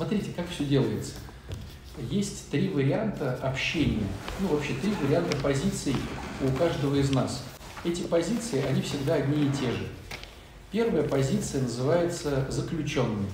[0.00, 1.12] Смотрите, как все делается.
[2.10, 4.06] Есть три варианта общения,
[4.40, 5.94] ну вообще три варианта позиций
[6.42, 7.44] у каждого из нас.
[7.84, 9.88] Эти позиции, они всегда одни и те же.
[10.72, 13.28] Первая позиция называется заключенный.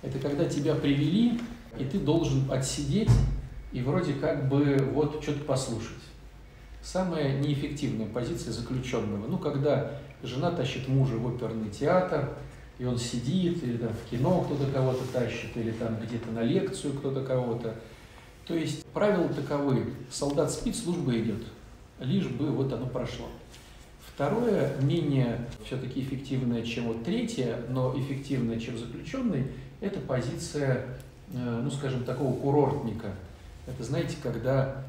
[0.00, 1.38] Это когда тебя привели,
[1.78, 3.10] и ты должен отсидеть
[3.70, 6.00] и вроде как бы вот что-то послушать.
[6.80, 9.26] Самая неэффективная позиция заключенного.
[9.26, 12.30] Ну, когда жена тащит мужа в оперный театр,
[12.78, 16.94] и он сидит, или там в кино кто-то кого-то тащит, или там где-то на лекцию
[16.94, 17.74] кто-то кого-то.
[18.46, 19.92] То есть правила таковы.
[20.10, 21.42] Солдат спит, служба идет.
[21.98, 23.26] Лишь бы вот оно прошло.
[24.14, 29.46] Второе, менее все-таки эффективное, чем вот третье, но эффективное, чем заключенный,
[29.80, 30.86] это позиция,
[31.32, 33.12] э, ну скажем, такого курортника.
[33.66, 34.84] Это, знаете, когда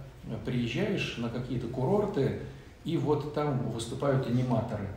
[0.45, 2.39] приезжаешь на какие-то курорты,
[2.85, 4.87] и вот там выступают аниматоры.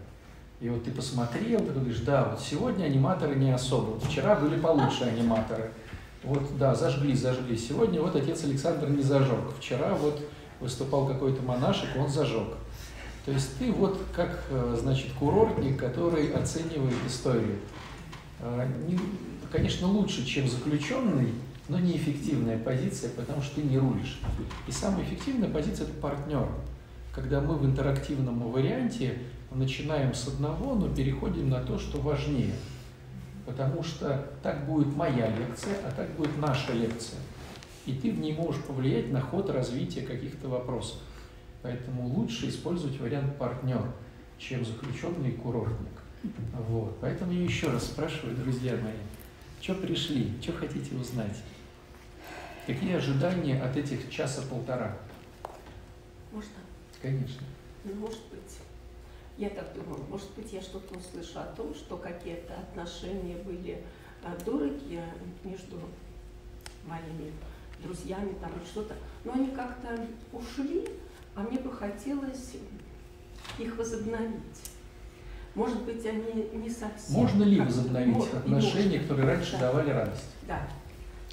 [0.62, 3.94] И вот ты посмотрел, ты говоришь, да, вот сегодня аниматоры не особо.
[3.94, 5.72] Вот вчера были получше аниматоры.
[6.22, 7.56] Вот, да, зажгли, зажгли.
[7.58, 9.40] Сегодня вот отец Александр не зажег.
[9.58, 10.22] Вчера вот
[10.60, 12.46] выступал какой-то монашек, он зажег.
[13.24, 17.56] То есть ты вот как, э, значит, курортник, который оценивает историю.
[18.38, 18.68] А,
[19.50, 21.32] конечно, лучше, чем заключенный,
[21.68, 24.20] но неэффективная позиция, потому что ты не рулишь.
[24.68, 26.46] И самая эффективная позиция– это партнер.
[27.12, 29.18] Когда мы в интерактивном варианте
[29.54, 32.54] начинаем с одного, но переходим на то, что важнее.
[33.46, 37.18] Потому что так будет моя лекция, а так будет наша лекция.
[37.86, 40.98] И ты в ней можешь повлиять на ход развития каких-то вопросов.
[41.62, 43.82] Поэтому лучше использовать вариант партнер,
[44.38, 45.92] чем заключенный курортник.
[46.68, 46.98] Вот.
[47.00, 48.94] Поэтому я еще раз спрашиваю, друзья мои,
[49.60, 51.36] что пришли, что хотите узнать?
[52.66, 54.96] Какие ожидания от этих часа-полтора?
[56.32, 56.50] Можно?
[57.00, 57.42] Конечно.
[57.84, 58.20] Ну, может
[59.42, 63.82] я так думаю, может быть, я что-то услышу о том, что какие-то отношения были
[64.22, 65.04] а, дорогие
[65.42, 65.80] между
[66.86, 67.32] моими
[67.82, 69.98] друзьями там что-то, но они как-то
[70.32, 70.88] ушли,
[71.34, 72.54] а мне бы хотелось
[73.58, 74.70] их возобновить.
[75.56, 77.16] Может быть, они не совсем...
[77.16, 79.08] Можно ли возобновить можно, отношения, можно.
[79.08, 79.58] которые раньше да.
[79.58, 80.30] давали радость?
[80.46, 80.68] Да,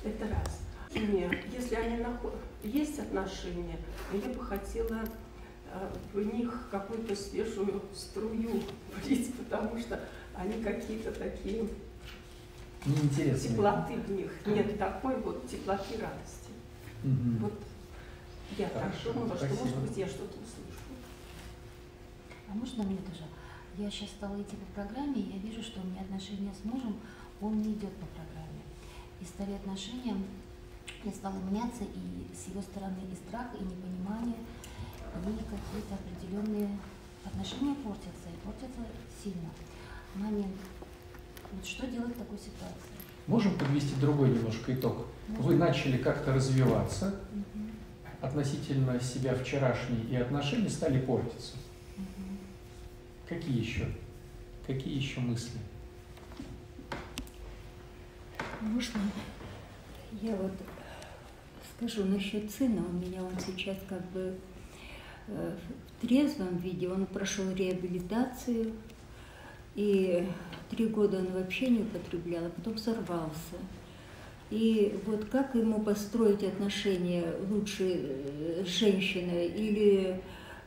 [0.04, 0.62] это раз.
[0.92, 2.34] Если они наход...
[2.64, 3.78] есть отношения,
[4.12, 5.29] я бы хотела Э,
[6.14, 8.62] в них какую-то свежую струю
[9.04, 10.00] влить, потому что
[10.36, 11.68] они какие-то такие
[12.86, 13.52] Неинтересные.
[13.52, 14.32] теплоты в них.
[14.46, 16.50] Нет такой вот теплоты радости.
[17.04, 17.40] Угу.
[17.42, 17.54] Вот
[18.58, 20.80] я Хорошо, так думала, что может быть я что-то услышу.
[22.50, 23.24] А можно мне тоже?
[23.78, 26.98] Я сейчас стала идти по программе, и я вижу, что у меня отношения с мужем,
[27.42, 28.62] он не идет по программе.
[29.22, 30.16] И стали отношения,
[31.04, 34.38] я стала меняться, и с его стороны и страх, и непонимание,
[35.16, 36.78] и какие-то определенные
[37.26, 38.82] отношения портятся, и портятся
[39.24, 39.50] сильно.
[40.16, 40.56] Момент.
[41.52, 43.00] Вот что делать в такой ситуации?
[43.28, 45.06] Можем подвести другой немножко итог.
[45.28, 45.44] Можно.
[45.44, 47.66] Вы начали как-то развиваться угу.
[48.22, 51.56] относительно себя вчерашней, и отношения стали портиться.
[51.98, 52.28] Угу.
[53.30, 53.88] Какие еще?
[54.66, 55.60] Какие еще мысли?
[58.62, 59.00] Можно
[60.22, 60.52] я вот
[61.76, 64.36] скажу насчет сына, у меня он сейчас как бы
[65.30, 68.74] в трезвом виде, он прошел реабилитацию,
[69.76, 70.26] и
[70.70, 73.58] три года он вообще не употреблял, а потом сорвался.
[74.50, 80.20] И вот как ему построить отношения лучше э, с женщиной или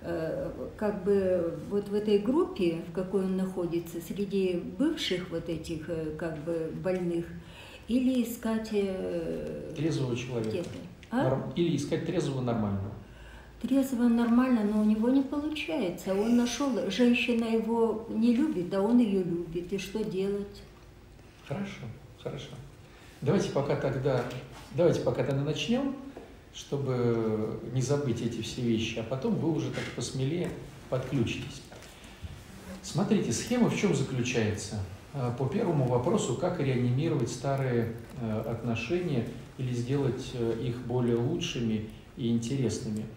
[0.03, 5.91] э, как бы вот в этой группе, в какой он находится, среди бывших вот этих
[6.17, 7.27] как бы больных,
[7.89, 8.71] или искать...
[9.77, 10.69] Трезвого человека.
[11.11, 11.53] А?
[11.57, 12.93] Или искать трезвого нормального
[13.63, 16.15] трезво, нормально, но у него не получается.
[16.15, 19.73] Он нашел, женщина его не любит, а он ее любит.
[19.73, 20.63] И что делать?
[21.47, 21.83] Хорошо,
[22.23, 22.51] хорошо.
[23.21, 24.25] Давайте пока тогда,
[24.75, 25.95] давайте пока тогда начнем,
[26.53, 30.51] чтобы не забыть эти все вещи, а потом вы уже так посмелее
[30.91, 31.63] подключитесь.
[32.83, 34.81] Смотрите, схема в чем заключается?
[35.15, 41.89] А, по первому вопросу, как реанимировать старые э, отношения или сделать э, их более лучшими
[42.17, 43.07] и интересными–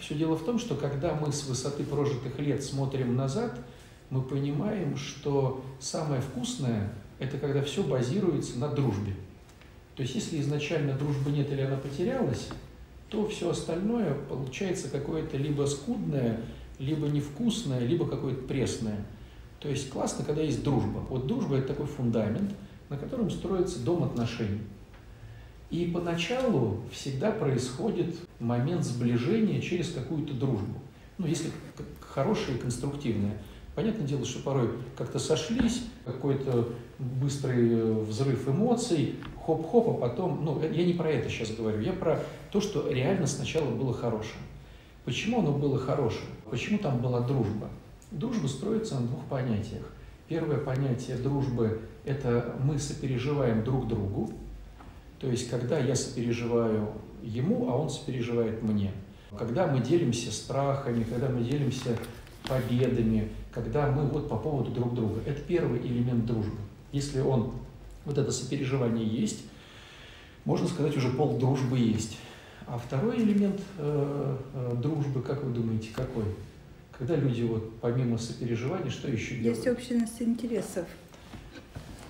[0.00, 3.58] все дело в том, что когда мы с высоты прожитых лет смотрим назад,
[4.10, 9.14] мы понимаем, что самое вкусное– это когда все базируется на дружбе.
[9.96, 12.48] То есть если изначально дружбы нет или она потерялась,
[13.08, 16.40] то все остальное получается какое-то либо скудное,
[16.78, 19.06] либо невкусное, либо какое-то пресное.
[19.60, 20.98] То есть классно, когда есть дружба.
[21.08, 22.52] Вот дружба– это такой фундамент,
[22.88, 24.60] на котором строится дом отношений.
[25.70, 30.78] И поначалу всегда происходит момент сближения через какую-то дружбу.
[31.18, 31.50] Ну, если
[32.00, 33.36] хорошая и конструктивная.
[33.74, 36.68] Понятное дело, что порой как-то сошлись, какой-то
[36.98, 41.92] быстрый э, взрыв эмоций, хоп-хоп, а потом, ну, я не про это сейчас говорю, я
[41.92, 42.20] про
[42.50, 44.38] то, что реально сначала было хорошим.
[45.04, 46.24] Почему оно было хорошим?
[46.50, 47.68] Почему там была дружба?
[48.10, 49.84] Дружба строится на двух понятиях.
[50.26, 54.32] Первое понятие дружбы– это мы сопереживаем друг другу,
[55.18, 56.88] то есть когда я сопереживаю
[57.22, 58.92] ему, а он сопереживает мне.
[59.36, 61.96] Когда мы делимся страхами, когда мы делимся
[62.48, 65.20] победами, когда мы вот по поводу друг друга.
[65.26, 66.58] Это первый элемент дружбы.
[66.92, 67.52] Если он,
[68.04, 69.44] вот это сопереживание есть,
[70.44, 72.18] можно сказать, уже пол дружбы есть.
[72.66, 76.24] А второй элемент э, э, дружбы, как вы думаете, какой?
[76.96, 79.56] Когда люди вот помимо сопереживания, что еще делают?
[79.56, 80.86] Есть общность интересов.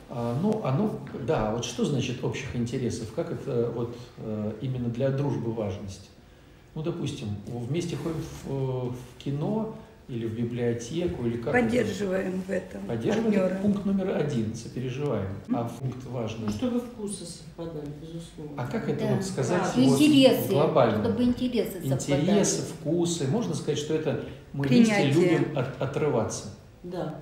[0.08, 3.12] А, ну, оно, да, вот что значит общих интересов?
[3.14, 6.10] Как это вот э, именно для дружбы важность?
[6.74, 9.74] Ну, допустим, вместе ходим в, в кино
[10.08, 12.46] или в библиотеку, или как Поддерживаем это?
[12.46, 13.46] в этом Поддерживаем партнера.
[13.46, 15.28] это пункт номер один, сопереживаем.
[15.52, 16.46] А пункт важный.
[16.46, 18.62] Ну, чтобы вкусы совпадали, безусловно.
[18.62, 19.14] А как это Да.
[19.16, 19.72] вот сказать Да.
[19.74, 21.02] вот Интересы, глобально?
[21.04, 22.20] чтобы интересы совпадали.
[22.22, 23.26] Интересы, вкусы.
[23.26, 25.10] Можно сказать, что это мы Принятие.
[25.12, 26.54] вместе любим от- отрываться.
[26.84, 27.20] Да.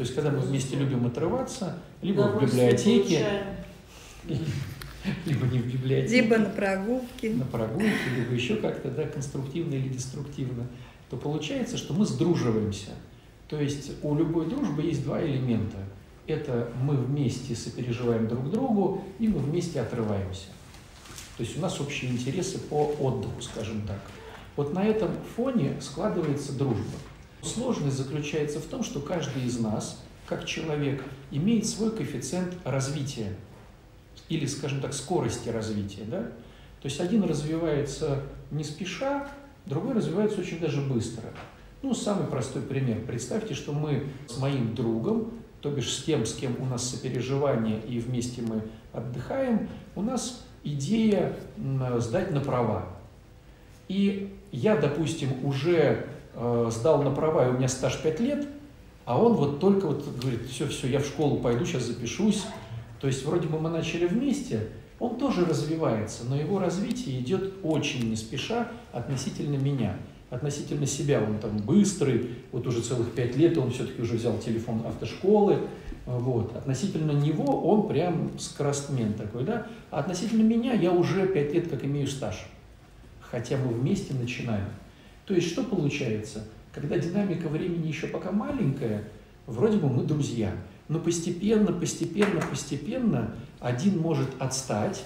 [0.00, 3.42] То есть, когда мы вместе любим отрываться, либо в библиотеке,
[5.26, 6.22] либо не в библиотеке.
[6.22, 7.34] Либо на прогулке.
[7.34, 10.66] на прогулке, либо еще как-то, да, конструктивно или деструктивно,
[11.10, 12.92] то получается, что мы сдруживаемся.
[13.46, 15.76] То есть у любой дружбы есть два элемента.
[16.26, 20.46] Это мы вместе сопереживаем друг другу, и мы вместе отрываемся.
[21.36, 24.00] То есть у нас общие интересы по отдыху, скажем так.
[24.56, 26.96] Вот на этом фоне складывается дружба.
[27.42, 33.34] Сложность заключается в том, что каждый из нас, как человек, имеет свой коэффициент развития
[34.28, 36.04] или, скажем так, скорости развития.
[36.04, 36.22] Да?
[36.22, 39.28] То есть один развивается не спеша,
[39.66, 41.24] другой развивается очень даже быстро.
[41.82, 43.00] Ну, самый простой пример.
[43.06, 47.80] Представьте, что мы с моим другом, то бишь с тем, с кем у нас сопереживание
[47.80, 51.36] и вместе мы отдыхаем, у нас идея
[51.98, 52.86] сдать на права.
[53.88, 58.46] И я, допустим, уже сдал на права, и у меня стаж 5 лет,
[59.04, 62.44] а он вот только вот говорит, все, все, я в школу пойду, сейчас запишусь.
[63.00, 64.68] То есть вроде бы мы начали вместе,
[64.98, 69.96] он тоже развивается, но его развитие идет очень не спеша относительно меня.
[70.28, 74.82] Относительно себя он там быстрый, вот уже целых пять лет он все-таки уже взял телефон
[74.86, 75.58] автошколы,
[76.06, 76.54] вот.
[76.54, 81.84] Относительно него он прям скоростмен такой, да, а относительно меня я уже пять лет как
[81.84, 82.46] имею стаж,
[83.20, 84.66] хотя мы вместе начинаем.
[85.30, 86.44] То есть что получается?
[86.72, 89.04] Когда динамика времени еще пока маленькая,
[89.46, 90.52] вроде бы мы друзья,
[90.88, 95.04] но постепенно, постепенно, постепенно один может отстать,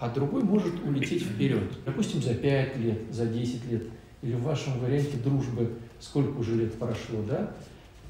[0.00, 1.70] а другой может улететь вперед.
[1.86, 3.84] Допустим, за 5 лет, за 10 лет,
[4.22, 7.54] или в вашем варианте дружбы сколько уже лет прошло, да?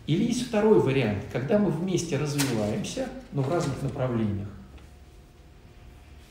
[0.07, 4.49] Или есть второй вариант, когда мы вместе развиваемся, но в разных направлениях.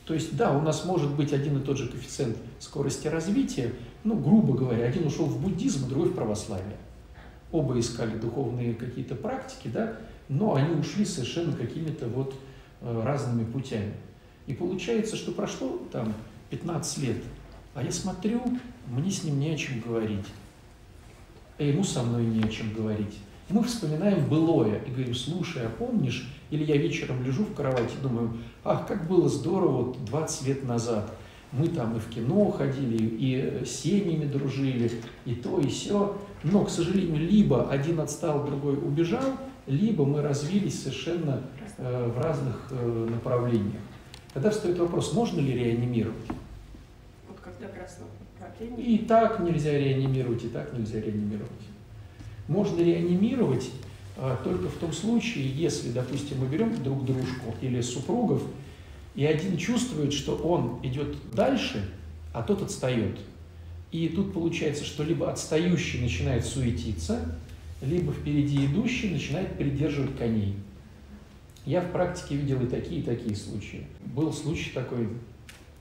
[0.06, 3.72] То есть, да, у нас может быть один и тот же коэффициент скорости развития,
[4.04, 6.76] ну, грубо говоря, один ушел в буддизм, а другой в православие.
[7.52, 9.96] Оба искали духовные какие-то практики, да,
[10.28, 12.34] но они ушли совершенно какими-то вот
[12.80, 13.94] э, разными путями.
[14.46, 16.14] И получается, что прошло там
[16.50, 17.16] 15 лет,
[17.74, 18.42] а я смотрю,
[18.88, 20.26] мне с ним не о чем говорить,
[21.58, 23.18] а ему со мной не о чем говорить.
[23.48, 28.38] Мы вспоминаем былое и говорим, слушай, а помнишь, или я вечером лежу в кровати думаю,
[28.64, 31.12] ах, как было здорово вот 20 лет назад.
[31.52, 34.90] Мы там и в кино ходили, и с семьями дружили,
[35.24, 36.16] и то, и все.
[36.44, 41.42] Но, к сожалению, либо один отстал, другой убежал, либо мы развились совершенно
[41.76, 43.82] э, в разных э, направлениях.
[44.32, 46.26] Тогда встает вопрос, можно ли реанимировать?
[47.28, 48.06] Вот когда красное
[48.38, 48.86] направление.
[48.86, 51.50] И так нельзя реанимировать, и так нельзя реанимировать.
[52.46, 53.70] Можно реанимировать
[54.16, 58.42] а, только в том случае, если, допустим, мы берем друг дружку или супругов,
[59.14, 61.84] и один чувствует, что он идет дальше,
[62.32, 63.18] а тот отстает.
[63.90, 67.36] И тут получается, что либо отстающий начинает суетиться,
[67.82, 70.54] либо впереди идущий начинает придерживать коней.
[71.66, 73.84] Я в практике видел и такие, и такие случаи.
[74.06, 75.08] Был случай такой,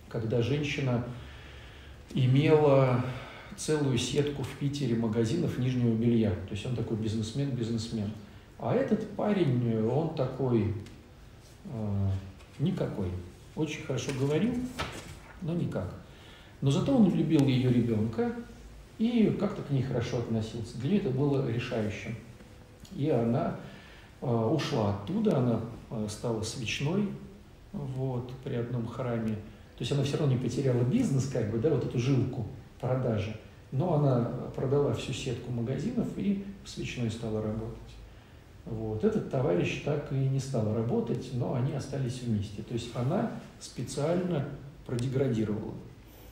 [0.10, 1.06] когда женщина
[2.14, 3.06] имела
[3.56, 6.32] целую сетку в Питере магазинов нижнего белья.
[6.32, 8.12] То есть он такой бизнесмен-бизнесмен.
[8.58, 10.74] А этот парень, он такой
[11.66, 12.10] э,
[12.60, 13.10] никакой.
[13.56, 14.54] Очень хорошо говорил,
[15.42, 15.94] но никак.
[16.62, 18.34] Но зато он любил ее ребенка
[18.98, 20.78] и как-то к ней хорошо относился.
[20.78, 22.16] Для нее это было решающим.
[22.96, 23.56] И она
[24.22, 27.08] э, ушла оттуда, она э, стала свечной
[27.72, 29.36] вот, при одном храме.
[29.36, 32.46] То есть она все равно не потеряла бизнес, как бы, да, вот эту жилку
[32.82, 33.36] продажи.
[33.72, 34.26] Но она
[34.56, 37.78] продала всю сетку магазинов и свечной стала работать.
[38.70, 39.04] Вот.
[39.04, 42.62] Этот товарищ так и не стал работать, но они остались вместе.
[42.62, 44.48] То есть она специально
[44.86, 45.74] продеградировала,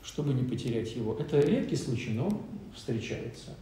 [0.03, 1.15] чтобы не потерять его.
[1.20, 2.29] Это редкий случай, но
[2.75, 3.56] встречается.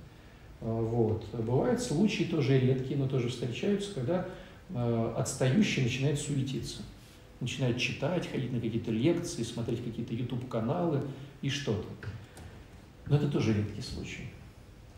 [0.59, 1.25] А, вот.
[1.33, 4.27] Бывают случаи тоже редкие, но тоже встречаются, когда
[4.73, 6.81] а, отстающий начинает суетиться.
[7.39, 11.01] Начинает читать, ходить на какие-то лекции, смотреть какие-то YouTube-каналы
[11.41, 11.87] и что-то.
[13.07, 14.25] Но это тоже редкий случай.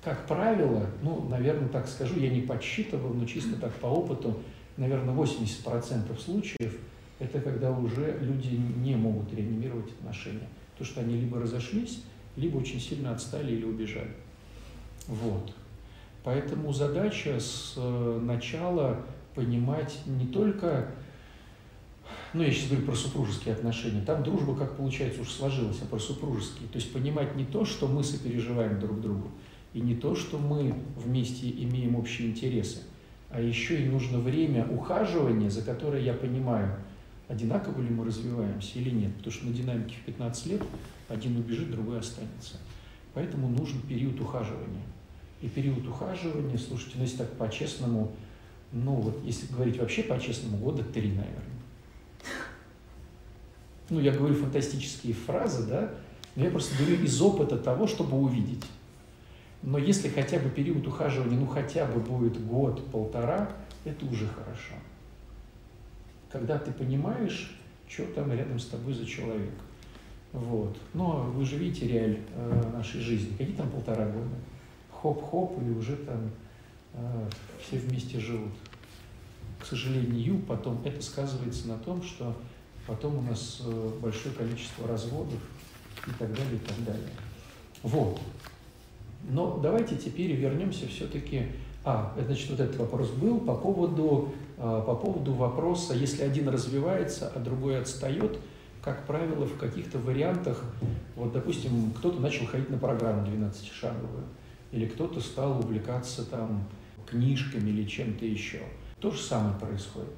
[0.07, 4.37] Как правило, ну, наверное, так скажу, я не подсчитывал, но чисто так по опыту,
[4.77, 6.77] наверное, 80% случаев–
[7.19, 10.47] это когда уже люди не могут реанимировать отношения.
[10.77, 12.03] То, что они либо разошлись,
[12.37, 14.13] либо очень сильно отстали или убежали.
[15.07, 15.53] Вот.
[16.23, 19.01] Поэтому задача с э, начала
[19.35, 20.89] понимать не только,
[22.31, 25.99] ну я сейчас говорю про супружеские отношения, там дружба, как получается, уж сложилась, а про
[25.99, 26.69] супружеские.
[26.69, 29.31] То есть понимать не то, что мы сопереживаем друг другу,
[29.77, 32.79] и не то, что мы вместе имеем общие интересы,
[33.29, 36.79] а еще и нужно время ухаживания, за которое я понимаю,
[37.27, 39.13] одинаково ли мы развиваемся или нет.
[39.17, 40.63] Потому что на динамике в 15 лет
[41.09, 42.57] один убежит, другой останется.
[43.13, 44.81] Поэтому нужен период ухаживания.
[45.43, 48.11] И период ухаживания, слушайте, ну если так по-честному,
[48.71, 51.43] ну вот если говорить вообще по-честному, года три, наверное.
[53.89, 55.93] Ну, я говорю фантастические фразы, да,
[56.35, 58.63] но я просто говорю из опыта того, чтобы увидеть.
[59.61, 63.51] Но если хотя бы период ухаживания, ну хотя бы будет год-полтора,
[63.85, 64.75] это уже хорошо.
[66.31, 69.53] Когда ты понимаешь, что там рядом с тобой за человек.
[70.33, 70.77] Вот.
[70.93, 73.31] Но вы же видите реаль э, нашей жизни.
[73.37, 74.35] Какие там полтора года?
[75.01, 76.31] хоп-хоп, и уже там
[76.93, 77.29] э,
[77.61, 78.53] все вместе живут.
[79.59, 82.35] К сожалению, потом это сказывается на том, что
[82.85, 85.39] потом у нас э, большое количество разводов
[86.05, 87.09] и так далее, и так далее.
[87.83, 88.19] Вот.
[89.27, 91.47] Но давайте теперь вернемся все-таки...
[91.83, 97.31] А, значит, вот этот вопрос был по поводу, э, по поводу вопроса, если один развивается,
[97.33, 98.39] а другой отстает,
[98.81, 100.63] как правило, в каких-то вариантах,
[101.15, 104.25] вот, допустим, кто-то начал ходить на программу 12-шаговую,
[104.73, 106.65] или кто-то стал увлекаться там
[107.09, 108.59] книжками или чем-то еще.
[108.99, 110.17] То же самое происходит.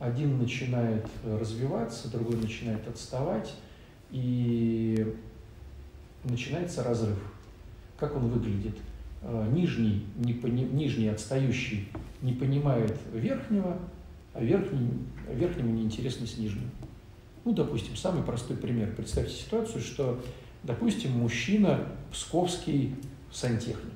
[0.00, 3.54] Один начинает развиваться, другой начинает отставать,
[4.10, 5.14] и
[6.24, 7.18] начинается разрыв.
[8.04, 8.76] Как он выглядит?
[9.22, 11.88] А, нижний, не пони, нижний отстающий
[12.20, 13.78] не понимает верхнего,
[14.34, 14.90] а верхний,
[15.32, 16.70] верхнему неинтересно с нижним.
[17.46, 18.94] Ну, допустим, самый простой пример.
[18.94, 20.22] Представьте ситуацию, что,
[20.64, 21.80] допустим, мужчина
[22.12, 22.94] псковский
[23.32, 23.94] сантехник.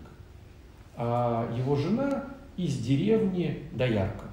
[0.96, 2.24] А его жена
[2.56, 4.24] из деревни Доярка.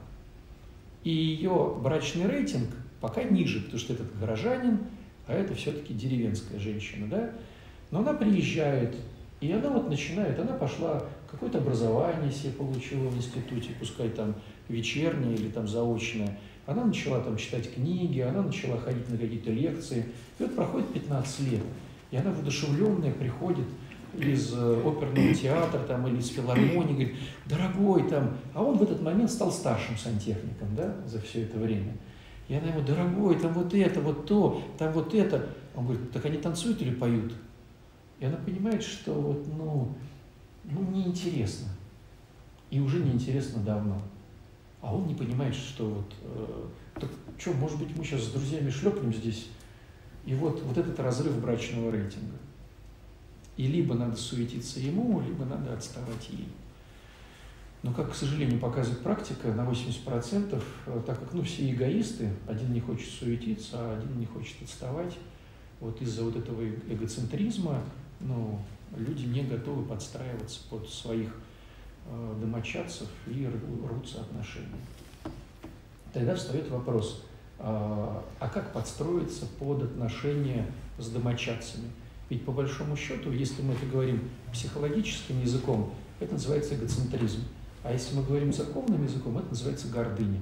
[1.03, 2.69] И ее брачный рейтинг
[3.01, 4.79] пока ниже, потому что этот горожанин,
[5.27, 7.31] а это все-таки деревенская женщина, да?
[7.91, 8.95] Но она приезжает,
[9.41, 14.35] и она вот начинает, она пошла, какое-то образование себе получила в институте, пускай там
[14.69, 16.37] вечернее или там заочное.
[16.65, 20.05] Она начала там читать книги, она начала ходить на какие-то лекции.
[20.39, 21.61] И вот проходит 15 лет,
[22.11, 23.65] и она воодушевленная приходит–
[24.17, 27.15] из э, оперного театра там, или из филармонии, говорит,
[27.45, 31.93] дорогой там, а он в этот момент стал старшим сантехником, да, за все это время.
[32.47, 35.49] И она ему, дорогой, там вот это, вот то, там вот это.
[35.75, 37.33] Он говорит, так они танцуют или поют?
[38.19, 39.93] И она понимает, что вот, ну,
[40.63, 41.69] ну, неинтересно.
[42.69, 44.01] И уже неинтересно давно.
[44.81, 46.67] А он не понимает, что вот, э,
[46.99, 49.47] так что, может быть, мы сейчас с друзьями шлепнем здесь.
[50.25, 52.37] И вот, вот этот разрыв брачного рейтинга.
[53.57, 56.47] И либо надо суетиться ему, либо надо отставать ей.
[57.83, 62.73] Но, как, к сожалению, показывает практика, на 80%, э, так как ну, все эгоисты, один
[62.73, 65.15] не хочет суетиться, а один не хочет отставать,
[65.79, 67.83] вот из-за вот этого эгоцентризма
[68.19, 68.59] ну,
[68.95, 71.35] люди не готовы подстраиваться под своих
[72.07, 74.67] э, домочадцев и рвутся отношения.
[76.13, 77.23] Тогда встает вопрос,
[77.59, 80.65] а, а как подстроиться под отношения
[80.97, 81.89] с домочадцами–
[82.29, 87.41] ведь по большому счету, если мы это говорим психологическим языком, это называется эгоцентризм.
[87.83, 90.41] А если мы говорим церковным языком, это называется гордыня.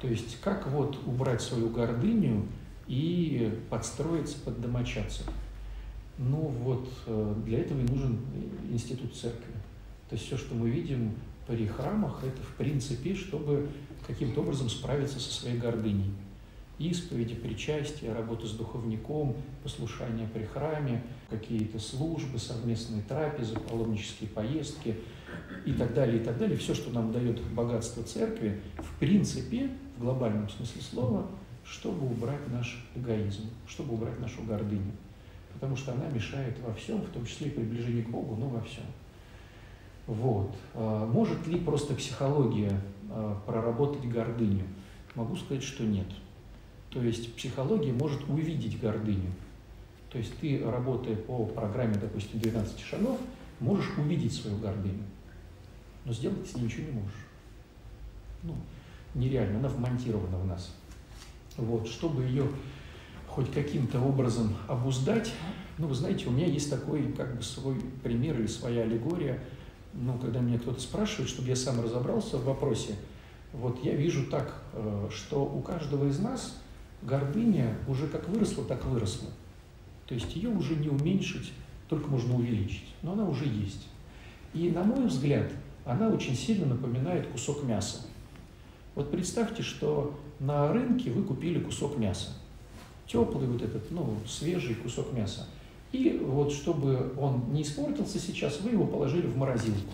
[0.00, 2.46] То есть как вот убрать свою гордыню
[2.86, 5.26] и подстроиться под домочадцев.
[6.18, 8.18] Ну вот э, для этого и нужен
[8.70, 9.52] институт церкви.
[10.08, 11.14] То есть все, что мы видим
[11.46, 13.68] при храмах, это в принципе, чтобы
[14.06, 16.12] каким-то образом справиться со своей гордыней
[16.78, 24.96] исповеди, причастия, работа с духовником, послушание при храме, какие-то службы, совместные трапезы, паломнические поездки
[25.66, 26.56] и так далее, и так далее.
[26.56, 31.26] Все, что нам дает богатство церкви, в принципе, в глобальном смысле слова,
[31.64, 34.92] чтобы убрать наш эгоизм, чтобы убрать нашу гордыню.
[35.58, 38.60] Потому что она мешает во всем, в том числе и приближении к Богу, но во
[38.60, 38.84] всем.
[40.06, 40.54] Вот.
[40.74, 44.64] А может ли просто психология а, проработать гордыню?
[45.16, 46.06] Могу сказать, что нет.
[46.90, 49.32] То есть психология может увидеть гордыню.
[50.10, 53.18] То есть ты, работая по программе, допустим, 12 шагов,
[53.58, 55.02] можешь увидеть свою гордыню,
[56.04, 57.26] но сделать с ней ничего не можешь.
[58.44, 58.54] Ну,
[59.14, 60.72] нереально, она вмонтирована в нас.
[61.56, 62.48] Вот, чтобы ее
[63.28, 65.32] хоть каким-то образом обуздать,
[65.78, 69.40] ну, вы знаете, у меня есть такой, как бы, свой пример или своя аллегория.
[69.94, 72.96] Ну, когда меня кто-то спрашивает, чтобы я сам разобрался в вопросе,
[73.52, 76.60] вот я вижу так, э, что у каждого из нас
[77.02, 79.28] гордыня уже как выросла, так выросла.
[80.06, 81.52] То есть ее уже не уменьшить,
[81.88, 82.94] только можно увеличить.
[83.02, 83.86] Но она уже есть.
[84.52, 85.50] И, на мой взгляд,
[85.84, 88.00] она очень сильно напоминает кусок мяса.
[88.94, 92.30] Вот представьте, что на рынке вы купили кусок мяса.
[93.08, 95.46] Теплый вот этот, ну, свежий кусок мяса.
[95.90, 99.90] И вот чтобы он не испортился сейчас, вы его положили в морозилку.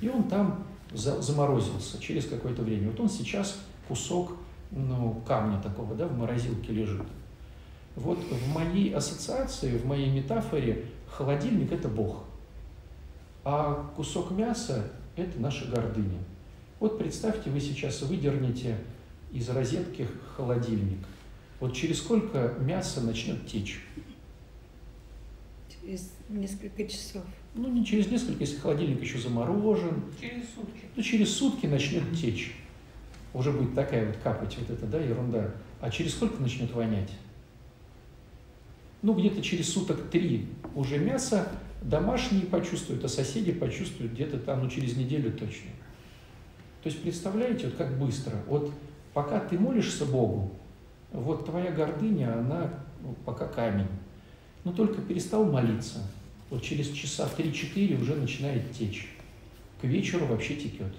[0.00, 2.90] И он там заморозился через какое-то время.
[2.90, 3.58] Вот он сейчас
[3.88, 4.32] кусок
[4.70, 7.06] ну, камня такого, да, в морозилке лежит.
[7.96, 12.24] Вот в моей ассоциации, в моей метафоре холодильник– это Бог,
[13.44, 14.84] а кусок мяса–
[15.16, 16.18] это наша гордыня.
[16.78, 18.76] Вот представьте, вы сейчас выдернете
[19.32, 20.98] из розетки холодильник.
[21.60, 23.80] Вот через сколько мясо начнет течь?
[25.68, 27.22] Через несколько часов.
[27.54, 30.04] Ну, не через несколько, если холодильник еще заморожен.
[30.18, 30.80] Через сутки.
[30.96, 32.54] Ну, через сутки начнет течь.
[33.34, 35.52] Уже будет такая вот капать вот эта, да, ерунда.
[35.80, 37.10] А через сколько начнет вонять?
[39.02, 41.48] Ну, где-то через суток три уже мясо
[41.82, 45.70] домашние почувствуют, а соседи почувствуют где-то там, ну, через неделю точно.
[46.82, 48.34] То есть, представляете, вот как быстро.
[48.46, 48.72] Вот
[49.12, 50.52] пока ты молишься Богу,
[51.12, 53.88] вот твоя гордыня, она ну, пока камень.
[54.64, 55.98] Но только перестал молиться,
[56.50, 59.08] вот через часа 3-4 уже начинает течь.
[59.80, 60.94] К вечеру вообще текет.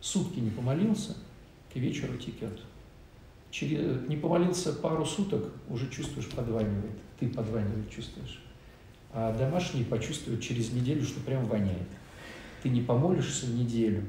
[0.00, 1.16] Сутки не помолился,
[1.72, 2.60] к вечеру текет.
[3.50, 6.92] Через, не помолился пару суток, уже чувствуешь, подванивает.
[7.20, 8.42] Ты подванивает, чувствуешь.
[9.12, 11.88] А домашние почувствуют через неделю, что прям воняет.
[12.62, 14.04] Ты не помолишься неделю,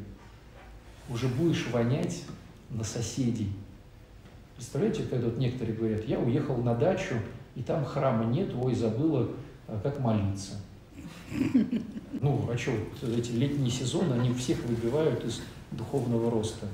[1.09, 2.23] уже будешь вонять
[2.69, 3.49] на соседей.
[4.63, 7.15] Представляете, когда вот некоторые говорят, я уехал на дачу,
[7.53, 9.27] и там храма нет, ой, забыла,
[9.67, 10.53] а как молиться.
[12.21, 12.71] Ну, а что,
[13.05, 16.67] эти летние сезоны, они всех выбивают из духовного роста.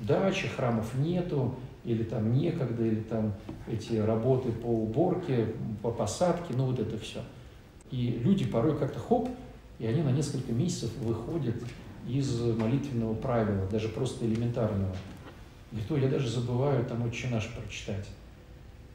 [0.00, 1.54] Дачи, храмов нету,
[1.86, 3.32] или там некогда, или там
[3.66, 5.46] эти работы по уборке,
[5.80, 7.20] по посадке, ну вот это все.
[7.90, 9.30] И люди порой как-то хоп,
[9.78, 11.56] и они на несколько месяцев выходят
[12.06, 14.94] из молитвенного правила, даже просто элементарного.
[15.74, 18.06] И то я даже забываю там «Отче наш» прочитать.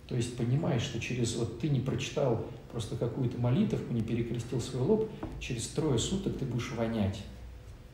[0.08, 4.84] То есть понимаешь, что через, вот ты не прочитал просто какую-то молитву, не перекрестил свой
[4.84, 7.20] лоб, через трое суток ты будешь вонять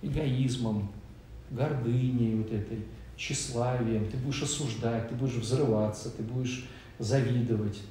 [0.02, 0.92] эгоизмом,
[1.50, 2.86] гордыней вот этой,
[3.18, 6.68] тщеславием, ты будешь осуждать, ты будешь взрываться, ты будешь
[7.00, 7.82] завидовать.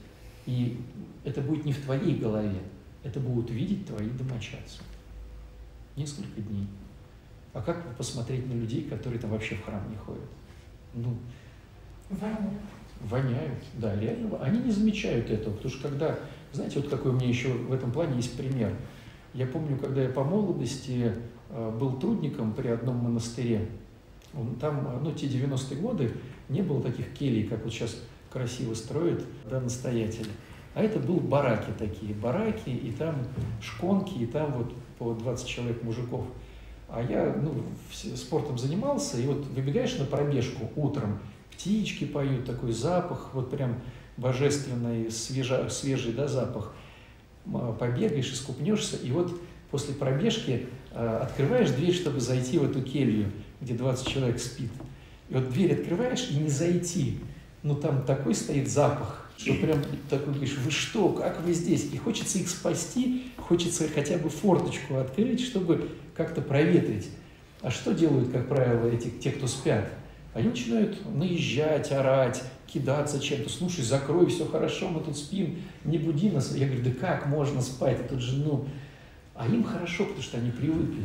[0.46, 0.80] И
[1.24, 2.60] это будет не в твоей голове,
[3.02, 4.78] это будут видеть твои домочадцы.
[5.96, 6.68] Несколько дней.
[7.52, 10.28] А как посмотреть на людей, которые там вообще в храм не ходят?
[10.94, 11.16] Ну,
[12.10, 12.60] Воняют.
[13.00, 14.38] Воняют, да, реально.
[14.38, 16.18] Они не замечают этого, потому что когда,
[16.52, 18.72] знаете, вот какой у меня еще в этом плане есть пример.
[19.32, 21.12] Я помню, когда я по молодости
[21.50, 23.68] э, был трудником при одном монастыре,
[24.60, 26.12] там, ну, те 90-е годы
[26.48, 27.96] не было таких келей, как вот сейчас
[28.30, 30.30] красиво строят, да, настоятели.
[30.74, 33.16] А это был бараки такие, бараки, и там
[33.60, 36.24] шконки, и там вот по 20 человек мужиков.
[36.88, 37.54] А я, ну,
[38.16, 41.18] спортом занимался, и вот выбегаешь на пробежку утром,
[41.52, 43.80] птички поют, такой запах, вот прям
[44.16, 46.72] божественный, свежа, свежий, да, запах.
[47.78, 49.38] Побегаешь, искупнешься, и вот
[49.70, 53.30] после пробежки э, открываешь дверь, чтобы зайти в эту келью–
[53.64, 54.70] где 20 человек спит.
[55.30, 57.18] И вот дверь открываешь и не зайти.
[57.62, 61.88] Ну там такой стоит запах, что прям такой говоришь, вы что, как вы здесь?
[61.92, 67.10] И хочется их спасти, хочется хотя бы форточку открыть, чтобы как-то проветрить.
[67.60, 69.88] А что делают, как правило, эти, те, кто спят?
[70.34, 73.48] Они начинают наезжать, орать, кидаться чем-то.
[73.48, 76.54] Слушай, закрой, все хорошо, мы тут спим, не буди нас.
[76.54, 78.66] Я говорю, да как можно спать, тут же, ну...
[79.34, 81.02] А им хорошо, потому что они привыкли.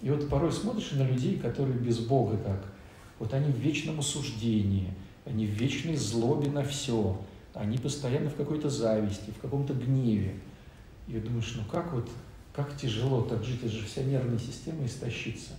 [0.00, 2.64] И вот порой смотришь на людей, которые без Бога как.
[3.18, 4.90] Вот они в вечном осуждении,
[5.24, 7.18] они в вечной злобе на все,
[7.54, 10.34] они постоянно в какой-то зависти, в каком-то гневе.
[11.08, 12.08] И думаешь, ну как вот,
[12.54, 15.52] как тяжело так жить, это же вся нервная система истощится.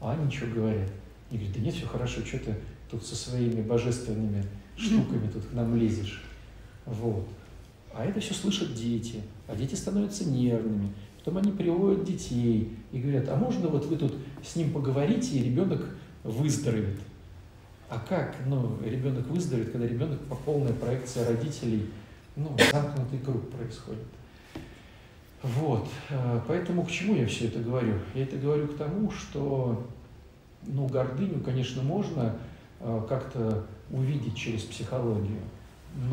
[0.00, 0.88] А они что говорят?
[1.30, 2.56] И говорят, да нет, все хорошо, что ты
[2.90, 4.44] тут со своими божественными
[4.76, 6.22] штуками тут к нам лезешь.
[6.86, 7.28] Вот.
[7.92, 10.92] А это все слышат дети, а дети становятся нервными.
[11.18, 15.44] Потом они приводят детей и говорят, а можно вот вы тут с ним поговорите, и
[15.44, 16.98] ребенок выздоровеет.
[17.90, 21.90] А как ну, ребенок выздоровеет, когда ребенок по полная проекция родителей,
[22.36, 24.06] ну, замкнутый круг происходит.
[25.42, 27.94] Вот, э, поэтому к чему я все это говорю?
[28.14, 29.86] Я это говорю к тому, что,
[30.66, 32.36] ну, гордыню, конечно, можно
[32.80, 35.40] э, как-то увидеть через психологию,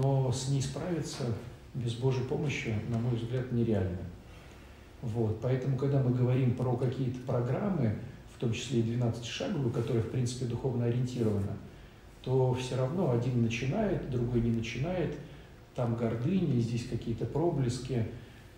[0.02, 1.26] но с ней справиться
[1.74, 4.00] без Божьей помощи, на мой взгляд, нереально.
[5.02, 7.98] Вот, поэтому, когда мы говорим про какие-то программы,
[8.36, 11.58] в том числе и 12 шаговую, которая, в принципе, духовно ориентирована,
[12.24, 15.16] то все равно один начинает, другой не начинает,
[15.76, 18.06] там гордыня, здесь какие-то проблески.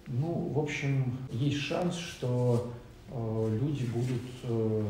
[0.10, 2.74] Ну, в общем, есть шанс, что
[3.12, 4.84] э, люди будут э,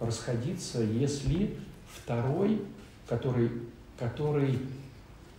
[0.00, 1.56] расходиться, если
[1.88, 2.62] второй,
[3.08, 3.50] который,
[3.98, 4.58] который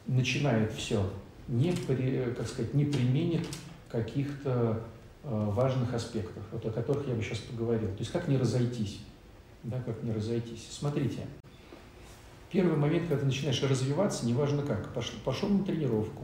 [0.08, 1.08] начинает все,
[1.48, 3.48] не, при, как сказать, не применит
[3.92, 4.82] каких-то
[5.24, 7.90] э, важных аспектов, вот о которых я бы сейчас поговорил.
[7.90, 9.02] То есть как не разойтись,
[9.62, 10.68] да, как не разойтись.
[10.72, 11.20] Смотрите,
[12.52, 16.24] первый момент, когда ты начинаешь развиваться, неважно как, пошел, пошел на тренировку,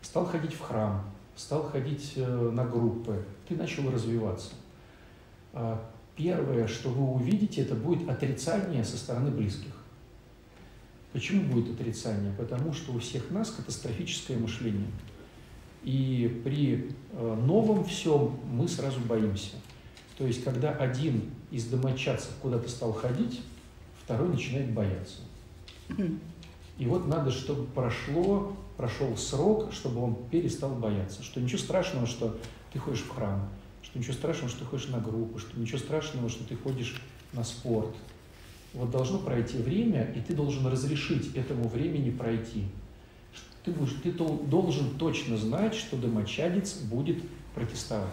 [0.00, 1.04] стал ходить в храм,
[1.36, 4.52] стал ходить э, на группы, ты начал развиваться.
[5.52, 9.72] А первое, что вы увидите, это будет отрицание со стороны близких.
[11.12, 12.32] Почему будет отрицание?
[12.36, 14.88] Потому что у всех нас катастрофическое мышление.
[15.84, 19.54] И при э, новом всем мы сразу боимся.
[20.18, 23.42] То есть, когда один из домочадцев куда-то стал ходить,
[24.02, 25.18] второй начинает бояться.
[26.78, 31.22] И вот надо, чтобы прошло, прошел срок, чтобы он перестал бояться.
[31.22, 32.38] Что ничего страшного, что
[32.72, 33.48] ты ходишь в храм,
[33.82, 37.00] что ничего страшного, что ты ходишь на группу, что ничего страшного, что ты ходишь
[37.32, 37.94] на спорт–
[38.76, 42.64] вот должно пройти время, и ты должен разрешить этому времени пройти.
[43.64, 47.22] Ты, будешь, ты должен точно знать, что домочадец будет
[47.54, 48.06] протестовать.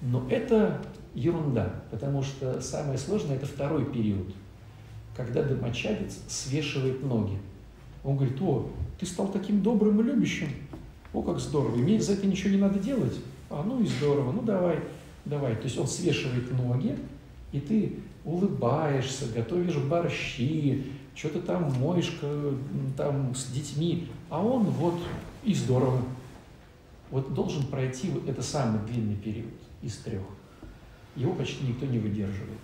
[0.00, 0.80] Но это
[1.14, 4.32] ерунда, потому что самое сложное– это второй период,
[5.24, 7.36] когда домочадец свешивает ноги.
[8.02, 10.48] Он говорит, о, ты стал таким добрым и любящим,
[11.12, 13.18] о, как здорово, и мне за это ничего не надо делать.
[13.50, 14.78] А, ну и здорово, ну давай,
[15.24, 15.56] давай.
[15.56, 16.96] То есть он свешивает ноги,
[17.52, 22.18] и ты улыбаешься, готовишь борщи, что-то там моешь
[22.96, 24.98] там с детьми, а он вот
[25.44, 26.00] и здорово.
[27.10, 29.52] Вот должен пройти вот это самый длинный период
[29.82, 30.22] из трех.
[31.16, 32.60] Его почти никто не выдерживает.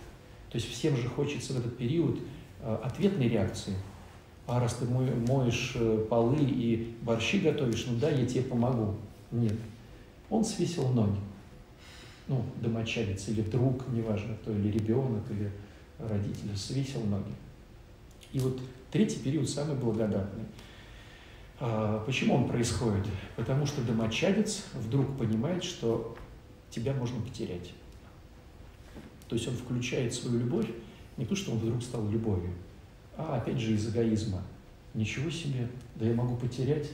[0.51, 2.19] То есть всем же хочется в этот период
[2.75, 3.75] ответной реакции.
[4.47, 8.95] А раз ты моешь э, полы и борщи готовишь, ну да, я тебе помогу.
[9.31, 9.57] Нет.
[10.31, 11.19] Он свесил ноги
[12.29, 15.51] ну, домочадец или друг, неважно кто, или ребенок, или
[15.99, 17.33] родитель, свесил ноги.
[18.33, 20.45] И вот третий период самый благодатный.
[21.59, 23.07] А, почему он происходит?
[23.37, 26.17] Потому что домочадец вдруг понимает, что
[26.71, 27.73] тебя можно потерять.
[29.29, 30.67] То есть он включает свою любовь
[31.17, 32.53] не то, что он вдруг стал любовью,
[33.17, 34.43] а опять же из эгоизма.
[34.95, 36.91] Ничего себе, да я могу потерять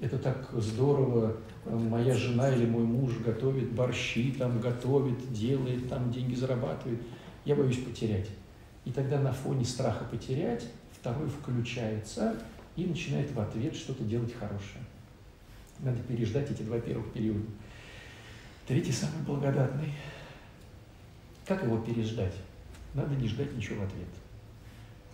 [0.00, 6.34] это так здорово, моя жена или мой муж готовит борщи, там готовит, делает, там деньги
[6.34, 7.00] зарабатывает.
[7.44, 8.28] Я боюсь потерять.
[8.86, 10.66] И тогда на фоне страха потерять
[10.98, 12.34] второй включается
[12.76, 14.82] и начинает в ответ что-то делать хорошее.
[15.80, 17.44] Надо переждать эти два первых периода.
[18.66, 19.92] Третий самый благодатный.
[21.46, 22.34] Как его переждать?
[22.94, 24.08] Надо не ждать ничего в ответ.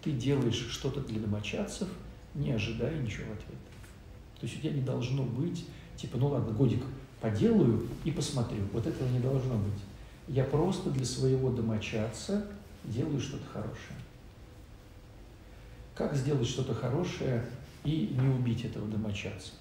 [0.02, 1.88] Ты делаешь что-то для домочадцев,
[2.34, 3.58] не ожидая ничего в ответ.
[4.40, 6.82] То есть у тебя не должно быть, типа, ну ладно, годик
[7.20, 8.62] поделаю и посмотрю.
[8.72, 9.82] Вот этого не должно быть.
[10.28, 12.46] Я просто для своего домочадца
[12.84, 13.98] делаю что-то хорошее.
[15.94, 17.44] Как сделать что-то хорошее
[17.84, 19.52] и не убить этого домочадца?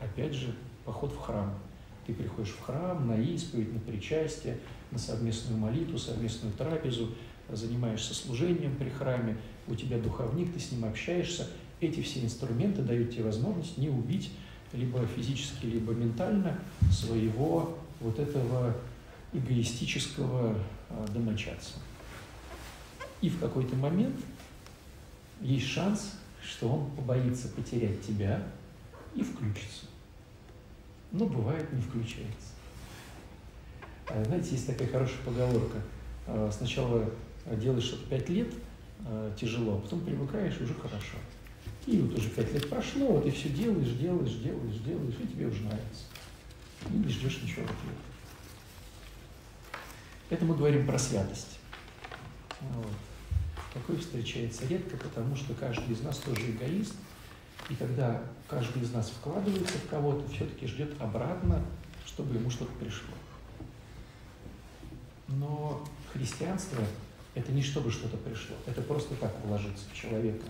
[0.00, 0.54] Опять же,
[0.84, 1.52] поход в храм.
[2.06, 4.58] Ты приходишь в храм на исповедь, на причастие,
[4.92, 7.12] на совместную молитву, совместную трапезу,
[7.50, 9.36] занимаешься служением при храме,
[9.68, 11.48] у тебя духовник, ты с ним общаешься,
[11.80, 14.30] эти все инструменты дают тебе возможность не убить
[14.72, 16.58] либо физически, либо ментально
[16.90, 18.74] своего вот этого
[19.32, 21.74] эгоистического а, домочадца.
[23.20, 24.16] И в какой-то момент
[25.40, 28.42] есть шанс, что он побоится потерять тебя
[29.14, 29.86] и включится.
[31.12, 32.54] Но бывает не включается.
[34.08, 35.78] А, знаете, есть такая хорошая поговорка.
[36.26, 37.08] А, сначала
[37.52, 38.52] делаешь что-то пять лет,
[39.38, 41.16] тяжело, а потом привыкаешь и уже хорошо.
[41.86, 45.46] И вот уже пять лет прошло, вот и все делаешь, делаешь, делаешь, делаешь, и тебе
[45.46, 46.04] уже нравится.
[46.90, 47.96] И не ждешь ничего в ответ.
[50.30, 51.58] Это мы говорим про святость.
[52.60, 52.92] Вот.
[53.74, 56.94] Такое встречается редко, потому что каждый из нас тоже эгоист.
[57.70, 61.62] И когда каждый из нас вкладывается в кого-то, все-таки ждет обратно
[62.06, 63.14] чтобы ему что-то пришло.
[65.28, 66.82] Но христианство–
[67.36, 70.46] это не чтобы что-то пришло, это просто так вложиться в человека.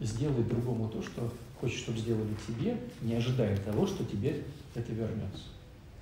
[0.00, 5.44] Сделай другому то, что хочешь, чтобы сделали тебе, не ожидая того, что тебе это вернется.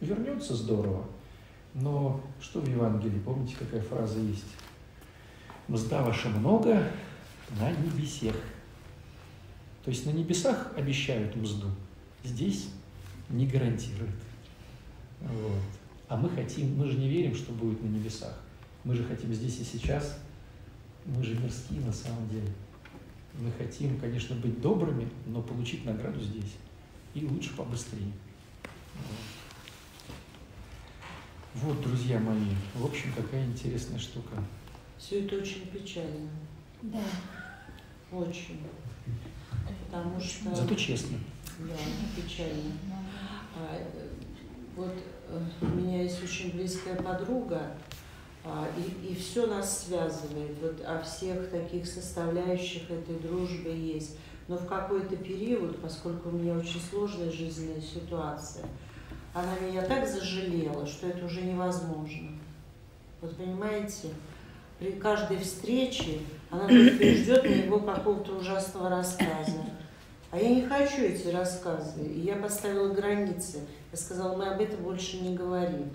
[0.01, 1.07] Вернется здорово,
[1.73, 4.45] но что в Евангелии, помните, какая фраза есть?
[5.69, 6.91] Мзда ваша много
[7.61, 8.35] на небесех.
[9.85, 11.69] То есть на небесах обещают мзду,
[12.25, 12.71] здесь
[13.29, 14.17] не гарантируют.
[15.21, 15.76] Вот.
[16.09, 18.39] А мы хотим, мы же не верим, что будет на небесах.
[18.85, 20.19] Мы же хотим здесь и сейчас.
[21.05, 22.49] Мы же мирские на самом деле.
[23.35, 26.57] Мы хотим, конечно, быть добрыми, но получить награду здесь.
[27.15, 28.13] И лучше побыстрее.
[31.55, 31.81] Вот.
[31.81, 34.43] друзья мои, в общем, какая интересная штука.
[34.99, 36.29] Все это очень печально.
[36.83, 37.03] Да.
[38.13, 38.61] Очень.
[39.87, 40.55] Потому что...
[40.55, 41.19] Зато честно.
[41.59, 41.75] Да,
[42.15, 42.73] печально.
[43.57, 43.79] А,
[44.77, 44.95] вот
[45.61, 47.73] у меня есть очень близкая подруга,
[48.45, 50.57] а, и, и все нас связывает.
[50.63, 54.17] Вот о всех таких составляющих этой дружбы есть.
[54.49, 58.65] Но в какой-то период, поскольку у меня очень сложная жизненная ситуация,
[59.35, 62.31] она меня так зажалела, что это уже невозможно.
[63.21, 64.09] Вот понимаете,
[64.79, 69.65] при каждой встрече она ждет моего какого-то ужасного рассказа.
[70.31, 72.05] А я не хочу эти рассказы.
[72.05, 73.61] И я поставила границы.
[73.93, 75.91] Я сказала, мы об этом больше не говорим.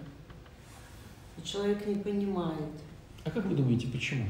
[1.37, 2.71] И человек не понимает.
[3.23, 4.25] А как вы думаете, почему?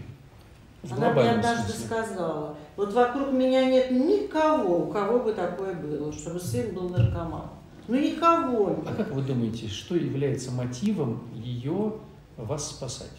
[0.83, 1.85] В Она мне однажды смысле.
[1.85, 7.49] сказала, вот вокруг меня нет никого, у кого бы такое было, чтобы сын был наркоман.
[7.87, 8.83] Ну никого.
[8.87, 11.93] А как вы думаете, что является мотивом ее
[12.37, 13.11] вас спасать?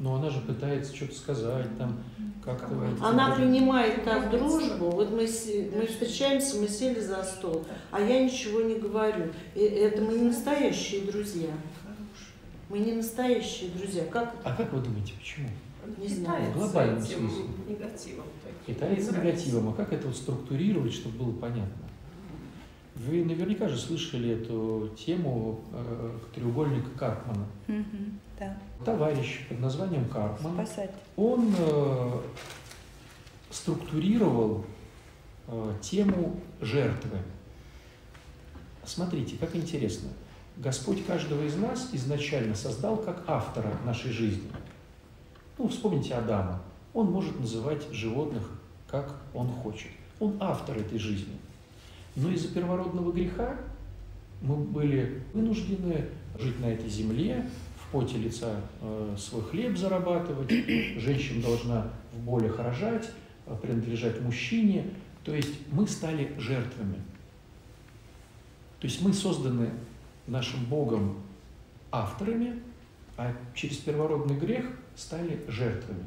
[0.00, 1.98] Но она же пытается что-то сказать, там,
[2.42, 2.74] как-то...
[3.02, 5.28] Она принимает так дружбу, вот мы,
[5.76, 9.26] мы встречаемся, мы сели за стол, а я ничего не говорю.
[9.54, 11.50] И это мы не настоящие друзья.
[12.70, 14.04] Мы не настоящие друзья.
[14.06, 15.48] Как А как вы думаете, почему?
[15.98, 16.50] Не знаю.
[16.52, 17.44] В глобальном смысле.
[17.68, 18.24] Негативом.
[18.66, 19.68] Питается негативом.
[19.68, 21.90] А как это вот структурировать, чтобы было понятно?
[22.94, 27.46] Вы наверняка же слышали эту тему э, треугольника Карпмана.
[27.66, 27.84] Угу,
[28.40, 28.56] да.
[28.84, 30.90] Товарищ под названием Карпман, Спасать.
[31.16, 32.20] он э,
[33.50, 34.64] структурировал
[35.46, 37.18] э, тему жертвы.
[38.84, 40.08] Смотрите, как интересно.
[40.56, 44.50] Господь каждого из нас изначально создал как автора нашей жизни.
[45.58, 46.60] Ну, вспомните Адама.
[46.94, 48.50] Он может называть животных,
[48.88, 49.90] как он хочет.
[50.18, 51.36] Он автор этой жизни–
[52.16, 53.56] но из-за первородного греха
[54.42, 56.06] мы были вынуждены
[56.38, 57.46] жить на этой земле,
[57.92, 60.50] поте лица э, свой хлеб зарабатывать,
[60.96, 63.10] женщина должна в болях рожать,
[63.46, 64.86] э, принадлежать мужчине.
[65.24, 66.96] То есть мы стали жертвами.
[68.80, 69.70] То есть мы созданы
[70.26, 71.18] нашим Богом
[71.92, 72.62] авторами,
[73.16, 74.64] а через первородный грех
[74.96, 76.04] стали жертвами.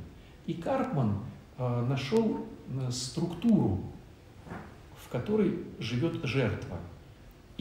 [0.48, 1.19] И Карпман
[1.58, 2.46] э, нашел
[2.89, 3.93] структуру
[5.13, 6.80] которой живет жертва.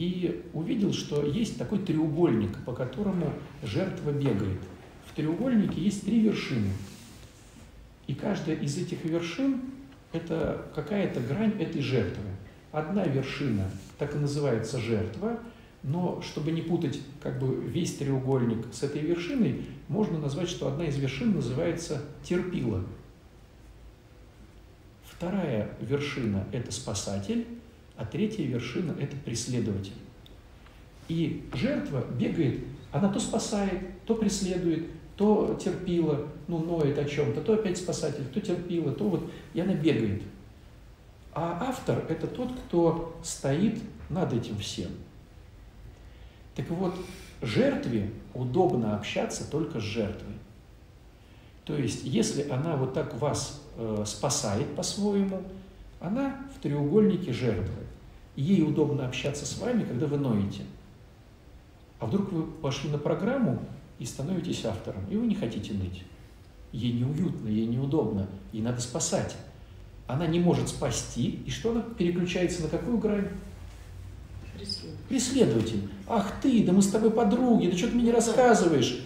[0.03, 3.31] И увидел, что есть такой треугольник, по которому
[3.63, 4.59] жертва бегает.
[5.09, 6.71] В треугольнике есть три вершины.
[8.07, 9.61] И каждая из этих вершин–
[10.11, 12.25] это какая-то грань этой жертвы.
[12.73, 15.39] Одна вершина так и называется жертва,
[15.83, 20.85] но чтобы не путать как бы весь треугольник с этой вершиной, можно назвать, что одна
[20.85, 22.83] из вершин называется терпила.
[25.05, 27.47] Вторая вершина– это спасатель,
[28.03, 29.93] а третья вершина– это преследователь.
[31.07, 32.59] И жертва бегает,
[32.91, 38.41] она то спасает, то преследует, то терпила, ну, ноет о чем-то, то опять спасатель, то
[38.41, 40.21] терпила, то вот, и она бегает.
[41.33, 44.91] А автор– это тот, кто стоит над этим всем.
[46.55, 46.93] Так вот,
[47.41, 50.33] жертве удобно общаться только с жертвой.
[51.63, 55.41] То есть, если она вот так вас э, спасает по-своему,
[56.01, 57.82] она в треугольнике жертвы.
[58.35, 60.63] Ей удобно общаться с вами, когда вы ноете.
[61.99, 63.59] А вдруг вы пошли на программу
[63.99, 66.03] и становитесь автором, и вы не хотите ныть.
[66.71, 69.35] Ей неуютно, ей неудобно, ей надо спасать.
[70.07, 73.29] Она не может спасти, и что она переключается на какую грань?
[74.57, 75.07] Преследователь.
[75.07, 75.89] Преследователь.
[76.07, 79.05] Ах ты, да мы с тобой подруги, да что ты мне не рассказываешь?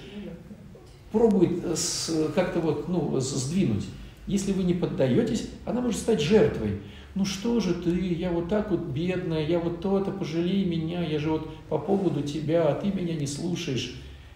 [1.11, 3.85] Пробует э, как-то вот, ну, сдвинуть.
[4.25, 6.81] Если вы не поддаетесь, она может стать жертвой.
[7.17, 11.17] Ну что же ты, я вот так вот бедная, я вот то-то, пожалей меня, я
[11.17, 13.95] же вот по поводу тебя, а ты меня не слушаешь.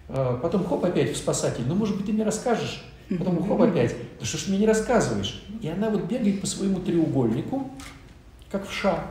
[0.10, 2.84] А, потом хоп опять в спасатель, ну может быть ты мне расскажешь?
[3.20, 5.44] Потом хоп опять, да что ж ты мне не рассказываешь?
[5.62, 7.70] И она вот бегает по своему треугольнику,
[8.50, 9.06] как в ша,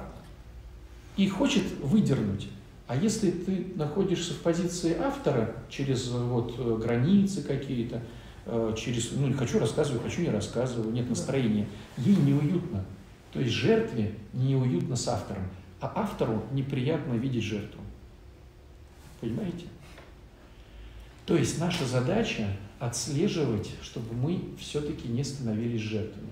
[1.17, 2.49] и хочет выдернуть.
[2.89, 8.03] А если ты находишься в позиции автора через вот э, границы какие-то,
[8.47, 12.85] э, через, ну, не хочу рассказываю, хочу не рассказываю, нет настроения, ей неуютно.
[13.33, 15.45] То есть жертве неуютно с автором,
[15.81, 17.81] а автору неприятно видеть жертву.
[19.21, 19.67] Понимаете?
[21.27, 26.31] То есть наша задача отслеживать, чтобы мы все-таки не становились жертвами.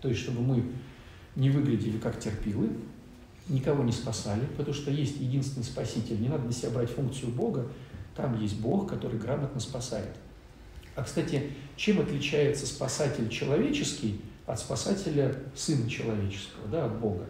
[0.00, 0.64] То есть, чтобы мы
[1.36, 2.70] не выглядели как терпилы,
[3.48, 6.20] никого не спасали, потому что есть единственный спаситель.
[6.20, 7.68] Не надо на себя брать функцию Бога,
[8.16, 10.16] там есть Бог, который грамотно спасает.
[10.96, 17.26] А, кстати, чем отличается спасатель человеческий от спасателя сына человеческого, да, от Бога?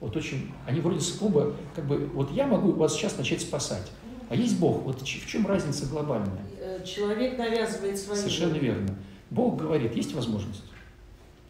[0.00, 3.90] Вот очень, они вроде с клуба, как бы, вот я могу вас сейчас начать спасать,
[4.28, 4.82] а есть Бог.
[4.82, 6.44] Вот в чем разница глобальная?
[6.84, 8.16] Человек навязывает свои.
[8.16, 8.94] Совершенно верно.
[9.30, 10.62] Бог говорит, есть возможность.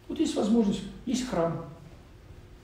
[0.07, 1.65] Вот есть возможность, есть храм.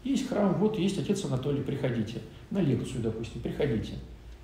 [0.03, 2.21] Есть храм, вот есть отец Анатолий, приходите.
[2.51, 3.93] На лекцию, допустим, приходите.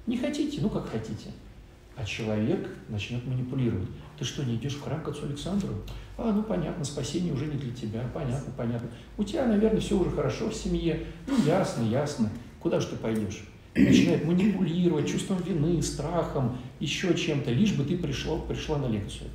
[0.08, 1.32] Не хотите, ну как хотите.
[1.96, 3.90] А человек начнет манипулировать.
[4.18, 5.70] Ты что, не идешь в храм к отцу Александру?
[6.24, 8.08] А, ну понятно, спасение уже не для тебя.
[8.14, 8.90] Понятно, понятно.
[9.18, 11.08] У тебя, наверное, все уже хорошо в семье.
[11.26, 12.30] Ну, ясно, ясно.
[12.60, 13.44] Куда же ты пойдешь?
[13.74, 19.30] Начинает манипулировать чувством вины, страхом, еще чем-то, лишь бы ты пришла, пришла на лекцию.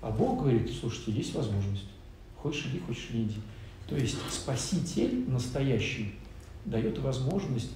[0.00, 1.88] А Бог говорит, слушайте, есть возможность.
[2.36, 3.40] Хочешь иди, хочешь не иди.
[3.86, 6.14] То есть Спаситель настоящий
[6.64, 7.72] дает возможность,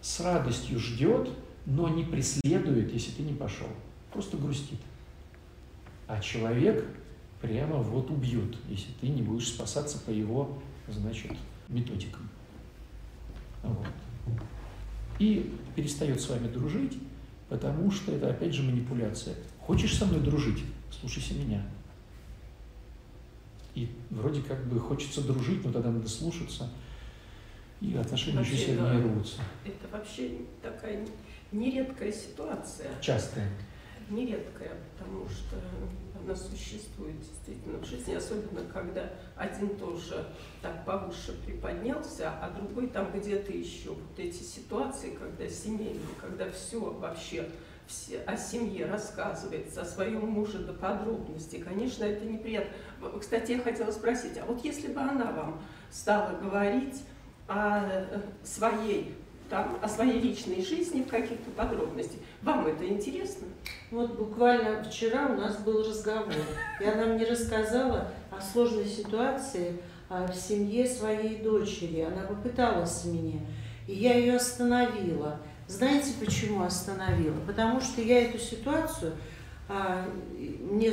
[0.00, 1.28] с радостью ждет,
[1.64, 3.68] но не преследует, если ты не пошел.
[4.12, 4.80] Просто грустит.
[6.08, 6.84] А человек
[7.44, 11.32] прямо вот убьет, если ты не будешь спасаться по его, значит,
[11.68, 12.30] методикам.
[13.62, 13.86] Вот.
[15.18, 16.98] И перестает с вами дружить,
[17.50, 19.36] потому что это опять же манипуляция.
[19.60, 20.64] Хочешь со мной дружить?
[20.90, 21.62] Слушайся меня.
[23.74, 26.70] И вроде как бы хочется дружить, но тогда надо слушаться.
[27.82, 29.00] И отношения Вообще, еще сильнее да.
[29.02, 29.40] рвутся.
[29.66, 30.30] Это вообще
[30.62, 31.06] такая
[31.52, 32.90] нередкая ситуация.
[33.02, 33.50] Частые.
[34.08, 35.56] Нередкая, потому что
[36.24, 40.26] она существует действительно в жизни, особенно когда один тоже
[40.62, 43.90] так повыше приподнялся, а другой там где-то еще.
[43.90, 47.48] Вот эти ситуации, когда семейные, когда все вообще
[47.86, 52.72] все о семье рассказывается, о своем муже до подробностей, конечно, это неприятно.
[53.20, 55.60] Кстати, я хотела спросить, а вот если бы она вам
[55.90, 57.02] стала говорить
[57.46, 59.14] о э, своей,
[59.50, 63.46] там, о своей личной жизни в каких-то подробностях, вам это интересно?
[63.94, 66.34] Вот буквально вчера у нас был разговор,
[66.80, 69.76] и она мне рассказала о сложной ситуации
[70.08, 72.00] а, в семье своей дочери.
[72.00, 73.38] Она попыталась меня,
[73.86, 75.38] и я ее остановила.
[75.68, 77.36] Знаете, почему остановила?
[77.46, 79.12] Потому что я эту ситуацию,
[79.68, 80.04] а,
[80.34, 80.92] мне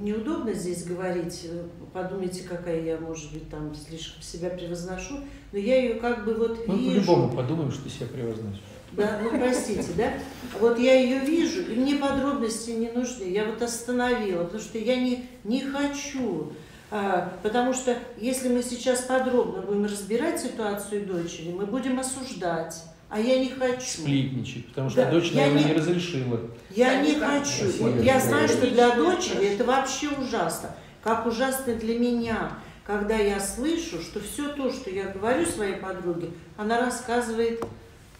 [0.00, 5.20] неудобно здесь говорить, э, подумайте, какая я, может быть, там слишком себя превозношу,
[5.52, 7.06] но я ее как бы вот вижу.
[7.06, 8.60] по-любому подумаем, что ты себя превозносишь.
[8.92, 10.12] Да, ну простите, да?
[10.58, 13.24] Вот я ее вижу, и мне подробности не нужны.
[13.24, 16.52] Я вот остановила, потому что я не, не хочу.
[16.90, 22.82] А, потому что если мы сейчас подробно будем разбирать ситуацию дочери, мы будем осуждать.
[23.08, 24.02] А я не хочу.
[24.02, 26.40] Сплетничать, потому что Да, дочь, наверное, не- не разрешила.
[26.70, 27.26] Я не Конечно.
[27.28, 27.70] хочу.
[27.70, 28.00] Спасибо.
[28.00, 30.70] И Я знаю, что для дочери это вообще ужасно.
[31.02, 32.52] Как ужасно для меня,
[32.86, 37.64] когда я слышу, что все то, что я говорю своей подруге, она рассказывает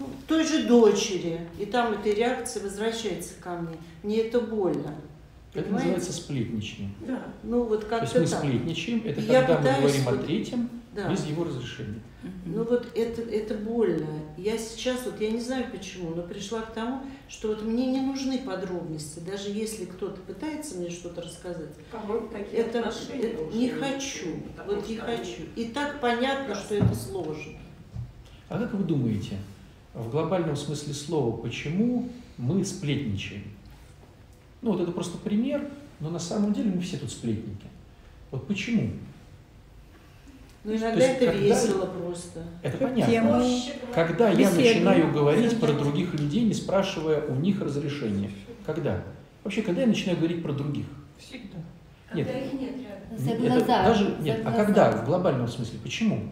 [0.00, 1.40] ну, той же дочери.
[1.58, 3.76] И там эта реакция возвращается ко мне.
[4.02, 4.94] Мне это больно.
[5.52, 5.88] Это Понимаете?
[5.90, 6.90] называется сплетничание.
[7.06, 7.22] Да.
[7.42, 8.38] Ну вот То есть как-то мы так.
[8.38, 11.08] сплетничаем, это Я когда мы говорим о вот- третьем Да.
[11.10, 12.00] без его разрешения.
[12.44, 14.06] Ну вот это, это больно.
[14.36, 18.00] Я сейчас, вот я не знаю почему, но пришла к тому, что вот мне не
[18.00, 21.70] нужны подробности, даже если кто-то пытается мне что-то рассказать.
[21.90, 24.28] По-моему, такие Это, отношения это не хочу,
[24.66, 25.42] вот не хочу.
[25.56, 27.54] И так понятно, что это сложно.
[28.48, 29.36] А как вы думаете,
[29.94, 33.42] в глобальном смысле слова, почему мы сплетничаем?
[34.62, 35.68] Ну вот это просто пример,
[36.00, 37.66] но на самом деле мы все тут сплетники.
[38.30, 38.90] Вот почему?
[40.62, 42.42] То иногда есть это когда- весело просто.
[42.62, 43.06] Это понятно.
[43.12, 43.44] тема.
[43.94, 44.56] Когда я Беседу.
[44.56, 48.30] начинаю говорить про других людей, не спрашивая у них разрешения.
[48.66, 49.02] Когда?
[49.42, 50.84] Вообще, когда я начинаю говорить про других?
[51.18, 51.58] Всегда.
[52.14, 52.28] Нет.
[53.16, 53.82] За Это глаза.
[53.84, 54.92] даже, за нет, а когда?
[54.92, 55.78] В глобальном смысле.
[55.82, 56.30] Почему?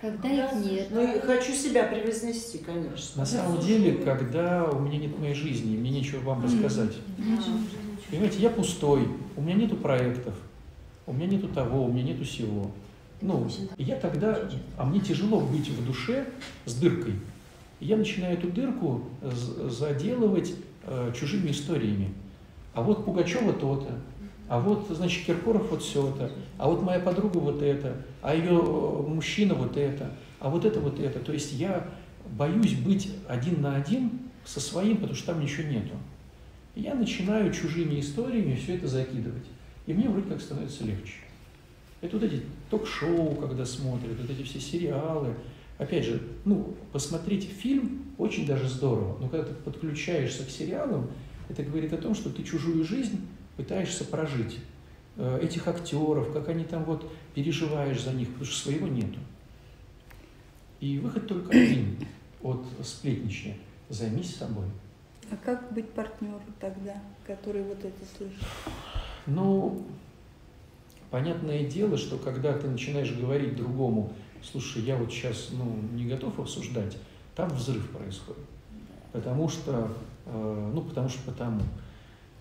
[0.00, 0.88] Когда их нет.
[0.90, 3.20] Ну и хочу себя превознести, конечно.
[3.20, 6.96] На самом деле, когда у меня нет моей жизни, мне нечего вам рассказать.
[8.10, 10.34] Понимаете, я пустой, у меня нету проектов,
[11.06, 12.70] у меня нету того, у меня нету всего.
[13.20, 14.48] Ну, и я тогда,
[14.78, 16.26] а мне тяжело быть в душе
[16.64, 17.14] с дыркой.
[17.78, 19.02] И я начинаю эту дырку
[19.68, 22.14] заделывать э, чужими историями.
[22.72, 23.92] А вот Пугачева то-то,
[24.50, 29.54] а вот, значит, Киркоров вот все-то, а вот моя подруга вот это, а ее мужчина
[29.54, 31.20] вот это, а вот это вот это.
[31.20, 31.86] То есть я
[32.36, 34.10] боюсь быть один на один
[34.44, 35.94] со своим, потому что там ничего нету.
[36.74, 39.44] Я начинаю чужими историями все это закидывать.
[39.86, 41.14] И мне вроде как становится легче.
[42.00, 45.32] Это вот эти ток-шоу, когда смотрят, вот эти все сериалы.
[45.78, 51.08] Опять же, ну, посмотреть фильм очень даже здорово, но когда ты подключаешься к сериалам,
[51.48, 53.20] это говорит о том, что ты чужую жизнь
[53.60, 54.58] пытаешься прожить.
[55.16, 59.18] Э, этих актеров, как они там вот переживаешь за них, потому что своего нету.
[60.80, 61.98] И выход только один
[62.42, 63.54] от сплетничья.
[63.90, 64.64] Займись собой.
[65.30, 68.42] А как быть партнеру тогда, который вот это слышит?
[69.26, 69.84] Ну,
[71.10, 76.38] понятное дело, что когда ты начинаешь говорить другому, слушай, я вот сейчас ну, не готов
[76.38, 76.96] обсуждать,
[77.36, 78.44] там взрыв происходит.
[79.12, 79.92] Потому что,
[80.24, 81.60] э, ну, потому что потому.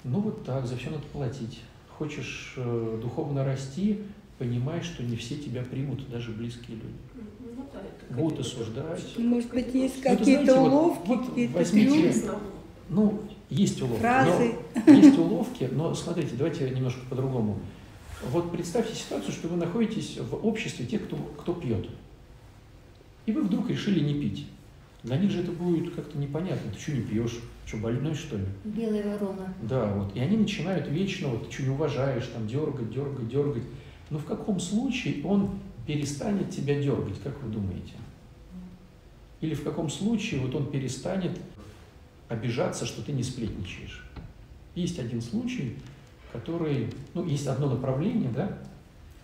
[0.04, 1.60] Ну, вот так, за все надо платить.
[1.98, 4.00] Хочешь э, духовно расти,
[4.38, 6.94] понимай, что не все тебя примут, даже близкие люди.
[7.40, 9.18] Ну, да, это Будут осуждать.
[9.18, 12.32] Может быть, есть Ну, какие-то уловки, вот какие-то возьмите-?
[12.88, 14.02] Ну, есть уловки.
[14.02, 14.56] Фразы.
[14.86, 17.60] Но, есть уловки, но смотрите, давайте немножко по-другому.
[18.32, 21.90] Вот представьте ситуацию, что вы находитесь в обществе тех, кто, кто пьет.
[23.26, 24.48] И вы вдруг решили не пить.
[25.04, 26.72] Для них же это будет как-то непонятно.
[26.72, 27.40] Ты что не пьешь?
[27.66, 28.46] Что, больной, что ли?
[28.66, 29.54] Белая ворона.
[29.62, 30.16] Да, вот.
[30.16, 33.64] И они начинают вечно, вот, ты что не уважаешь, там, дергать, дергать, дергать.
[34.10, 37.94] Но в каком случае он перестанет тебя дергать, как вы думаете?
[39.40, 41.40] Или в каком случае вот он перестанет
[42.28, 44.04] обижаться, что ты не сплетничаешь?
[44.76, 45.78] Есть один случай,
[46.34, 48.58] который, ну, есть одно направление, да,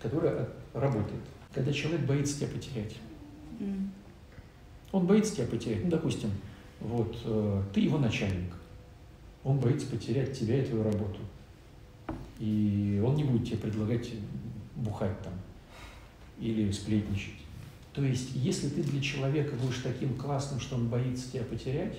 [0.01, 1.21] которое работает.
[1.53, 2.95] Когда человек боится тебя потерять.
[3.59, 3.91] М.
[4.95, 5.83] Он боится тебя потерять.
[5.83, 6.31] Ну, допустим,
[6.79, 8.53] вот э, ты его начальник.
[9.43, 11.19] Он боится потерять тебя и твою работу.
[12.39, 14.09] И он не будет тебе предлагать
[14.77, 15.33] бухать там
[16.39, 17.33] или сплетничать.
[17.91, 21.97] То есть, если ты для человека будешь таким классным, что он боится тебя потерять,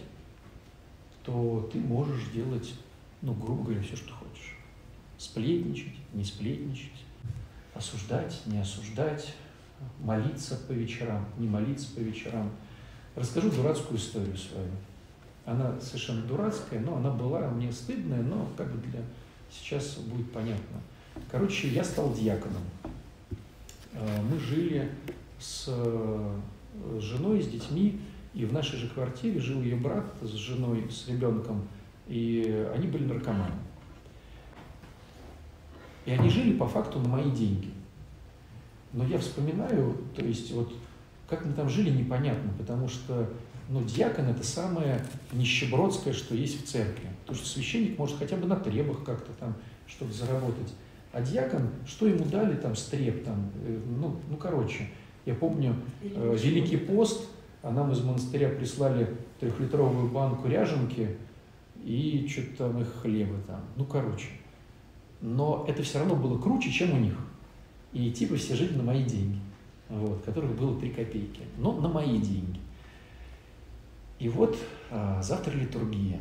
[1.22, 2.72] то ты можешь делать,
[3.20, 4.56] ну, грубо говоря, все, что хочешь.
[5.18, 7.04] Сплетничать, не сплетничать,
[7.74, 9.34] осуждать, не осуждать,
[10.00, 12.50] молиться по вечерам, не молиться по вечерам.
[13.16, 14.68] Расскажу дурацкую историю свою.
[15.46, 19.00] Она совершенно дурацкая, но она была мне стыдная, но как бы для
[19.50, 20.80] сейчас будет понятно.
[21.30, 22.62] Короче, я стал диаконом.
[23.94, 24.90] Э, Мы жили
[25.38, 26.40] с э,
[27.00, 28.00] женой, с детьми,
[28.34, 31.66] и в нашей же квартире жил ее брат с женой, с ребенком,
[32.06, 33.54] и они были наркоманы.
[36.04, 37.70] И они жили по факту на мои деньги.
[38.92, 40.72] Но я вспоминаю, то есть вот
[41.28, 43.28] как мы там жили, непонятно, потому что
[43.68, 47.08] ну, диакон– это самое нищебродское, что есть в церкви.
[47.22, 49.54] Потому что священник может хотя бы на требах как-то там
[49.86, 50.72] что-то заработать.
[51.12, 54.88] А диакон, что ему дали там, стреб там, э, ну, ну короче,
[55.24, 57.28] я помню, э, Великий пост,
[57.62, 61.16] а нам из монастыря прислали трехлитровую банку ряженки
[61.82, 63.60] и что-то там их хлеба там.
[63.76, 64.28] Ну, короче.
[65.20, 67.14] Но это все равно было круче, чем у них.
[67.92, 69.38] И типа все жили на мои деньги,
[69.88, 72.60] вот, которых было 3 копейки, но на мои деньги.
[74.18, 74.56] И вот
[74.90, 76.20] а, завтра литургия.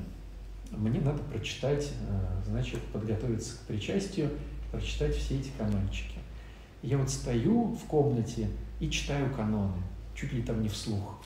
[0.72, 4.30] Мне надо прочитать, а, значит, подготовиться к причастию,
[4.72, 6.18] прочитать все эти канончики.
[6.82, 8.50] Я вот стою в комнате
[8.80, 9.82] и читаю каноны,
[10.14, 11.22] чуть ли там не вслух.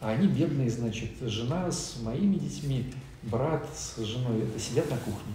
[0.00, 5.32] А они бедные, значит, жена с моими детьми, брат с женой, это сидят на кухне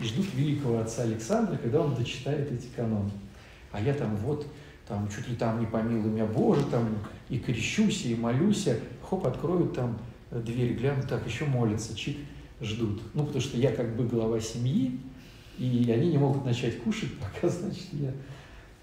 [0.00, 3.10] и ждут великого отца Александра, когда он дочитает эти каноны.
[3.70, 4.46] А я там вот,
[4.86, 6.88] там чуть ли там не помилуй меня Боже, там
[7.28, 8.68] и крещусь, и молюсь,
[9.02, 9.98] хоп, откроют там
[10.30, 12.18] дверь, глянут, так, еще молятся, чик,
[12.60, 13.02] ждут.
[13.14, 14.98] Ну, потому что я как бы глава семьи,
[15.58, 18.12] и они не могут начать кушать, пока, значит, я...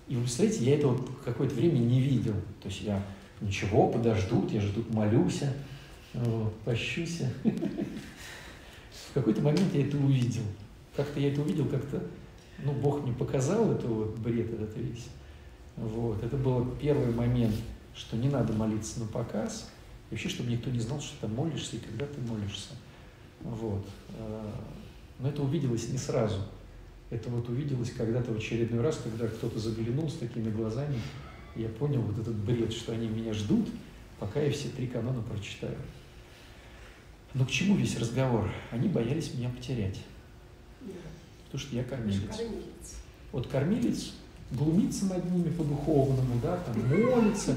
[0.07, 2.33] И вы представляете, я это вот какое-то время не видел.
[2.61, 3.01] То есть я
[3.39, 5.41] ничего, подождут, я тут молюсь,
[6.13, 7.21] вот, пощусь.
[9.09, 10.43] В какой-то момент я это увидел.
[10.95, 12.01] Как-то я это увидел, как-то,
[12.63, 15.07] ну, Бог мне показал это вот бред этот весь.
[15.77, 17.55] Вот, это был первый момент,
[17.95, 19.69] что не надо молиться на показ,
[20.09, 22.69] и вообще, чтобы никто не знал, что ты молишься и когда ты молишься.
[23.41, 23.85] Вот.
[25.19, 26.39] Но это увиделось не сразу.
[27.09, 30.99] Это вот увиделось когда-то в очередной раз, когда кто-то заглянул с такими глазами,
[31.55, 33.67] и я понял вот этот бред, что они меня ждут,
[34.19, 35.77] пока я все три канона прочитаю.
[37.33, 38.49] Но к чему весь разговор?
[38.71, 39.99] Они боялись меня потерять.
[41.45, 42.37] Потому что я кормилец.
[42.37, 42.95] Кормилец.
[43.31, 44.13] Вот кормилец
[44.51, 47.55] глумится над ними по-духовному, да, там молится,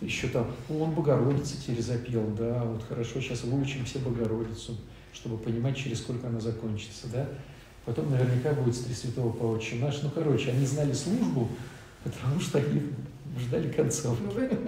[0.00, 4.76] еще там, он Богородицу теперь запел, да, вот хорошо, сейчас выучим все Богородицу,
[5.12, 7.28] чтобы понимать, через сколько она закончится, да.
[7.84, 10.02] Потом наверняка будет с Три Святого по Отче наш.
[10.02, 11.48] Ну, короче, они знали службу,
[12.04, 12.82] потому что они
[13.38, 14.22] ждали концовки.
[14.22, 14.64] Ну, в этом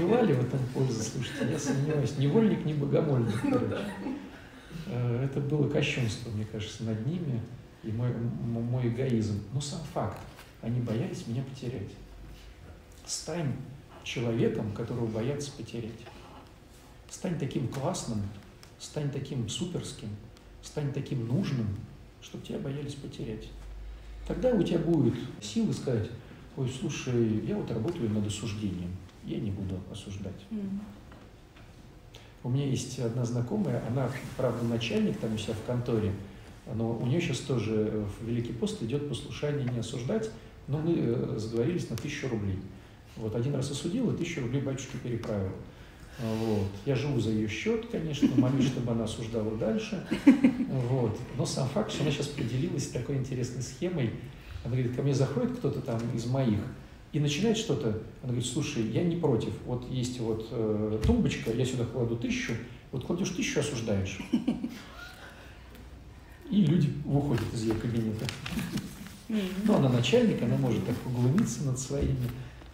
[0.00, 2.18] была ли в этом польза, слушайте, я сомневаюсь.
[2.18, 3.34] Ни вольник, ни богомольник.
[3.44, 3.66] Ну короче.
[3.66, 3.88] да.
[4.86, 7.40] Э, Это было кощунство, мне кажется, над ними
[7.84, 9.42] и мой, мой эгоизм.
[9.52, 10.18] Но сам факт,
[10.62, 11.90] они боялись меня потерять.
[13.06, 13.52] Стань
[14.02, 15.92] человеком, которого боятся потерять.
[17.10, 18.22] Стань таким классным,
[18.78, 20.08] стань таким суперским,
[20.62, 21.66] стань таким нужным,
[22.20, 23.48] чтобы тебя боялись потерять.
[24.26, 26.10] Тогда у тебя будет силы сказать,
[26.56, 30.32] ой, слушай, я вот работаю над осуждением, я не буду осуждать.
[30.50, 30.80] М.
[32.42, 36.12] У меня есть одна знакомая, она, правда, начальник там у себя в конторе,
[36.72, 40.30] но у нее сейчас тоже в Великий пост идет послушание не осуждать,
[40.66, 42.58] но мы э, сговорились на тысячу рублей.
[43.16, 45.52] Вот один раз осудил, и тысячу рублей батюшке переправил.
[46.18, 46.68] Вот.
[46.86, 50.06] Я живу за ее счет, конечно, молюсь, чтобы она осуждала дальше.
[50.90, 51.16] Вот.
[51.36, 54.10] Но сам факт, что она сейчас поделилась такой интересной схемой.
[54.64, 56.60] Она говорит, ко мне заходит кто-то там из моих
[57.12, 57.88] и начинает что-то.
[58.22, 59.52] Она говорит, слушай, я не против.
[59.66, 62.54] Вот есть вот э, тумбочка, я сюда кладу тысячу,
[62.90, 64.18] вот кладешь тысячу, осуждаешь.
[66.50, 68.26] И люди выходят из ее кабинета.
[69.28, 72.30] Ну, она начальник, она может так углубиться над своими.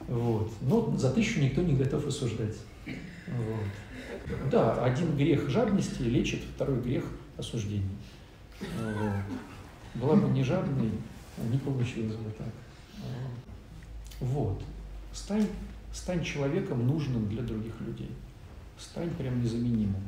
[0.08, 0.52] Вот.
[0.62, 2.56] Но за тысячу никто не готов осуждать.
[2.86, 4.50] Вот.
[4.50, 7.04] Да, один грех жадности лечит второй грех
[7.36, 7.96] осуждения.
[8.60, 9.22] Вот.
[9.94, 10.90] Была бы не жадной,
[11.50, 12.52] не получилось бы так.
[14.20, 14.62] Вот.
[15.12, 15.46] Стань,
[15.92, 18.10] стань человеком нужным для других людей.
[18.78, 20.02] Стань прям незаменимым.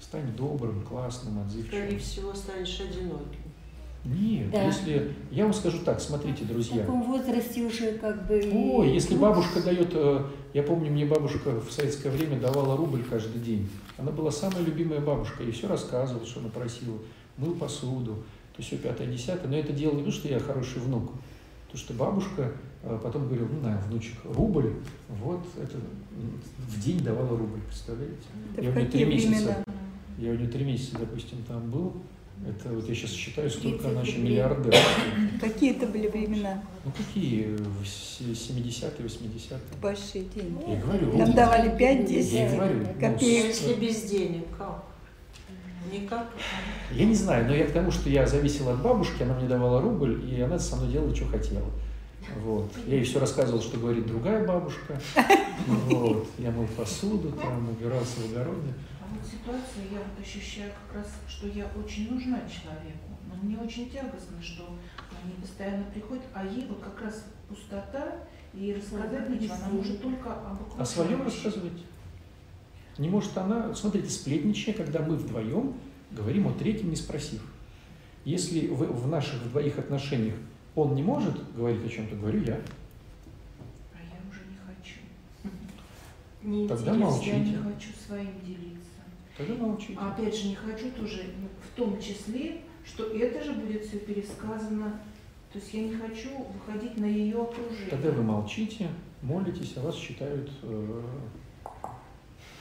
[0.00, 1.98] Стань добрым, классным, Скорее отзывчивым.
[1.98, 3.40] всего, станешь одиноким.
[4.04, 4.64] Нет, Да.
[4.66, 5.12] если...
[5.32, 6.80] Я вам скажу так, смотрите, В друзья.
[6.82, 8.40] таком возрасте уже как бы...
[8.54, 10.24] Ой, если бабушка дает, э,
[10.54, 13.68] я помню, мне бабушка в советское время давала рубль каждый день.
[13.98, 16.98] Она была самая любимая бабушка, и все рассказывала, что она просила.
[17.36, 18.22] Мыл посуду,
[18.56, 19.48] то все пятое, десятое.
[19.50, 21.10] Но это дело не то, что я хороший внук,
[21.72, 22.52] то что бабушка
[22.84, 24.72] э, потом говорила, ну, на, внучек, рубль,
[25.08, 25.76] вот это
[26.58, 28.14] в день давала рубль, представляете?
[28.54, 29.64] Это Я в у нее три какие месяца, времена?
[30.18, 31.94] Я у нее три месяца, допустим, там был.
[32.46, 34.74] Это вот я сейчас считаю, сколько 30 она еще миллиардер.
[35.40, 36.62] Какие это были времена?
[36.84, 37.56] Ну какие?
[37.56, 39.58] В се- 70-е, 80-е.
[39.80, 40.70] Большие деньги.
[40.70, 43.20] Я говорю, Нам вот, давали я и 5-10 говорю, ну, копеек.
[43.20, 44.84] Ну, Если без денег, как?
[45.90, 46.26] Никак.
[46.92, 49.80] Я не знаю, но я к тому, что я зависел от бабушки, она мне давала
[49.80, 51.70] рубль, и она со мной делала, что хотела.
[52.42, 52.70] Вот.
[52.86, 55.00] Я ей все рассказывал, что говорит другая бабушка.
[55.66, 56.28] Вот.
[56.38, 58.72] Я мыл посуду, там, убирался в огороде.
[59.06, 63.56] А вот ситуация, я вот ощущаю как раз, что я очень нужна человеку, но мне
[63.56, 64.64] очень тягостно, что
[65.22, 68.14] они постоянно приходят, а ей вот как раз пустота,
[68.52, 71.44] и рассказать нечего, она может только об О своем окружающих.
[71.44, 71.82] рассказывать.
[72.98, 75.74] Не может она, смотрите, сплетничая, когда мы вдвоем
[76.10, 77.42] говорим о третьем, не спросив.
[78.24, 80.34] Если в, в наших двоих отношениях
[80.74, 82.54] он не может говорить о чем-то, говорю я.
[83.92, 84.98] А я уже не хочу.
[86.42, 87.04] Не Тогда интересно.
[87.12, 87.30] молчите.
[87.36, 88.75] Я не хочу своим делиться.
[89.36, 89.98] Тогда молчите.
[90.00, 93.98] А опять же, не хочу тоже, ну, в том числе, что это же будет все
[93.98, 95.00] пересказано.
[95.52, 97.90] То есть я не хочу выходить на ее окружение.
[97.90, 98.88] Тогда вы молчите,
[99.22, 100.50] молитесь, а вас считают...
[100.62, 101.00] э,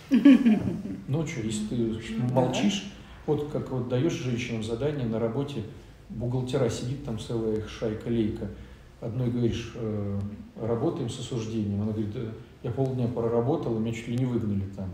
[1.07, 1.75] Ну что, если ты
[2.17, 2.91] Ну, молчишь,
[3.25, 5.63] вот как вот даешь женщинам задание на работе,
[6.09, 8.49] бухгалтера сидит там целая их шайка-лейка,
[9.01, 10.19] одной говоришь, э,
[10.61, 12.21] работаем с осуждением, она говорит, «Да
[12.63, 14.89] я полдня проработала, меня чуть ли не выгнали там.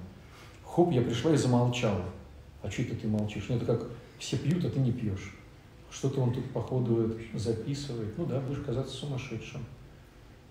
[0.74, 2.06] Хоп, я пришла и замолчала.
[2.64, 3.48] А что это ты молчишь?
[3.50, 3.88] Ну это как
[4.20, 5.36] все пьют, а ты не пьешь.
[5.90, 8.18] Что-то он тут, походу, записывает.
[8.18, 9.66] Ну да, будешь казаться сумасшедшим.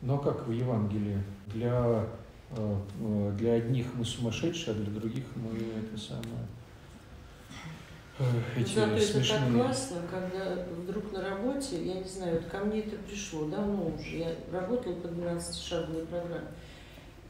[0.02, 1.22] Но как в Евангелии?
[1.46, 2.06] Для,
[2.50, 6.46] э, э, для одних мы сумасшедшие, а для других мы это самое
[8.18, 8.24] э,
[8.58, 9.52] эти Зато это так смешные.
[9.52, 14.18] классно, когда вдруг на работе, я не знаю, вот ко мне это пришло давно уже,
[14.18, 16.48] я работала по 12-шаговой программе.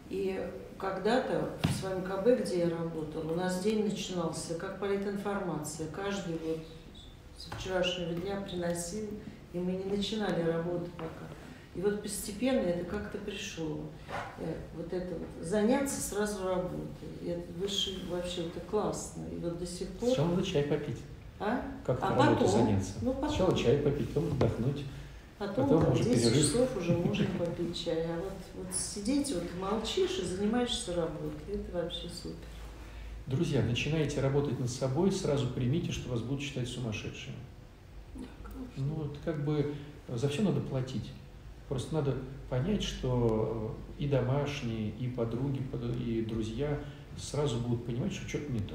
[0.08, 0.44] И
[0.80, 5.88] когда-то в своем КБ, где я работала, у нас день начинался как политинформация.
[5.88, 6.58] Каждый вот
[7.36, 9.06] со вчерашнего дня приносил,
[9.52, 11.26] и мы не начинали работу пока.
[11.74, 13.78] И вот постепенно это как-то пришло.
[14.38, 16.80] Э, Вот это вот, заняться сразу работой.
[17.22, 19.24] И это выше вообще это классно.
[19.30, 20.08] И вот до сих пор...
[20.08, 20.98] Сначала чай попить.
[21.38, 21.62] А?
[21.86, 22.48] Как А потом?
[22.48, 22.92] заняться?
[23.02, 23.28] Ну, потом.
[23.28, 24.84] Сначала чай попить, потом отдохнуть.
[25.40, 26.36] Потом, Потом уже 10 перерыв.
[26.36, 28.04] часов уже можно попить чай.
[28.04, 32.36] А вот, вот сидеть, вот молчишь и занимаешься работой, это вообще супер.
[33.26, 37.36] Друзья, начинаете работать над собой, сразу примите, что вас будут считать сумасшедшими.
[38.76, 39.74] Ну, вот как бы
[40.08, 41.10] за все надо платить.
[41.70, 42.16] Просто надо
[42.50, 46.78] понять, что э, и домашние, и подруги, под- и друзья
[47.16, 48.74] сразу будут понимать, что что-то не то.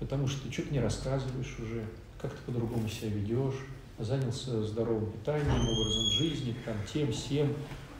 [0.00, 1.84] Потому что ты что-то не рассказываешь уже,
[2.18, 3.56] как ты по-другому себя ведешь,
[3.98, 7.54] занялся здоровым питанием, образом жизни, там, тем, всем.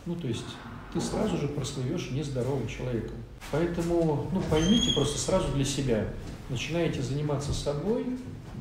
[0.05, 0.44] Ну, то есть
[0.92, 3.16] ты сразу же прослывешь нездоровым человеком.
[3.51, 6.09] Поэтому, ну, поймите просто сразу для себя,
[6.49, 8.05] начинаете заниматься собой,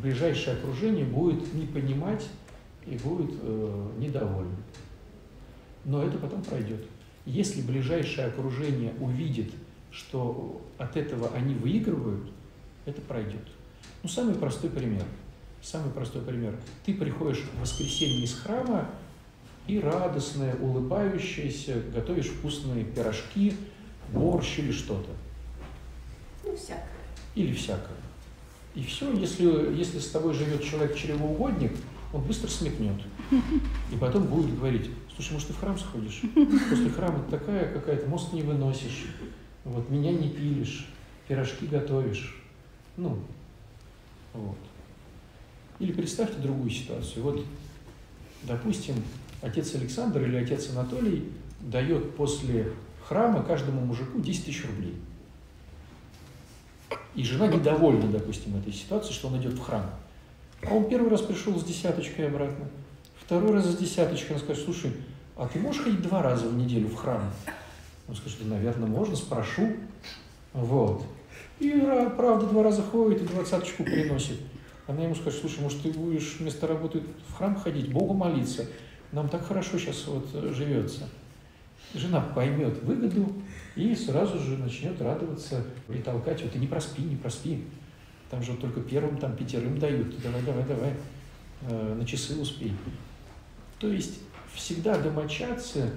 [0.01, 2.27] ближайшее окружение будет не понимать
[2.85, 4.55] и будет э, недовольно.
[5.83, 6.85] Но это потом пройдет.
[7.25, 9.51] Если ближайшее окружение увидит,
[9.91, 12.29] что от этого они выигрывают,
[12.85, 13.47] это пройдет.
[14.03, 15.03] Ну, самый простой пример.
[15.65, 16.55] Самый простой пример.
[16.85, 18.87] Ты приходишь в воскресенье из храма
[19.65, 23.55] и радостная, улыбающаяся, готовишь вкусные пирожки,
[24.13, 25.09] борщ или что-то.
[26.43, 26.85] Ну, всякое.
[27.33, 27.97] Или всякое.
[28.75, 31.71] И все, если, если с тобой живет человек-чревоугодник,
[32.13, 33.01] он быстро смекнет.
[33.91, 36.21] И потом будет говорить, слушай, может, ты в храм сходишь?
[36.69, 39.07] После храма такая какая-то, мост не выносишь,
[39.63, 40.87] вот, меня не пилишь,
[41.27, 42.39] пирожки готовишь.
[42.97, 43.17] Ну,
[44.33, 44.57] вот.
[45.79, 47.23] Или представьте другую ситуацию.
[47.23, 47.45] Вот,
[48.43, 48.95] допустим,
[49.41, 52.71] отец Александр или отец Анатолий дает после
[53.07, 54.95] храма каждому мужику 10 тысяч рублей.
[57.13, 59.89] И жена недовольна, допустим, этой ситуацией, что он идет в храм.
[60.63, 62.67] А он первый раз пришел с десяточкой обратно,
[63.15, 64.35] второй раз с десяточкой.
[64.35, 64.91] Он скажет, слушай,
[65.35, 67.21] а ты можешь ходить два раза в неделю в храм?
[68.07, 69.73] Он скажет, да, наверное, можно, спрошу.
[70.53, 71.05] Вот.
[71.59, 71.71] И
[72.17, 74.39] правда два раза ходит и двадцаточку приносит.
[74.87, 78.65] Она ему скажет, слушай, может, ты будешь вместо работы в храм ходить, Богу молиться.
[79.11, 81.07] Нам так хорошо сейчас вот живется.
[81.93, 83.31] Жена поймет выгоду
[83.75, 86.41] и сразу же начнет радоваться и толкать.
[86.41, 87.63] Вот ты не проспи, не проспи.
[88.29, 90.21] Там же только первым, там пятерым дают.
[90.21, 90.93] Давай, давай, давай.
[91.61, 92.73] Э, на часы успей.
[93.79, 94.19] То есть
[94.53, 95.91] всегда домочадцы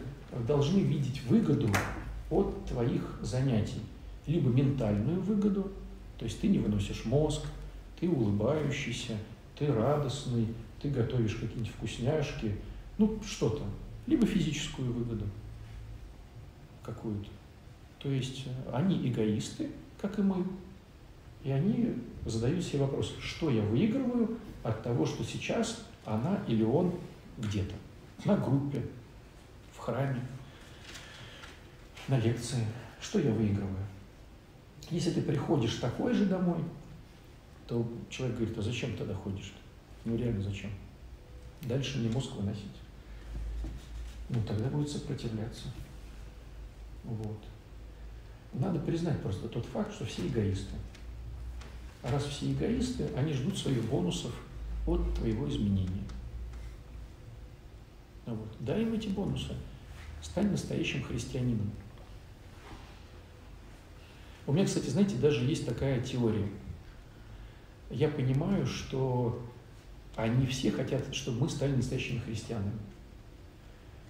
[0.47, 1.69] должны видеть выгоду
[2.31, 3.81] от твоих занятий.
[4.27, 5.73] Либо ментальную выгоду,
[6.19, 7.43] то есть ты не выносишь мозг,
[7.99, 9.17] ты улыбающийся,
[9.59, 10.47] ты радостный,
[10.81, 12.55] ты готовишь какие-нибудь вкусняшки,
[12.97, 13.65] ну что-то.
[14.07, 15.27] Либо физическую выгоду
[16.83, 17.29] какую-то.
[17.99, 19.71] То есть э, они эгоисты,
[20.01, 20.45] как и мы,
[21.45, 21.95] и они
[22.25, 26.95] задают себе вопрос, что я выигрываю от того, что сейчас она или он
[27.37, 27.75] где-то,
[28.25, 28.83] на группе,
[29.75, 30.21] в храме,
[32.07, 32.65] на лекции.
[33.01, 33.87] Что я выигрываю?
[34.91, 36.59] Если ты приходишь такой же домой,
[37.69, 39.59] то человек говорит, а зачем тогда ходишь-то?
[40.07, 40.71] Ну реально зачем?
[41.63, 42.65] Дальше не мозг выносить.
[44.31, 45.69] Ну тогда будет сопротивляться.
[47.05, 47.39] Вот.
[48.55, 50.75] Надо признать просто тот факт, что все эгоисты.
[52.03, 54.33] А раз все эгоисты, они ждут своих бонусов
[54.87, 56.05] от твоего изменения.
[58.25, 58.49] Вот.
[58.61, 59.55] Дай им эти бонусы.
[60.23, 61.71] Стань настоящим христианином.
[64.47, 66.49] У меня, кстати, знаете, даже есть такая теория.
[67.91, 69.43] Я понимаю, что
[70.17, 72.79] они все хотят, чтобы мы стали настоящими христианами.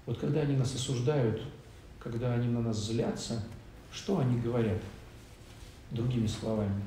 [0.06, 1.42] Вот когда они нас осуждают,
[1.98, 3.44] когда они на нас злятся,
[3.92, 4.80] что они говорят?
[5.90, 6.82] Другими словами,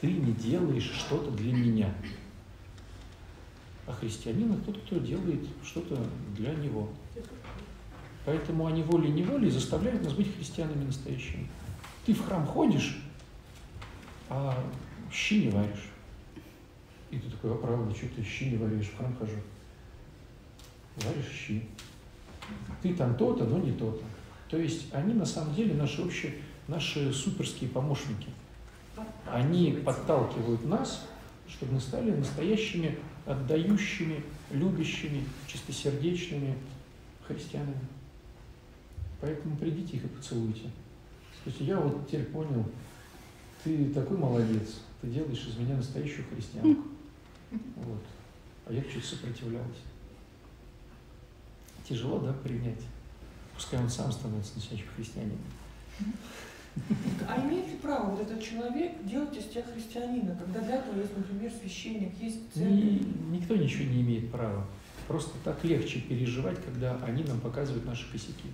[0.00, 1.92] ты не делаешь что-то для меня.
[3.86, 5.98] А христианин– тот, кто делает что-то
[6.36, 6.88] для него.
[8.24, 11.48] Поэтому они волей-неволей заставляют нас быть христианами настоящими.
[12.06, 13.02] Ты в храм ходишь,
[14.28, 14.56] а
[15.12, 15.89] щи не варишь.
[17.10, 19.36] И ты такой, а правда, что ты щи не варишь, в храм хожу.
[20.96, 21.64] Варишь щи.
[22.82, 24.04] Ты там то-то, но не то-то.
[24.48, 26.34] То есть они на самом деле наши общие,
[26.68, 28.28] наши суперские помощники.
[29.26, 31.06] Они подталкивают нас,
[31.48, 36.56] чтобы мы стали настоящими, отдающими, любящими, чистосердечными
[37.26, 37.86] христианами.
[39.20, 40.70] Поэтому придите их и поцелуйте.
[41.40, 42.64] Скажите, я вот теперь понял,
[43.62, 46.82] ты такой молодец, ты делаешь из меня настоящую христианку.
[47.50, 48.02] Вот.
[48.66, 49.78] А я чуть сопротивлялась.
[51.88, 52.82] Тяжело, да, принять?
[53.54, 55.38] Пускай он сам становится настоящим христианином.
[57.28, 61.16] А имеет ли право вот этот человек делать из тебя христианина, когда для этого есть,
[61.16, 62.72] например, священник, есть церковь?
[62.72, 64.64] Ни, никто ничего не имеет права.
[65.08, 68.48] Просто так легче переживать, когда они нам показывают наши косяки.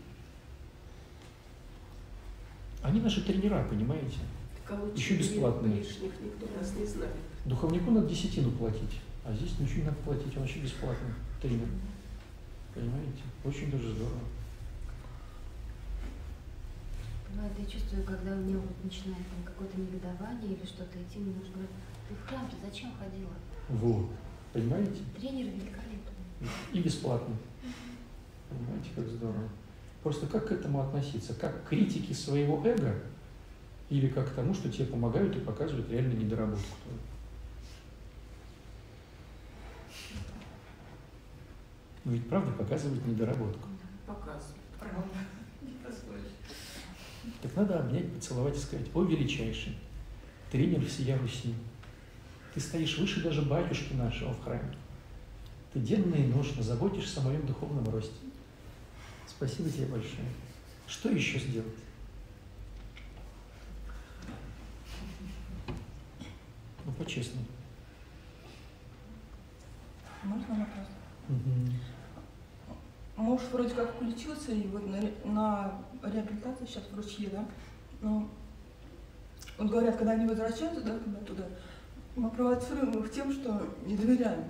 [2.83, 4.19] Они наши тренера, понимаете?
[4.65, 5.81] Кого Еще бесплатные.
[5.81, 7.13] Лишних никто нас не знает.
[7.47, 11.69] Духовнику надо десятину платить, а здесь ничего не надо платить, он вообще бесплатный тренер.
[12.75, 13.23] Понимаете?
[13.45, 14.19] Очень даже здорово.
[17.31, 21.35] Бывает, я чувствую, когда у меня вот начинает там какое-то негодование или что-то идти, мне
[21.35, 21.71] нужно говорить,
[22.09, 23.33] ты в храм ты зачем ходила?
[23.69, 24.11] Вот.
[24.53, 25.03] Понимаете?
[25.17, 26.51] Тренер великолепный.
[26.73, 27.37] И бесплатно.
[28.51, 29.49] Понимаете, как здорово.
[30.03, 31.35] Просто как к этому относиться?
[31.35, 32.95] Как к критике своего эго
[33.89, 36.65] или как к тому, что тебе помогают и показывают реально недоработку
[42.07, 43.69] Но ведь правда показывает недоработку.
[44.07, 45.03] Показывает, правда.
[47.43, 49.77] Так надо обнять, поцеловать и сказать, о, величайший,
[50.53, 51.53] тренер всея Руси,
[52.55, 54.73] ты стоишь выше даже батюшки нашего в храме.
[55.73, 58.15] Ты денно и ношно заботишься о моем духовном росте.
[59.27, 60.29] Спасибо тебе большое.
[60.87, 61.75] Что еще сделать?
[66.85, 67.47] Ну, по-честному.
[70.23, 70.87] Можно вопрос?
[71.29, 71.73] Мгм.
[73.17, 77.45] Муж вроде как включился, и вот на, на реабилитации сейчас в Ручье, да?
[78.03, 78.29] Но
[79.59, 81.45] вот говорят, когда они возвращаются, да, когда туда,
[82.15, 84.45] мы провоцируем их тем, что не доверяем.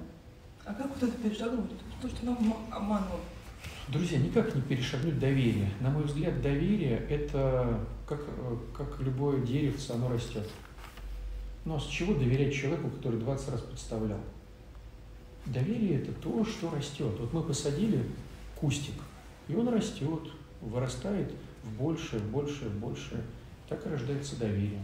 [0.64, 1.70] А как вот это перешагнуть?
[2.02, 3.22] То, что нам ма- обманывают.
[3.88, 5.70] Друзья, никак не перешагнуть доверие.
[5.80, 7.78] На мой взгляд, доверие– это
[8.08, 8.20] как,
[8.76, 10.48] как любое деревце, оно растет.
[11.64, 14.18] Но с чего доверять человеку, который 20 раз подставлял?
[15.46, 17.14] Доверие– это то, что растет.
[17.20, 18.04] Вот мы посадили
[18.56, 18.94] кустик,
[19.48, 20.22] и он растет,
[20.60, 21.32] вырастает
[21.62, 23.22] в большее, большее, большее.
[23.68, 24.80] Так и рождается доверие.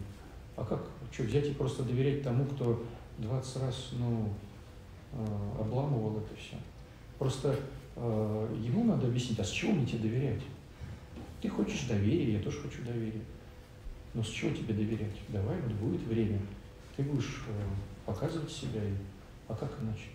[0.57, 2.85] А как, что, взять и просто доверять тому, кто
[3.19, 4.29] 20 раз, ну,
[5.13, 6.57] э, обламывал это все?
[7.19, 7.57] Просто
[7.97, 10.43] э, ему надо объяснить, а с чего мне тебе доверять?
[11.41, 13.23] Ты хочешь доверия, я тоже хочу доверия.
[14.15, 15.17] Но с чего тебе доверять?
[15.29, 16.39] Давай, вот будет время.
[16.97, 17.63] Ты будешь э,
[18.05, 18.81] показывать себя,
[19.49, 20.09] а как иначе?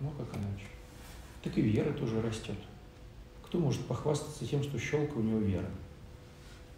[0.00, 0.64] Ну, как иначе?
[1.42, 2.56] Так и вера тоже растет.
[3.44, 5.70] Кто может похвастаться тем, что щелка у него вера?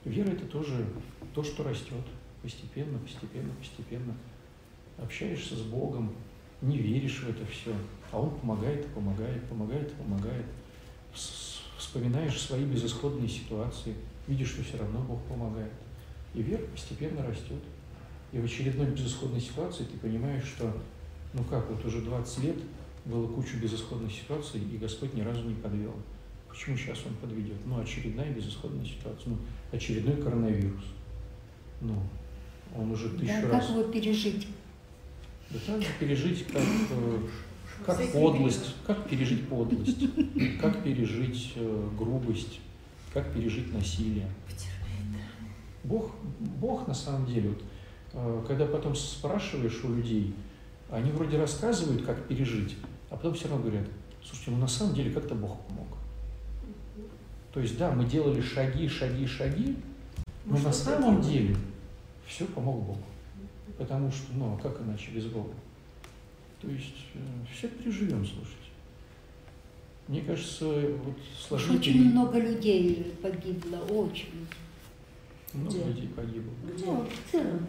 [0.05, 0.87] Вера– это тоже
[1.35, 2.05] то, что растет
[2.43, 4.15] постепенно, постепенно, постепенно.
[4.99, 6.13] Общаешься с Богом,
[6.61, 7.73] не веришь в это все,
[8.11, 10.47] а Он помогает, помогает, помогает, помогает.
[11.79, 13.95] Вспоминаешь свои безысходные ситуации,
[14.27, 15.73] видишь, что все равно Бог помогает.
[16.35, 17.63] И вера постепенно растет.
[18.33, 20.75] И в очередной безысходной ситуации ты понимаешь, что,
[21.35, 22.57] ну как, вот уже 20 лет
[23.05, 25.95] было куча безысходных ситуаций, и Господь ни разу не подвел.
[26.49, 27.57] Почему сейчас Он подведет?
[27.65, 29.39] Ну, очередная безысходная ситуация, ну,
[29.73, 30.85] очередной коронавирус.
[31.81, 31.97] Ну,
[32.77, 33.67] он уже тысячу Да, раз...
[33.67, 34.47] как его пережить?
[35.51, 37.19] Да так же пережить, как, э,
[37.85, 39.99] как подлость, как пережить подлость,
[40.61, 42.61] как пережить э, грубость,
[43.13, 44.29] как пережить насилие.
[45.85, 47.63] Бог, Бог на самом деле, вот,
[48.15, 50.35] э, когда потом спрашиваешь у людей,
[50.91, 52.77] они вроде рассказывают, как пережить,
[53.13, 53.87] а потом все равно говорят,
[54.25, 55.89] слушайте, ну на самом деле как-то Бог помог.
[57.53, 59.77] То есть, да, мы делали шаги, шаги, шаги,
[60.47, 61.47] но Мы на самом делали.
[61.49, 61.57] деле
[62.27, 62.99] все помог Бог.
[63.77, 65.53] Потому что, ну, а как иначе без Бога?
[66.63, 66.95] То есть
[67.55, 68.57] все переживем, слушайте.
[70.09, 70.65] Мне кажется,
[71.05, 74.47] вот сложнее очень много людей погибло, очень.
[75.53, 75.85] много Где?
[75.85, 76.53] людей погибло.
[76.75, 76.87] Где?
[76.87, 77.67] Ну, в целом.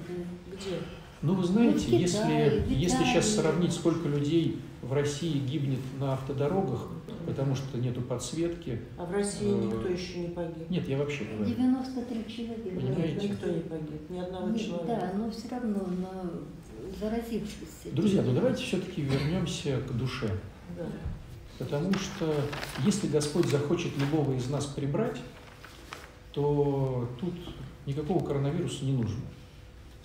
[0.48, 0.78] Где?
[1.22, 5.40] Ну, вы знаете, Ну, в Китае, если, в если сейчас сравнить, сколько людей в России
[5.40, 6.88] гибнет на автодорогах,
[7.26, 8.82] потому что нету подсветки.
[8.98, 10.70] А в России Э, никто еще не погиб.
[10.70, 11.46] Нет, я вообще говорю.
[11.46, 12.70] 93 человека.
[12.70, 13.30] Понимаете?
[13.30, 14.86] Никто не погиб, ни одного Нет, человека.
[14.88, 16.32] Да, но все равно но
[17.00, 17.92] заразившись.
[17.94, 20.30] Друзья, ну давайте все-таки вернемся к душе.
[20.78, 20.86] Да.
[21.60, 22.34] Потому что
[22.86, 25.18] если Господь захочет любого из нас прибрать,
[26.34, 27.34] то тут
[27.86, 29.22] никакого коронавируса не нужно.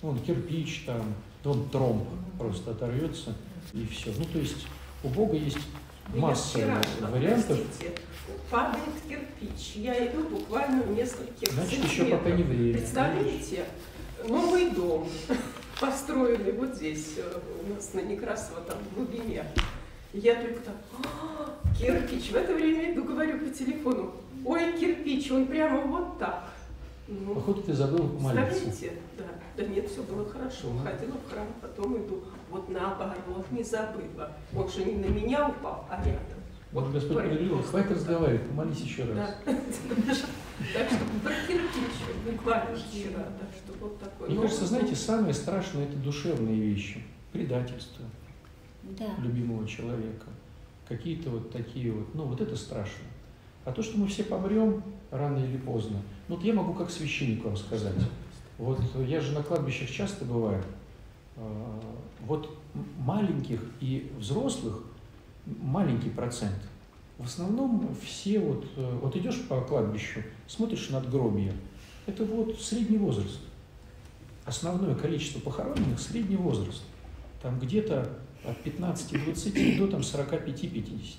[0.01, 2.07] Вон кирпич там, вон тромб
[2.37, 3.35] просто оторвется
[3.73, 4.11] и все.
[4.17, 4.67] Ну, то есть
[5.03, 5.57] у Бога есть
[6.13, 6.59] масса
[7.01, 7.59] вариантов.
[7.59, 7.93] простите,
[8.49, 9.75] падает кирпич.
[9.75, 12.73] Я иду буквально в нескольких Значит, еще пока не время.
[12.73, 13.65] Представляете,
[14.27, 15.07] новый дом,
[15.79, 19.45] построенный вот здесь, э, у нас на Некрасово, там в глубине.
[20.11, 22.31] Я только так, «А, кирпич.
[22.31, 26.49] В это время иду, говорю по телефону, ой, кирпич, он прямо вот так.
[27.07, 28.61] Ну, Походу ты забыл помолиться.
[28.61, 28.99] Представляете?
[29.17, 29.25] Да.
[29.57, 30.69] Да нет, все было хорошо.
[30.69, 30.83] Мгм.
[30.83, 32.23] Ходила в храм, потом иду.
[32.49, 34.31] Вот наоборот, не забыла.
[34.55, 36.39] Он же не на меня упал, а рядом.
[36.71, 39.17] Вот Господь говорил, хватит разговаривать, помолись еще раз.
[39.45, 39.53] Да.
[40.73, 43.23] Так что про кирпич буквально вчера.
[43.39, 44.27] Так что вот такой.
[44.29, 47.01] Мне кажется, знаете, самое страшное это душевные вещи.
[47.31, 48.03] Предательство
[48.83, 49.05] Да.
[49.19, 50.25] любимого человека.
[50.89, 53.05] Какие-то вот такие вот, ну вот это страшно.
[53.63, 57.45] А то, что мы все помрем рано или поздно, ну вот я могу как священник
[57.45, 57.95] вам сказать.
[58.57, 60.61] Вот я же на кладбищах часто бываю.
[62.25, 62.57] Вот
[62.97, 64.83] маленьких и взрослых
[65.45, 66.59] маленький процент.
[67.17, 71.53] В основном все вот, э, вот идешь по кладбищу, смотришь над гробья,
[72.05, 73.39] это вот средний возраст.
[74.45, 76.81] Основное количество похороненных– средний возраст.
[77.41, 81.15] Там где-то от 15-20 до там 45-50.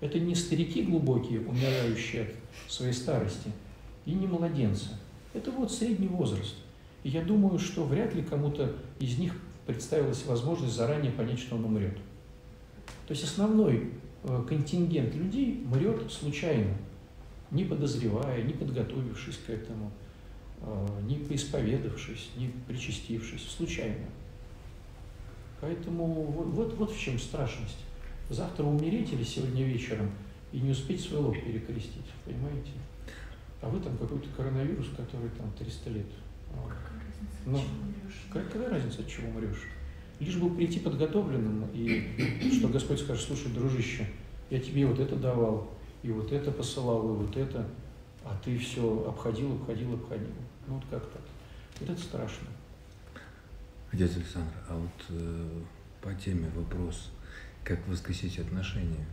[0.00, 3.50] Это не старики глубокие, умирающие от своей старости,
[4.06, 4.90] и не младенцы.
[5.32, 6.54] Это вот средний возраст.
[7.02, 9.34] И я думаю, что вряд ли кому-то из них
[9.66, 11.96] представилась возможность заранее понять, что он умрет.
[13.06, 13.90] То есть основной
[14.22, 16.74] э, контингент людей мрет случайно,
[17.50, 19.90] не подозревая, не подготовившись к этому,
[20.60, 24.06] э, не поисповедавшись, не причастившись, случайно.
[25.60, 27.78] Поэтому вот, вот, вот в чем страшность.
[28.30, 30.10] Завтра умереть или сегодня вечером
[30.52, 32.70] и не успеть свой лоб перекрестить, понимаете?
[33.60, 36.06] А вы там какой-то коронавирус, который там 300 лет.
[37.46, 37.60] Ну,
[38.32, 39.64] какая разница, от чего умрешь?
[40.20, 44.06] Лишь бы прийти подготовленным, и что Господь скажет, слушай, дружище,
[44.50, 45.70] я тебе вот это давал,
[46.02, 47.66] и вот это посылал, и вот это,
[48.24, 50.28] а ты все обходил, обходил, обходил.
[50.66, 51.22] Ну вот как так?
[51.80, 52.46] Вот это страшно.
[53.92, 55.60] Дядя Александр, а вот э,
[56.00, 57.10] по теме вопрос,
[57.62, 59.06] как воскресить отношения,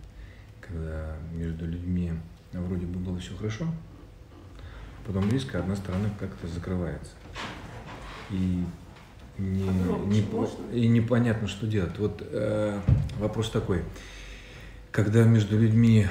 [0.59, 2.13] когда между людьми
[2.51, 3.65] вроде бы было все хорошо,
[5.05, 7.11] потом резко одна сторона как-то закрывается.
[8.31, 8.63] И,
[9.37, 9.63] не,
[10.07, 10.25] не,
[10.73, 11.97] и непонятно, что делать.
[11.97, 12.79] Вот э,
[13.19, 13.83] вопрос такой.
[14.91, 16.07] Когда между людьми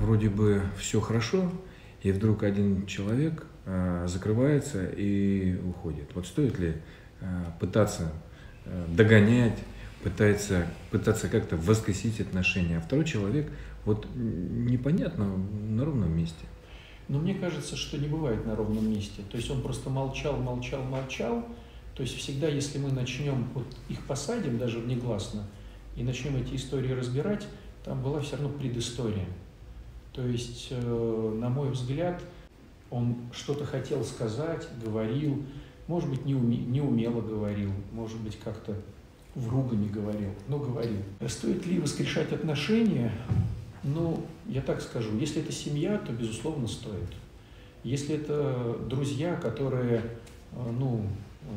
[0.00, 1.50] вроде бы все хорошо,
[2.02, 6.10] и вдруг один человек э, закрывается и уходит.
[6.14, 6.74] Вот стоит ли
[7.20, 8.12] Э, пытаться
[8.64, 9.58] э, догонять,
[10.04, 13.50] пытается, пытаться как-то воскресить отношения, а второй человек
[13.84, 16.44] вот непонятно на ровном месте.
[17.08, 19.22] Но мне кажется, что не бывает на ровном месте.
[19.30, 21.44] То есть он просто молчал, молчал, молчал.
[21.94, 25.46] То есть всегда, если мы начнем, вот их посадим даже внегласно,
[25.96, 27.46] и начнем эти истории разбирать,
[27.84, 29.26] там была все равно предыстория.
[30.12, 32.22] То есть, э, на мой взгляд,
[32.90, 35.42] он что-то хотел сказать, говорил,
[35.86, 38.74] может быть, не, уме, не умело говорил, может быть, как-то
[39.34, 40.98] в ругане говорил, но говорил.
[41.26, 43.12] Стоит ли воскрешать отношения?
[43.84, 47.10] Ну, я так скажу, если это семья, то, безусловно, стоит.
[47.84, 50.02] Если это друзья, которые,
[50.52, 51.04] э, ну,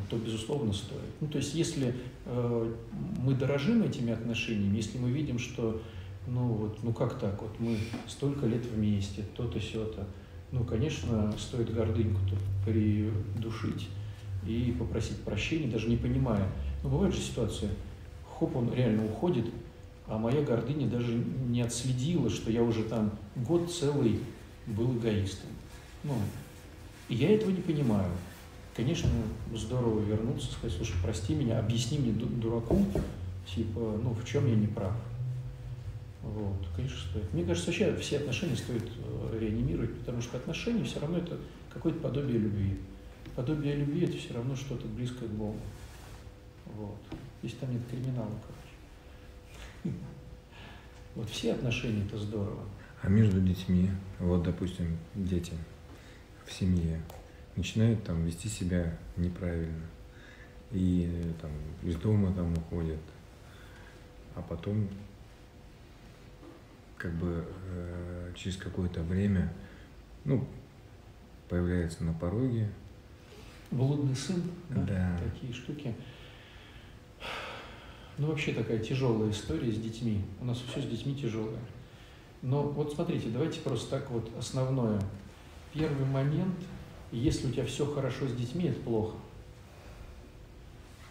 [0.09, 1.01] то, безусловно, стоит.
[1.19, 1.95] Ну, то есть, если
[2.25, 2.73] э,
[3.19, 5.81] мы дорожим этими отношениями, если мы видим, что,
[6.27, 10.07] ну, вот, ну, как так, вот мы столько лет вместе, то-то, сё-то,
[10.51, 13.87] ну, конечно, стоит гордыньку-то придушить
[14.45, 16.47] и попросить прощения, даже не понимая.
[16.83, 17.71] Ну, бывает же ситуация,
[18.25, 19.45] хоп, он реально уходит,
[20.07, 24.19] а моя гордыня даже не отследила, что я уже там год целый
[24.67, 25.49] был эгоистом.
[26.03, 26.15] Ну,
[27.09, 28.09] я этого не понимаю.
[28.75, 29.09] Конечно,
[29.53, 32.85] здорово вернуться, сказать, слушай, прости меня, объясни мне, дураку,
[33.53, 34.93] типа, ну, в чем я не прав.
[36.23, 37.33] Вот, конечно, стоит.
[37.33, 41.37] Мне кажется, вообще все отношения стоит э, реанимировать, потому что отношения все равно это
[41.73, 42.77] какое-то подобие любви
[43.35, 45.59] подобие любви это все равно что-то близкое к Богу.
[46.77, 46.97] Вот.
[47.41, 48.60] Если там нет криминала, короче.
[51.15, 52.63] Вот все отношения это здорово.
[53.01, 55.51] А между детьми, вот, допустим, дети
[56.45, 57.01] в семье
[57.57, 59.87] начинают там вести себя неправильно.
[60.71, 61.51] И там
[61.83, 63.01] из дома там уходят.
[64.35, 64.87] А потом
[66.95, 69.51] как бы э, через какое-то время,
[70.23, 70.47] ну,
[71.49, 72.69] появляется на пороге,
[73.71, 75.19] Блудный сын, да, да.
[75.23, 75.95] такие штуки.
[78.21, 80.21] Ну, вообще такая тяжелая история с детьми.
[80.39, 81.57] У нас все с детьми тяжелое.
[82.43, 85.01] Но вот смотрите, давайте просто так вот основное.
[85.73, 86.53] Первый момент,
[87.11, 89.15] если у тебя все хорошо с детьми, это плохо.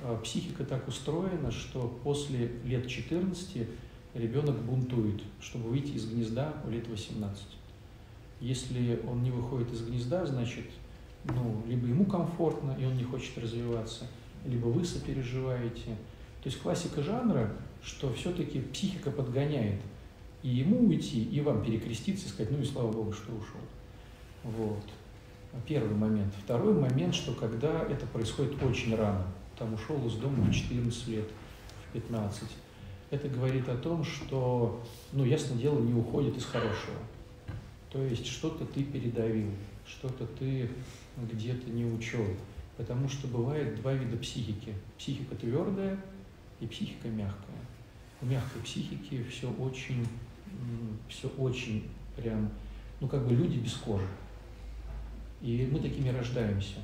[0.04, 3.66] А психика так устроена, что после лет 14
[4.14, 7.42] ребенок бунтует, чтобы выйти из гнезда в лет 18.
[8.40, 10.66] Если он не выходит из гнезда, значит,
[11.24, 14.06] ну, либо ему комфортно, и он не хочет развиваться,
[14.46, 15.96] либо вы сопереживаете.
[16.42, 19.80] То есть классика жанра, что все-таки психика подгоняет
[20.42, 23.60] и ему уйти, и вам перекреститься и сказать, ну и слава богу, что ушел.
[24.44, 24.82] Вот.
[25.66, 26.32] Первый момент.
[26.44, 29.26] Второй момент, что когда это происходит очень рано,
[29.58, 31.28] там ушел из дома в 14 лет,
[31.88, 32.48] в 15,
[33.10, 34.80] это говорит о том, что,
[35.12, 36.96] ну, ясно дело, не уходит из хорошего.
[37.90, 39.50] То есть что-то ты передавил,
[39.84, 40.70] что-то ты
[41.32, 42.24] где-то не учел.
[42.76, 44.72] Потому что бывает два вида психики.
[44.96, 45.98] Психика твердая
[46.60, 47.56] и психика мягкая.
[48.22, 50.06] У мягкой психики все очень,
[51.08, 52.50] все очень прям,
[53.00, 54.06] ну как бы люди без кожи.
[55.40, 56.76] И мы такими рождаемся.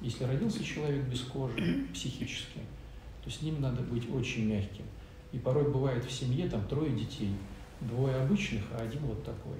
[0.00, 2.60] Если родился человек без кожи психически,
[3.22, 4.84] то с ним надо быть очень мягким.
[5.32, 7.32] И порой бывает в семье там трое детей,
[7.80, 9.58] двое обычных, а один вот такой.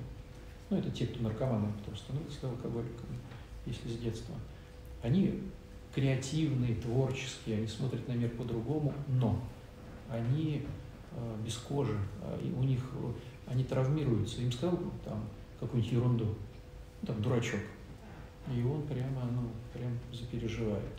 [0.69, 3.19] Ну, это те, кто наркоманы, кто становится алкоголиками
[3.67, 4.35] если с детства,
[5.03, 5.41] они
[5.95, 9.41] креативные, творческие, они смотрят на мир по-другому, но
[10.09, 10.63] они
[11.13, 12.81] э, без кожи, э, и у них
[13.47, 14.41] они травмируются.
[14.41, 15.25] Им сказал там
[15.59, 16.25] какую-нибудь ерунду,
[17.03, 17.61] ну, там дурачок,
[18.49, 20.95] и он прямо, ну, прям запереживает.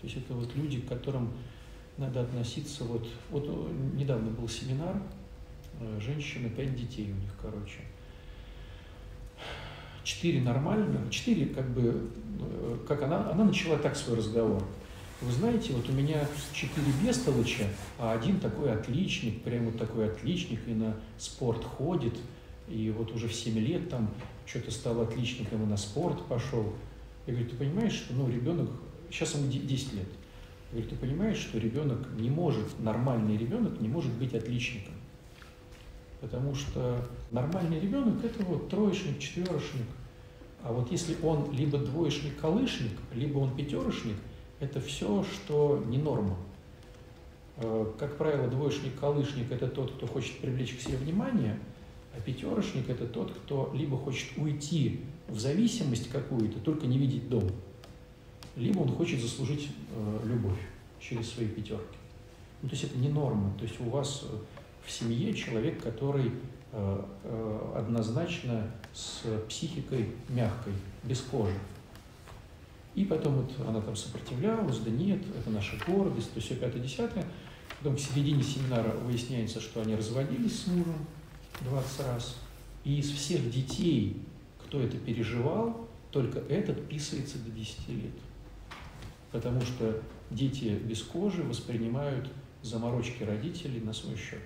[0.00, 1.32] То есть это вот люди, к которым
[1.96, 2.84] надо относиться.
[2.84, 3.48] Вот, вот
[3.94, 4.96] недавно был семинар
[5.80, 7.80] э, женщина, пять детей у них, короче.
[10.04, 14.62] Четыре нормально, четыре как бы, э, как она, она начала так свой разговор.
[15.22, 17.64] Вы знаете, вот у меня четыре бестолоча,
[17.98, 22.14] а один такой отличник, прям вот такой отличник, и на спорт ходит,
[22.68, 24.10] и вот уже в 7 лет там
[24.44, 26.74] что-то стал отличником и на спорт пошел.
[27.26, 28.68] Я говорю, ты понимаешь, что ну, ребенок,
[29.10, 30.06] сейчас ему 10 лет,
[30.72, 34.92] я говорю, ты понимаешь, что ребенок не может, нормальный ребенок не может быть отличником.
[36.24, 39.84] Потому что нормальный ребенок это вот троечник, четверошник.
[40.62, 44.16] А вот если он либо двоечник-колышник, либо он пятерошник,
[44.58, 46.38] это все, что не норма.
[47.58, 51.58] Э, как правило, двоечник-колышник это тот, кто хочет привлечь к себе внимание,
[52.16, 57.50] а пятерошник это тот, кто либо хочет уйти в зависимость какую-то, только не видеть дом,
[58.56, 60.58] либо он хочет заслужить э, любовь
[61.00, 61.98] через свои пятерки.
[62.62, 63.52] Ну, то есть это не норма.
[63.58, 64.36] То есть у вас э,
[64.86, 66.32] в семье человек, который
[66.72, 71.58] э, э, однозначно с психикой мягкой, без кожи.
[72.94, 76.84] И потом вот она там сопротивлялась, да нет, это наша гордость, то все пятое.
[77.78, 81.06] Потом в середине семинара выясняется, что они разводились с мужем
[81.62, 82.36] 20 раз.
[82.84, 84.22] И из всех детей,
[84.64, 88.12] кто это переживал, только этот писается до 10 лет.
[89.32, 92.30] Потому что дети без кожи воспринимают
[92.62, 94.42] заморочки родителей на свой счет.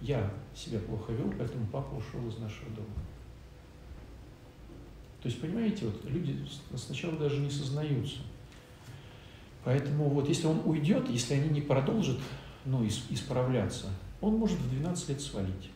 [0.00, 2.86] Я себя плохо вел, поэтому папа ушел из нашего дома.
[5.20, 6.38] То есть, понимаете, вот люди
[6.76, 8.18] сначала даже не сознаются.
[9.64, 12.18] Поэтому вот если он уйдет, если они не продолжат
[12.64, 13.86] ну, исправляться,
[14.20, 15.70] он может в 12 лет свалить.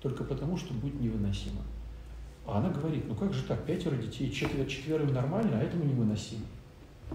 [0.00, 1.62] Только потому, что будет невыносимо.
[2.46, 6.46] А она говорит, ну как же так, пятеро детей, четверо, четверым нормально, а этому невыносимо.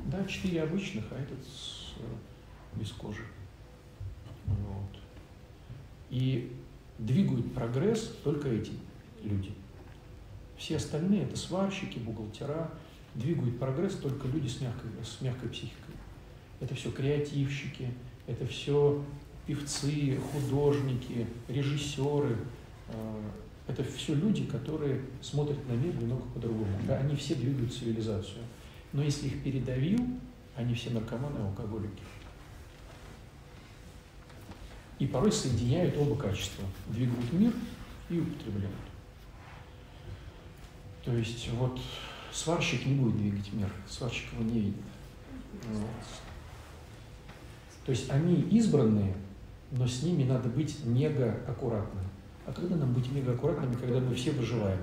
[0.06, 3.24] Да, четыре обычных, а этот с, э, без кожи.
[4.46, 4.91] Вот.
[6.12, 6.52] И
[7.00, 8.72] двигают прогресс только эти
[9.24, 9.52] люди.
[10.58, 12.70] Все остальные– это сварщики, бухгалтера.
[13.16, 15.96] Двигают прогресс только люди с мягкой, с мягкой психикой.
[16.60, 17.90] Это все креативщики,
[18.28, 19.04] это все
[19.48, 22.38] певцы, художники, режиссеры.
[22.90, 23.30] Э,
[23.68, 26.78] это все люди, которые смотрят на мир немного по-другому.
[26.88, 28.44] Да, они все двигают цивилизацию.
[28.94, 30.00] Но если их передавил,
[30.56, 32.04] они все наркоманы и алкоголики.
[35.02, 36.64] И порой соединяют оба качества.
[36.90, 37.52] Двигают мир
[38.08, 38.76] и употребляют.
[41.04, 41.80] То есть вот
[42.32, 44.76] сварщик не будет двигать мир, сварщик его не видит.
[45.72, 45.90] Вот.
[47.84, 49.16] То есть они избранные,
[49.72, 52.06] но с ними надо быть мега аккуратным.
[52.46, 54.82] А когда нам быть мега аккуратными, когда мы все выживаем?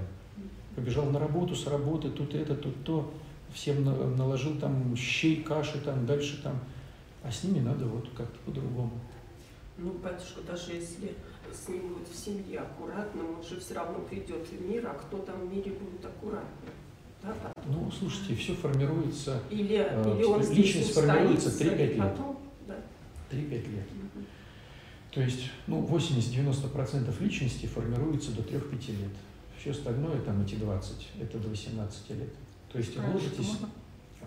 [0.75, 3.15] Побежал на работу, с работы, тут это, тут то
[3.55, 6.59] всем наложил там щей, каши, там дальше там,
[7.23, 8.91] а с ними надо вот как-то по-другому.
[9.79, 11.15] Ну, батюшка, даже если
[11.53, 15.19] с ним будет в семье аккуратно, он же все равно придет в мир, а кто
[15.19, 16.71] там в мире будет аккуратным?
[17.23, 17.35] Да,
[17.67, 21.99] ну, слушайте, все формируется, или, э, или он личность формируется 3-5 лет.
[21.99, 22.77] Потом, да.
[23.31, 23.87] 3-5 лет.
[23.91, 24.25] Угу.
[25.13, 29.11] То есть, ну, 80-90% личности формируется до 3-5 лет.
[29.59, 32.33] Все остальное, там, эти 20, это до 18 лет.
[32.73, 33.59] То есть вложитесь,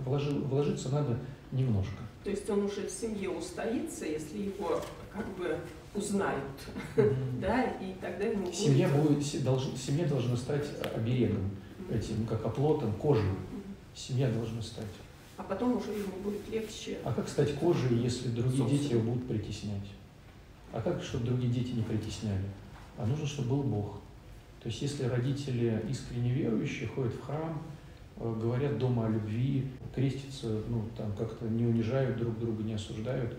[0.05, 1.17] вложи, вложиться надо
[1.51, 2.03] немножко.
[2.23, 4.81] То есть он уже в семье устоится, если его
[5.11, 5.57] как бы
[5.93, 6.43] узнают,
[7.41, 11.49] да, и тогда ему семья будет, семья должна стать оберегом,
[11.89, 13.29] этим, как оплотом, кожей.
[13.93, 14.85] Семья должна стать.
[15.35, 16.99] А потом уже ему будет легче.
[17.03, 19.87] А как стать кожей, если другие дети его будут притеснять?
[20.71, 22.45] А как, чтобы другие дети не притесняли?
[22.97, 23.99] А нужно, чтобы был Бог.
[24.61, 27.61] То есть, если родители искренне верующие, ходят в храм,
[28.21, 33.37] говорят дома о любви, крестятся, ну, там как-то не унижают друг друга, не осуждают,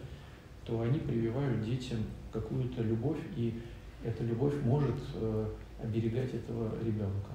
[0.64, 1.99] то они прививают детям
[2.33, 3.61] какую-то любовь, и
[4.05, 5.47] эта любовь может э,
[5.83, 7.30] оберегать этого ребенка.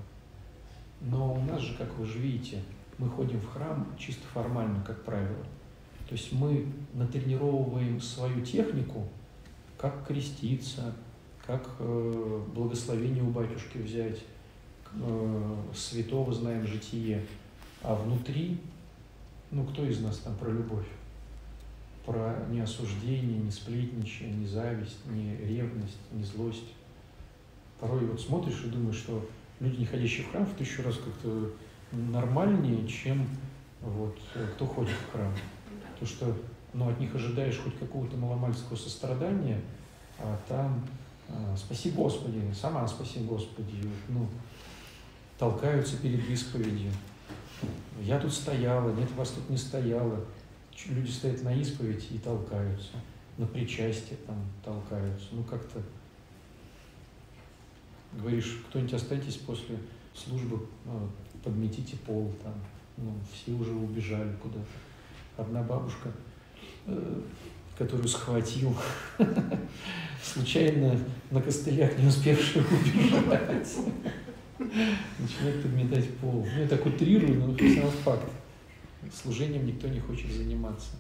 [1.02, 2.62] Но у нас же, как вы же видите,
[2.98, 5.46] мы ходим в храм чисто формально, как правило.
[6.08, 9.06] То есть мы натренировываем свою технику,
[9.78, 10.96] как креститься,
[11.46, 14.37] как э, благословение у батюшки взять, э,
[15.76, 17.26] святого знаем житие,
[17.82, 18.58] а внутри,
[19.52, 20.88] ну кто из нас там про любовь?
[22.06, 26.74] Про не осуждение, не сплетничание, не зависть, не ревность, не злость.
[27.80, 29.28] Порой вот смотришь и думаешь, что
[29.60, 31.52] люди, не ходящие в храм, в тысячу раз как-то
[31.92, 33.28] нормальнее, чем
[33.82, 34.18] вот
[34.56, 35.34] кто ходит в храм.
[36.00, 36.36] То, что
[36.74, 39.60] ну, от них ожидаешь хоть какого-то маломальского сострадания,
[40.20, 40.82] а там
[41.30, 44.28] а, спаси Господи, сама спаси Господи, ну,
[45.38, 46.92] толкаются перед исповедью.
[48.02, 50.24] Я тут стояла, нет, вас тут не стояло.
[50.88, 52.94] Люди стоят на исповедь и толкаются,
[53.38, 55.30] на причастие там толкаются.
[55.32, 55.82] Ну как-то
[58.14, 59.78] говоришь, кто-нибудь останьтесь после
[60.14, 61.08] службы, э,
[61.44, 62.54] подметите пол там.
[62.98, 64.66] Ну, все уже убежали куда-то.
[65.38, 66.12] Одна бабушка,
[66.88, 67.22] э,
[67.78, 68.76] которую схватил,
[70.24, 73.76] случайно на костылях не успевшая убежать,
[74.60, 76.46] начинает подметать пол.
[76.46, 78.30] Ну, я так утрирую, но сам факт.
[79.14, 80.96] Служением никто не хочет заниматься.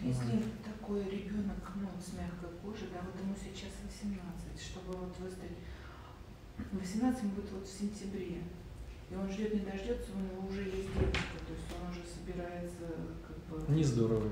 [0.00, 4.20] Если такой ребенок ну, с мягкой кожей, да, вот ему сейчас 18,
[4.60, 5.58] чтобы вот выставить,
[6.72, 8.42] 18 будет вот в сентябре,
[9.10, 12.86] и он ждет, не дождется, у него уже есть девушка, то есть он уже собирается
[13.26, 13.72] как бы...
[13.74, 14.28] Не здорово.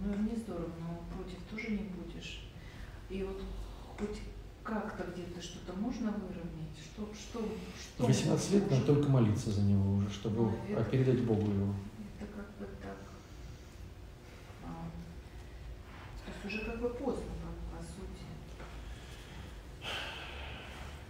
[0.00, 2.42] Ну, не здорово, но против тоже не будешь.
[3.10, 3.42] И вот
[3.98, 4.20] хоть
[4.62, 5.04] как-то
[5.38, 6.74] где-то что-то можно выровнять?
[6.76, 7.44] Что, что,
[7.96, 8.06] что?
[8.06, 11.74] 18 лет надо только молиться за него уже, чтобы Ну, это- а передать Богу его.
[12.20, 12.96] Это как бы так.
[14.64, 14.90] а,
[16.24, 18.24] то есть уже как бы поздно, по, по сути.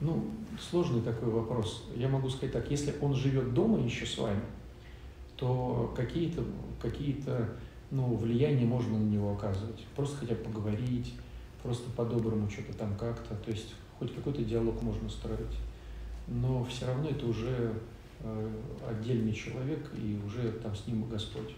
[0.00, 1.88] Ну, сложный такой вопрос.
[1.96, 4.42] Я могу сказать так, если он живет дома еще с вами,
[5.36, 6.44] то какие-то
[6.80, 7.24] какие
[7.90, 9.84] ну, влияния можно на него оказывать.
[9.96, 11.14] Просто хотя бы поговорить,
[11.62, 13.34] просто по-доброму что-то там как-то.
[13.34, 15.56] То есть хоть какой-то диалог можно строить.
[16.26, 17.74] Но все равно это уже
[18.20, 18.50] э,
[18.88, 21.54] отдельный человек, и уже там с ним Господь.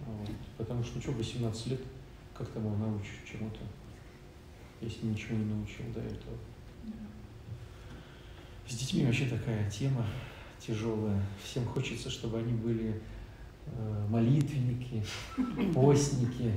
[0.00, 0.30] Вот.
[0.56, 1.80] Потому что, ну что, 18 лет,
[2.34, 3.60] как там его научишь чему-то,
[4.80, 6.36] если ничего не научил до этого.
[8.66, 10.06] С детьми вообще такая тема
[10.64, 11.20] тяжелая.
[11.42, 13.00] Всем хочется, чтобы они были
[13.66, 15.04] э, молитвенники,
[15.74, 16.52] постники.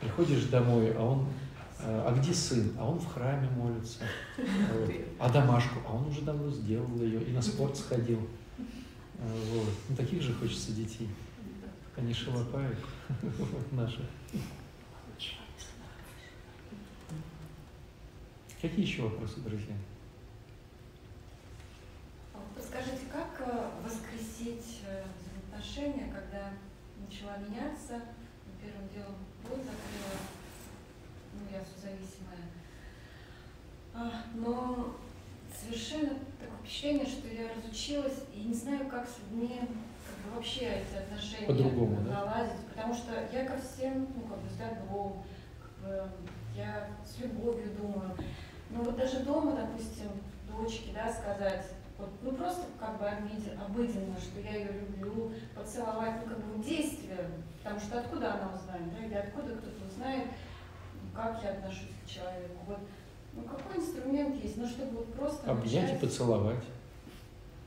[0.00, 1.26] Приходишь домой, а он,
[1.80, 2.72] а где сын?
[2.78, 4.00] А он в храме молится.
[4.38, 4.90] Вот.
[5.18, 5.80] А домашку?
[5.86, 8.20] А он уже давно сделал ее и на спорт сходил.
[9.18, 9.68] Э, Вот.
[9.88, 11.08] Ну, таких же хочется детей.
[11.96, 12.78] Они шалопают
[13.22, 14.08] вот наши.
[18.60, 19.74] Какие еще вопросы, друзья?
[22.34, 26.50] А Подскажите, как э, воскресить э, взаимоотношения, когда
[26.98, 28.00] начала меняться,
[28.46, 29.14] ну, первым делом
[29.44, 30.18] боль закрыла,
[31.38, 32.48] ну, я созависимая,
[33.94, 34.94] А, но
[35.54, 36.10] совершенно
[36.40, 40.96] такое впечатление, что я разучилась и не знаю, как с людьми как бы вообще эти
[41.02, 42.24] отношения По-другому, да?
[42.24, 45.24] наладить, потому что я ко всем, ну, как бы с добром,
[45.60, 46.10] как бы,
[46.56, 48.16] я с любовью думаю.
[48.70, 50.10] Ну вот даже дома, допустим,
[50.50, 51.64] дочке, да, сказать,
[51.98, 57.18] вот, ну просто как бы обыденно, что я ее люблю, поцеловать, ну как бы действие,
[57.62, 60.28] потому что откуда она узнает, да, или откуда кто-то узнает,
[61.18, 62.58] как я отношусь к человеку.
[62.68, 62.78] Вот,
[63.34, 66.64] ну какой инструмент есть, ну чтобы вот просто Обнять и начать- поцеловать.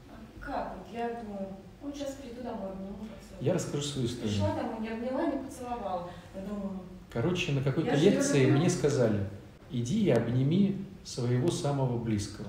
[0.09, 0.77] А Как?
[0.77, 1.47] Вот я думаю,
[1.83, 3.41] ну сейчас приду домой, ну поцелую.
[3.41, 4.29] Я расскажу свою историю.
[4.31, 6.09] Пришла домой, не обняла, не поцеловала.
[6.33, 6.79] Я думаю,
[7.11, 8.59] Короче, на какой-то лекции люблю.
[8.59, 9.27] мне сказали,
[9.69, 12.47] иди и обними своего самого близкого,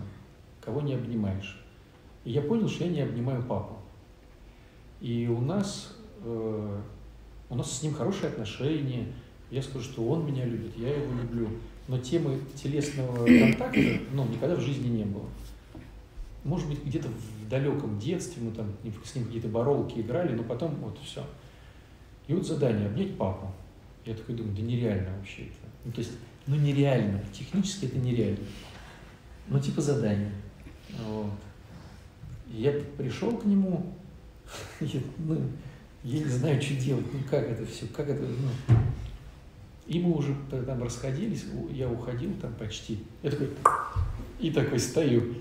[0.60, 1.58] кого не обнимаешь.
[2.24, 3.78] И я понял, что я не обнимаю папу.
[5.00, 6.80] И у нас, э,
[7.50, 9.12] у нас с ним хорошие отношения.
[9.52, 11.46] Я скажу, что он меня любит, я его люблю.
[11.86, 15.28] Но темы телесного контакта ну, никогда в жизни не было.
[16.42, 18.72] Может быть, где-то в далеком детстве мы там
[19.04, 21.22] с ним какие-то боролки играли, но потом вот все.
[22.28, 23.52] И вот задание обнять папу.
[24.06, 25.68] Я такой думаю, да нереально вообще это.
[25.84, 26.12] Ну, то есть,
[26.46, 28.46] ну нереально, технически это нереально.
[29.48, 30.32] Ну, типа задание.
[31.06, 31.30] Вот.
[32.48, 33.94] Я пришел к нему,
[34.80, 35.38] я, ну,
[36.04, 38.76] я не знаю, что делать, ну как это все, как это, ну.
[39.92, 42.98] И мы уже там расходились, я уходил там почти.
[43.22, 43.50] Я такой,
[44.40, 45.34] и такой стою.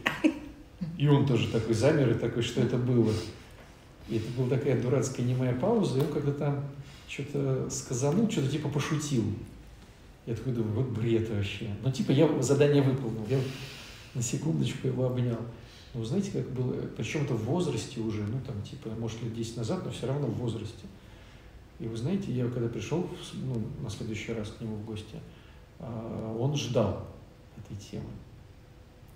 [0.97, 3.13] И он тоже такой замер, и такой, что это было.
[4.09, 6.65] И это была такая дурацкая немая пауза, и он как-то там
[7.07, 9.23] что-то сказанул, что-то типа пошутил.
[10.25, 11.69] Я такой думаю, вот бред вообще.
[11.81, 13.39] Ну, типа, я задание выполнил, я
[14.13, 15.39] на секундочку его обнял.
[15.93, 19.57] Вы знаете, как было, причем это в возрасте уже, ну, там, типа, может, лет 10
[19.57, 20.85] назад, но все равно в возрасте.
[21.81, 25.19] И вы знаете, я когда пришел ну, на следующий раз к нему в гости,
[25.79, 27.07] а, он ждал
[27.57, 28.09] этой темы.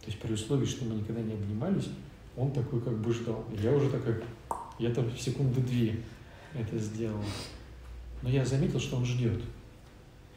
[0.01, 1.89] То есть при условии, что мы никогда не обнимались,
[2.35, 3.45] он такой как бы ждал.
[3.53, 4.15] И я уже такой,
[4.79, 6.01] я там секунды две
[6.55, 7.23] это сделал.
[8.23, 9.43] Но я заметил, что он ждет.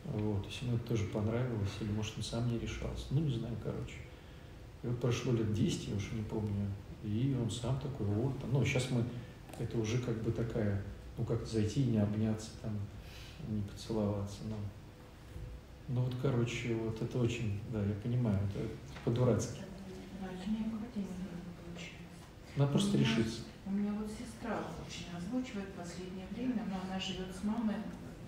[0.05, 3.07] Вот, есть ему это тоже понравилось, или может он сам не решался.
[3.11, 3.97] Ну, не знаю, короче.
[4.83, 6.67] И вот прошло лет 10, я уже не помню.
[7.03, 9.03] И он сам такой, вот, ну, сейчас мы,
[9.59, 10.83] это уже как бы такая,
[11.19, 12.73] ну, как зайти не обняться, там,
[13.49, 14.57] не поцеловаться, ну.
[15.89, 18.69] Ну, вот, короче, вот это очень, да, я понимаю, это
[19.05, 19.61] по-дурацки.
[20.21, 21.09] Но это необходимо.
[22.57, 23.41] Надо просто меня- решиться.
[23.67, 27.77] У меня вот сестра очень озвучивает в последнее время, но она живет с мамой,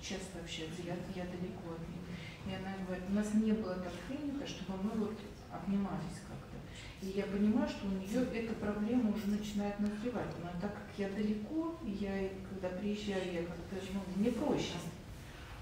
[0.00, 2.04] часто общается, я, я далеко от них.
[2.46, 5.18] И она говорит, у нас не было так принято, чтобы мы вот
[5.50, 6.56] обнимались как-то.
[7.02, 10.32] И я понимаю, что у нее эта проблема уже начинает назревать.
[10.42, 12.28] Но так как я далеко, я,
[12.60, 14.74] когда приезжаю, я как-то, ну, мне проще.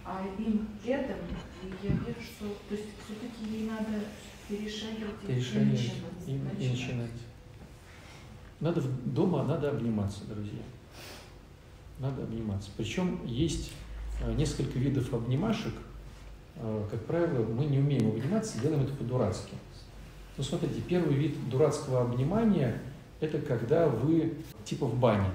[0.05, 1.17] А им рядом,
[1.63, 4.01] и я вижу, что то есть все-таки ей надо
[4.49, 7.11] перешагивать, Перешагивать и, и начинать.
[8.61, 10.63] Надо дома надо обниматься, друзья.
[11.99, 12.71] Надо обниматься.
[12.77, 13.73] Причем есть
[14.23, 15.75] э, несколько видов обнимашек.
[16.57, 19.55] Э, Как правило, мы не умеем обниматься, делаем это по-дурацки.
[20.37, 22.81] Ну, смотрите, первый вид дурацкого обнимания–
[23.21, 24.35] это когда вы
[24.65, 25.31] типа в бане.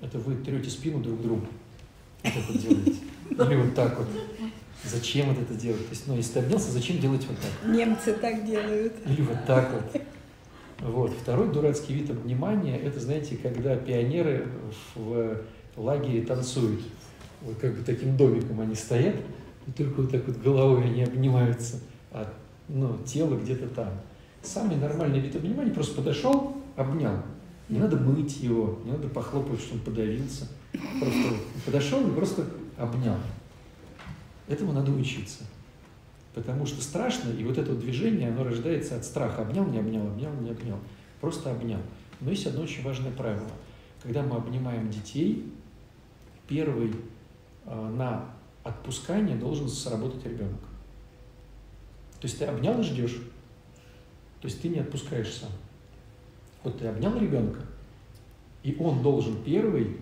[0.00, 1.46] Это вы трете спину друг другу.
[2.22, 3.00] Вот это делаете.
[3.30, 4.08] Или вот так вот.
[4.84, 5.84] Зачем вот это делать?
[5.84, 7.74] То есть, ну, если ты обнялся, зачем делать вот так?
[7.74, 8.94] Немцы так делают.
[9.06, 10.02] Или вот так вот.
[10.80, 11.10] Вот.
[11.20, 14.46] Второй дурацкий вид обнимания– это, знаете, когда пионеры
[14.94, 15.42] в
[15.76, 16.80] лагере танцуют.
[17.42, 19.16] Вот как бы таким домиком они стоят,
[19.66, 21.80] и только вот так вот головой они обнимаются,
[22.12, 22.32] а
[22.68, 23.90] ну, тело где-то там.
[24.42, 27.16] Самый нормальный вид обнимания– просто подошел, обнял.
[27.68, 30.48] Не надо мыть его, не надо похлопать, чтобы он подавился.
[30.72, 31.34] Просто
[31.66, 32.46] подошел и просто
[32.78, 33.16] обнял.
[34.46, 35.44] Этому надо учиться.
[36.34, 39.42] Потому что страшно, и вот это вот движение, оно рождается от страха.
[39.42, 40.78] Обнял, не обнял, обнял, не обнял.
[41.20, 41.80] Просто обнял.
[42.20, 43.50] Но есть одно очень важное правило.
[44.02, 45.52] Когда мы обнимаем детей,
[46.46, 46.92] первый
[47.66, 48.24] э, на
[48.62, 50.60] отпускание должен сработать ребенок.
[52.20, 53.16] То есть ты обнял и ждешь.
[54.40, 55.50] То есть ты не отпускаешь сам.
[56.64, 57.60] Вот ты обнял ребенка,
[58.62, 59.96] и он должен первый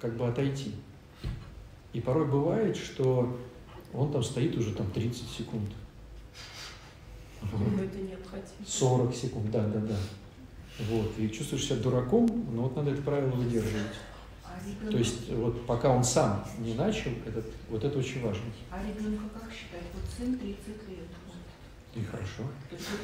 [0.00, 0.74] как бы отойти.
[1.92, 3.38] И порой бывает, что
[3.92, 5.70] он там стоит уже там 30 секунд.
[7.42, 7.80] Вот.
[7.80, 8.66] Это необходимо.
[8.66, 9.96] 40 секунд, да, да, да.
[10.90, 11.18] Вот.
[11.18, 13.82] И чувствуешь себя дураком, но вот надо это правило выдерживать.
[14.44, 18.44] А ребенок, То есть вот пока он сам не начал, этот, вот это очень важно.
[18.70, 19.82] а ребенка как считать?
[19.94, 21.08] Вот сын 30 лет.
[21.94, 22.44] И хорошо.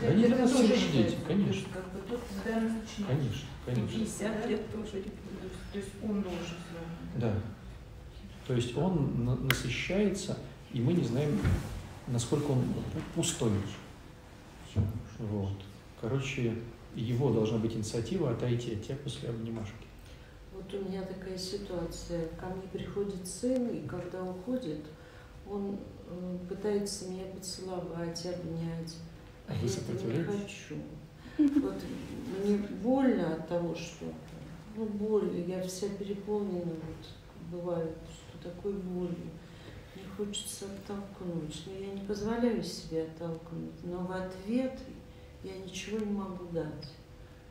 [0.00, 1.16] Да это не это надо тоже считается.
[1.26, 1.68] конечно.
[1.74, 3.18] Как бы тот когда начинает.
[3.18, 3.98] Конечно, конечно.
[4.00, 5.02] 50 лет тоже
[5.72, 7.20] То есть, он должен с вами.
[7.20, 7.34] Да.
[8.46, 10.38] То есть он на- насыщается,
[10.72, 11.38] и мы не знаем,
[12.06, 13.52] насколько он пу- пустой.
[15.18, 15.52] Вот.
[16.00, 16.54] Короче,
[16.94, 19.74] его должна быть инициатива отойти от тебя после обнимашки.
[20.54, 22.28] Вот у меня такая ситуация.
[22.40, 24.84] Ко мне приходит сын, и когда уходит,
[25.48, 25.78] он
[26.48, 28.96] пытается меня поцеловать, обнять.
[29.46, 30.76] А я этого не хочу.
[31.38, 31.74] Вот
[32.44, 34.06] мне больно от того, что
[34.76, 39.16] ну, боль, я вся переполнена, вот бывает, что такой болью.
[39.94, 43.84] Мне хочется оттолкнуть, но я не позволяю себе оттолкнуть.
[43.84, 44.78] Но в ответ
[45.42, 46.92] я ничего не могу дать.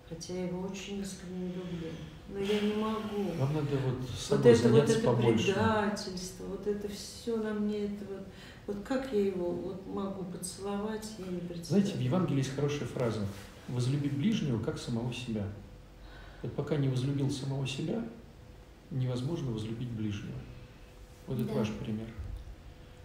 [0.08, 1.90] Хотя я его очень искренне люблю.
[2.30, 3.32] Но я не могу.
[3.38, 5.46] Вам надо вот Вот собой это, вот это побольше.
[5.54, 8.24] предательство, вот это все на мне, это вот,
[8.68, 11.66] вот как я его вот могу поцеловать, я не представляю.
[11.86, 13.26] Знаете, в Евангелии есть хорошая фраза
[13.70, 15.48] «возлюби ближнего, как самого себя».
[16.44, 18.04] Вот пока не возлюбил самого себя,
[18.92, 20.38] невозможно возлюбить ближнего.
[21.26, 21.60] Вот это Да.
[21.60, 22.08] ваш пример.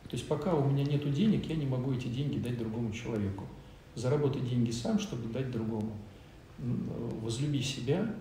[0.08, 3.46] То есть пока у меня нет денег, я не могу эти деньги дать другому человеку.
[3.94, 5.96] Заработать деньги сам, чтобы дать другому.
[6.58, 8.14] Возлюби себя,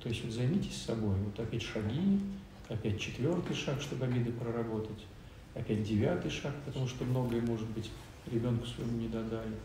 [0.00, 1.16] то есть вот займитесь собой.
[1.24, 2.20] Вот опять шаги,
[2.68, 5.06] опять четвертый шаг, чтобы обиды проработать,
[5.54, 7.90] опять девятый шаг, потому что многое, может быть,
[8.26, 9.56] ребенку своему не додали.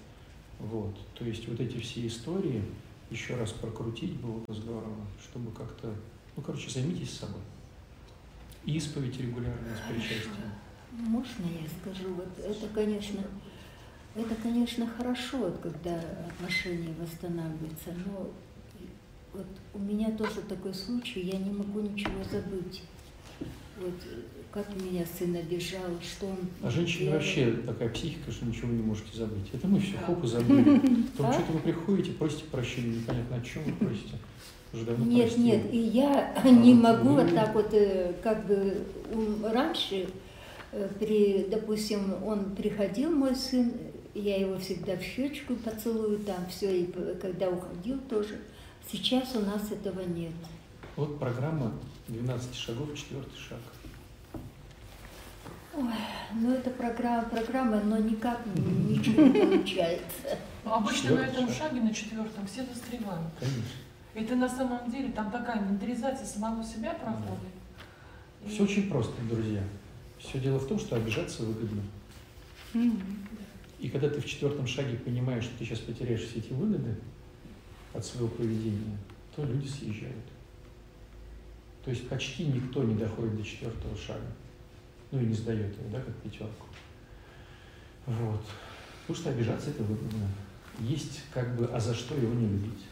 [0.59, 0.95] Вот.
[1.17, 2.63] То есть вот эти все истории
[3.09, 5.93] еще раз прокрутить было бы здорово, чтобы как-то,
[6.35, 7.41] ну, короче, займитесь собой.
[8.65, 10.51] Исповедь регулярно с причастием.
[10.91, 12.13] Можно я скажу?
[12.13, 13.21] Вот это, конечно,
[14.15, 18.29] это, конечно, хорошо, вот когда отношения восстанавливаются, но
[19.33, 22.83] вот у меня тоже такой случай, я не могу ничего забыть.
[23.81, 23.93] Вот
[24.51, 27.13] как меня сын обижал, что он А женщина делал.
[27.15, 29.45] вообще такая психика, что ничего не можете забыть.
[29.53, 30.79] Это мы все хоп и забыли.
[31.17, 31.33] Потом А?
[31.33, 34.15] что-то вы приходите, просите прощения, непонятно о чем вы просите.
[34.73, 35.45] Уже давно Нет, простили.
[35.45, 38.77] нет, и я А не могу вы- вот так вот, э, как бы
[39.43, 40.07] раньше,
[40.71, 43.71] э, при, допустим, он приходил, мой сын,
[44.15, 46.89] я его всегда в щечку поцелую, там все, и
[47.21, 48.35] когда уходил тоже.
[48.91, 50.31] Сейчас у нас этого нет.
[50.99, 51.71] Вот программа
[52.09, 53.59] 12 шагов, четвертый шаг.
[56.33, 60.37] Ну, это программа, программа, но никак ничего не получается.
[60.65, 61.57] Ну, Обычно на этом шаг.
[61.69, 63.31] шаге, на четвертом, все застревают.
[63.39, 63.63] Конечно.
[64.13, 67.53] Это на самом деле там такая ментализация самого себя проходит.
[68.45, 69.63] И- Все очень просто, друзья.
[70.17, 71.81] Все дело в том, что обижаться выгодно.
[73.79, 76.97] И когда ты в четвертом шаге понимаешь, что ты сейчас потеряешь все эти выгоды
[77.93, 78.97] от своего поведения,
[79.33, 80.25] то люди съезжают.
[81.83, 84.27] То есть почти никто не доходит до четвертого шага.
[85.11, 86.67] Ну и не сдает его, да, как пятерку.
[88.05, 88.41] Вот.
[89.01, 90.27] Потому что обижаться это выгодно.
[90.79, 92.85] есть как бы, а за что его не любить?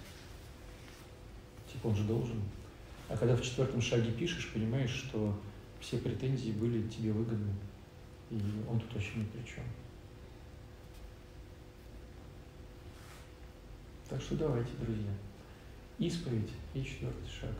[1.72, 2.42] Типа он же должен.
[3.10, 5.40] А когда в четвертом шаге пишешь, понимаешь, что
[5.80, 7.54] все претензии были тебе выгодны,
[8.30, 8.40] и
[8.70, 9.64] он тут вообще ни при чем.
[14.10, 15.12] Так что давайте, друзья.
[16.00, 17.54] Исповедь и четвертый шаг.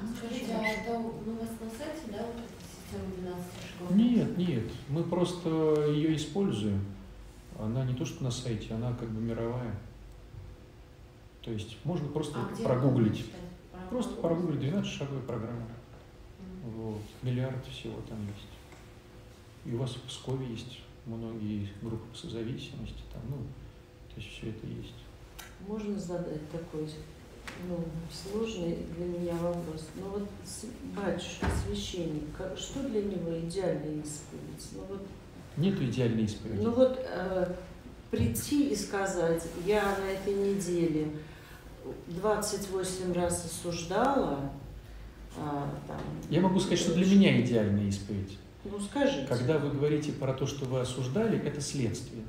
[0.00, 1.02] А скажите, а это у
[1.34, 3.44] вас на сайте, да, вот эта система 12
[3.78, 3.96] шагов?
[3.96, 6.84] Нет, нет, мы просто ее используем.
[7.58, 9.74] Она не то, что на сайте, она как бы мировая.
[11.42, 13.26] То есть можно просто А прогуглить.
[13.72, 15.66] Про- Просто прогуглить 12 шаговая программа.
[16.64, 16.70] Мгм.
[16.72, 17.02] Вот.
[17.22, 18.48] Миллиард всего там есть.
[19.64, 23.36] И у вас в Пскове есть многие группы по созависимости, там, ну,
[24.14, 24.94] то есть все это есть.
[25.66, 26.88] Можно задать такой
[27.66, 29.86] ну, сложный для меня вопрос.
[29.96, 30.28] Ну вот
[30.94, 32.24] батюшка, священник,
[32.56, 34.68] что для него идеальная исповедь?
[34.72, 35.06] Ну вот,
[35.56, 36.60] Нету идеальной исповеди.
[36.62, 37.52] ну вот э,
[38.10, 41.08] прийти и сказать, я на этой неделе
[42.06, 44.52] 28 раз осуждала,
[45.36, 45.98] а, там,
[46.30, 48.38] Я могу сказать, что для меня идеальная исповедь.
[48.64, 49.26] Ну скажите.
[49.26, 52.22] Когда вы говорите про то, что вы осуждали, это следствие.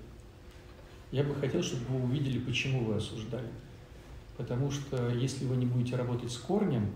[1.12, 3.48] Я бы хотел, чтобы вы увидели, почему вы осуждали.
[4.40, 6.90] Потому что если вы не будете работать с корнем,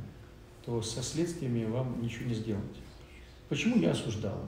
[0.65, 2.63] то со следствиями вам ничего не сделать.
[3.49, 4.47] Почему я осуждала?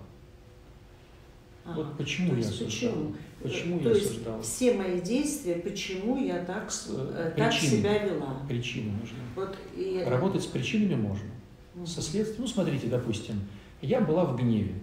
[1.66, 1.76] Ага.
[1.76, 2.94] Вот почему То я осуждала?
[2.94, 3.16] почему?
[3.44, 4.42] Почему То я есть осуждала?
[4.42, 7.78] все мои действия, почему я так, э, так причины.
[7.80, 8.38] себя вела.
[8.48, 9.18] Причины нужны.
[9.36, 11.28] Вот и Работать с причинами можно.
[11.74, 11.86] Мгм.
[11.86, 13.42] Со следствием, ну смотрите, допустим,
[13.82, 14.76] я была в гневе.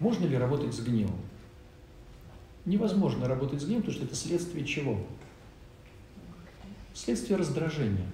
[0.00, 1.20] Можно ли работать с гневом?
[2.64, 4.98] Невозможно работать с гневом, потому что это следствие чего?
[6.94, 8.06] Следствие раздражения.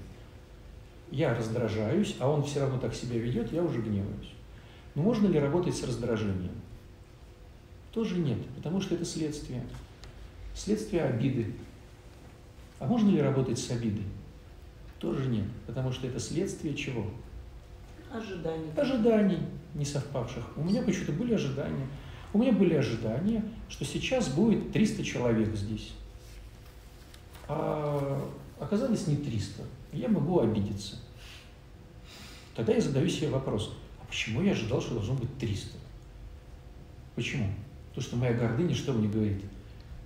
[1.11, 4.33] Я раздражаюсь, а он все равно так себя ведет, я уже гневаюсь.
[4.95, 6.55] Но можно ли работать с раздражением?
[7.93, 9.63] Тоже нет, потому что это следствие.
[10.55, 11.53] Следствие обиды.
[12.79, 14.05] А можно ли работать с обидой?
[14.99, 17.07] Тоже нет, потому что это следствие чего?
[18.13, 18.73] ожидания.
[18.77, 19.39] ожиданий
[19.75, 20.45] не совпавших.
[20.57, 21.87] У меня почему-то были ожидания.
[22.33, 25.93] У меня были ожидания, что сейчас будет 300 человек здесь.
[27.49, 28.29] А
[28.61, 29.63] оказалось не 300.
[29.93, 30.97] Я могу обидеться.
[32.55, 35.79] Тогда я задаю себе вопрос, а почему я ожидал, что должно быть 300?
[37.15, 37.49] Почему?
[37.89, 39.43] Потому что моя гордыня что мне говорит?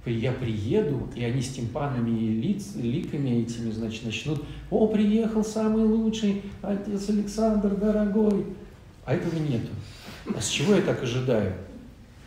[0.07, 5.85] Я приеду, и они с тимпанами и лиц, ликами этими, значит, начнут, о, приехал самый
[5.85, 8.45] лучший, отец Александр, дорогой.
[9.07, 9.69] А этого нету.
[10.35, 11.55] А с чего я так ожидаю?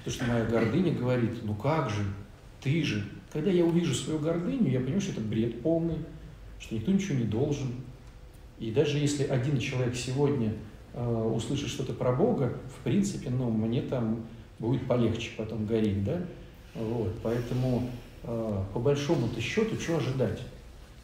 [0.04, 2.04] Потому что моя гордыня говорит, ну как же,
[2.62, 3.08] ты же.
[3.32, 5.98] Когда я увижу свою гордыню, я понимаю, что это бред полный,
[6.60, 7.76] что никто ничего не должен.
[8.60, 10.54] И даже если один человек сегодня
[10.94, 14.24] э, услышит что-то про Бога, в принципе, ну, мне там
[14.60, 16.22] будет полегче потом гореть, да?
[16.74, 17.90] Вот, поэтому
[18.24, 20.42] э, по большому-то счету, что ожидать?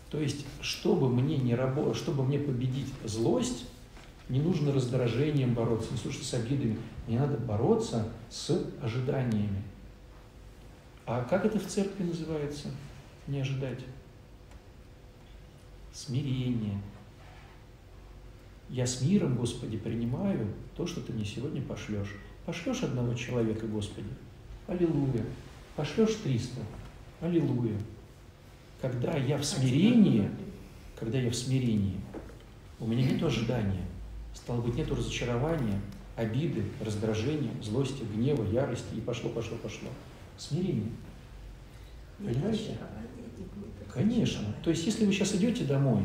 [0.09, 1.93] То есть, чтобы мне не рабо...
[1.93, 3.65] чтобы мне победить злость,
[4.30, 6.77] не нужно раздражением бороться, не слушать с обидами.
[7.07, 9.63] Мне надо бороться с ожиданиями.
[11.05, 12.69] А как это в церкви называется?
[13.27, 13.80] Не ожидать.
[15.94, 16.82] Смирение.
[18.70, 22.15] Я с миром, Господи, принимаю то, что Ты мне сегодня пошлешь.
[22.45, 24.10] Пошлешь одного человека, Господи.
[24.68, 25.24] Аллилуйя.
[25.76, 26.60] Пошлешь 300.
[27.22, 27.78] Аллилуйя.
[28.82, 30.30] Когда я в смирении,
[30.99, 31.98] когда я в смирении,
[32.80, 33.86] у меня нет ожидания,
[34.34, 35.80] стало быть, нет разочарования,
[36.15, 39.90] обиды, раздражения, злости, гнева, ярости, и пошло, пошло, пошло.
[40.38, 40.91] Смирение.
[42.18, 42.78] Понимаете?
[43.94, 44.44] Конечно.
[44.64, 46.02] То есть, если вы сейчас идете домой,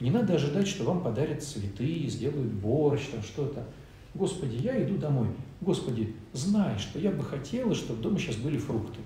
[0.00, 3.66] не надо ожидать, что вам подарят цветы, сделают борщ, там что-то.
[4.14, 5.28] Господи, я иду домой.
[5.60, 9.00] Господи, знай, что я бы хотела, чтобы дома сейчас были фрукты.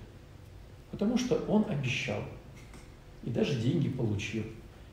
[0.90, 2.23] Потому что он обещал.
[3.24, 4.44] И даже деньги получил.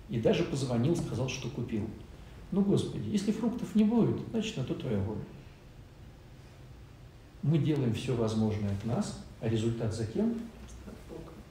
[0.10, 1.90] И даже позвонил, сказал, что купил.
[2.52, 5.22] Ну, Господи, если фруктов не будет, значит, на то твоя воля.
[7.42, 10.36] Мы делаем все возможное от нас, а результат за кем?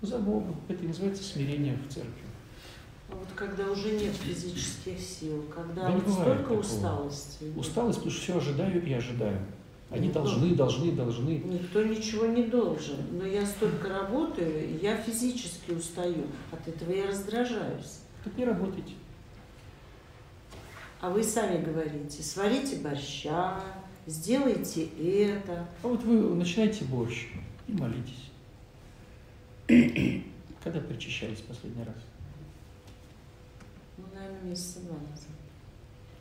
[0.04, 0.56] За Богом.
[0.68, 2.12] Это называется смирение в церкви.
[3.08, 6.60] Вот когда уже нет физических сил, когда Да вот столько такого.
[6.60, 7.44] усталости.
[7.56, 9.38] Усталость, потому что все ожидаю и ожидаю.
[9.90, 11.30] Они Ну, должны, должны, должны.
[11.44, 12.96] Никто ничего не должен.
[13.12, 16.24] Но я столько работаю, я физически устаю.
[16.50, 18.00] От этого я раздражаюсь.
[18.24, 18.92] Так не работайте.
[21.00, 23.60] А вы сами говорите, сварите борща,
[24.06, 25.66] сделайте это.
[25.82, 27.26] А вот вы начинаете борщ
[27.68, 28.23] и молитесь.
[29.66, 31.94] Когда причащались последний раз?
[33.96, 35.28] Ну, наверное, месяца два назад.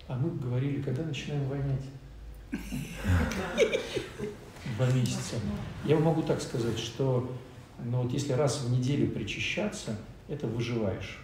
[0.08, 1.84] А мы говорили, когда начинаем вонять?
[4.78, 5.36] Два месяца.
[5.86, 7.36] Я могу так сказать, что
[7.84, 9.98] Но вот если раз в неделю причащаться,
[10.28, 11.20] это выживаешь.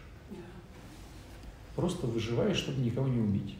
[1.76, 3.56] Просто выживаешь, чтобы никого не убить.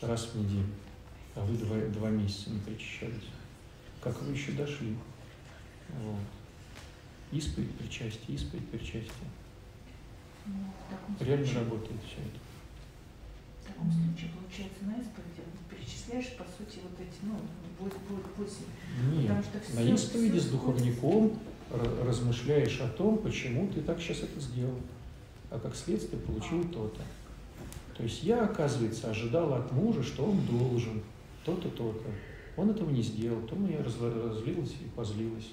[0.00, 0.66] Раз в неделю.
[1.34, 3.30] А вы два, два месяца не причащались.
[4.00, 4.94] Как вы еще дошли?
[6.02, 6.20] Вот.
[7.36, 9.28] Исповедь причастие, исповедь причастие.
[10.46, 10.54] Ну,
[11.20, 12.38] Реально случае- работает все это.
[13.62, 17.34] В таком случае, получается, на исповеди перечисляешь, по сути, вот эти, ну,
[17.78, 18.64] будет, будет 8.
[19.12, 21.38] Нет, Потому что на всё- исповеди всё с духовником
[21.70, 24.78] ра- размышляешь о том, почему ты так сейчас это сделал,
[25.50, 27.02] а как следствие получил то-то.
[27.96, 31.02] То есть я, оказывается, ожидала от мужа, что он должен
[31.44, 32.10] то-то, то-то.
[32.56, 35.48] Он этого не сделал, то я разлилась и позлилась.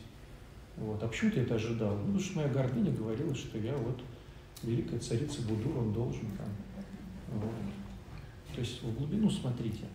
[0.77, 1.01] Вот.
[1.03, 1.95] А почему ты это ожидал?
[1.95, 4.01] Ну, потому что моя гордыня говорила, что я вот
[4.63, 6.47] великая царица Будур, он должен там.
[7.33, 7.51] Вот.
[8.53, 9.85] То есть в глубину смотрите.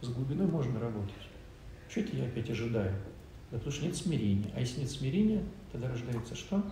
[0.00, 1.14] С глубиной можно работать.
[1.88, 2.92] Что это я опять ожидаю?
[3.50, 4.50] Да потому что нет смирения.
[4.54, 6.64] А если нет смирения, тогда рождается что?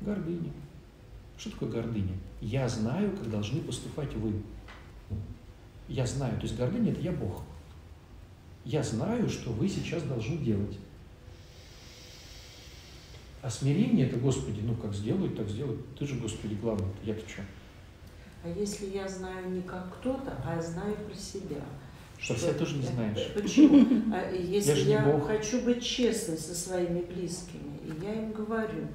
[0.00, 0.52] Гордыня.
[1.36, 2.14] Что такое гордыня?
[2.40, 4.32] Я знаю, как должны поступать вы.
[5.88, 6.36] Я знаю.
[6.36, 7.42] То есть гордыня– это я Бог.
[8.64, 10.78] Я знаю, что вы сейчас должны делать.
[13.46, 15.80] А смирение– это, Господи, ну как сделают, так сделают.
[15.96, 16.88] Ты же, Господи, главный.
[17.04, 17.42] Я-то что?
[18.42, 21.62] А если я знаю не как кто-то, а знаю про себя?
[22.26, 23.30] Про себя тоже не знаешь.
[23.34, 24.12] Почему?
[24.12, 25.28] А если Я же не я, Бог.
[25.28, 28.88] хочу быть честной со своими близкими, и я им говорю,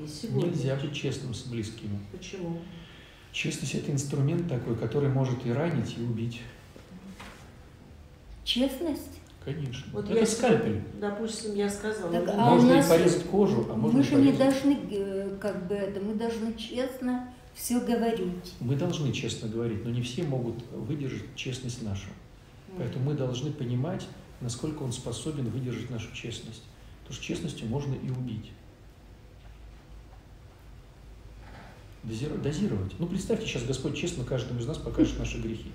[0.00, 0.50] и сегодня...
[0.50, 1.98] Нельзя быть честным с близкими.
[2.12, 2.60] Почему?
[3.32, 6.42] Честность– это инструмент такой, который может и ранить, и убить.
[8.44, 9.18] Честность?
[9.44, 9.84] Конечно.
[9.92, 10.82] Вот это я скальпель.
[11.00, 14.04] Допустим, я сказала, Так, ну, а у можно нас- и порезать кожу, а можно Мы
[14.04, 14.38] же не порезать.
[14.62, 18.52] должны, э, как бы это, мы должны честно все говорить.
[18.60, 22.08] Мы должны честно говорить, но не все могут выдержать честность нашу.
[22.76, 24.06] Поэтому мы должны понимать,
[24.40, 26.62] насколько он способен выдержать нашу честность.
[27.00, 28.52] Потому что честностью можно и убить.
[32.04, 32.92] Дозир- Дозировать.
[32.98, 35.70] Ну, представьте, сейчас Господь честно каждому из нас покажет наши грехи.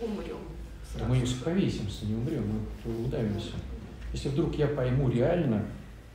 [0.00, 0.38] Умрем.
[0.98, 2.44] Да мы им повесимся, не умрем,
[2.84, 3.52] мы удавимся.
[4.12, 5.64] Если вдруг я пойму реально,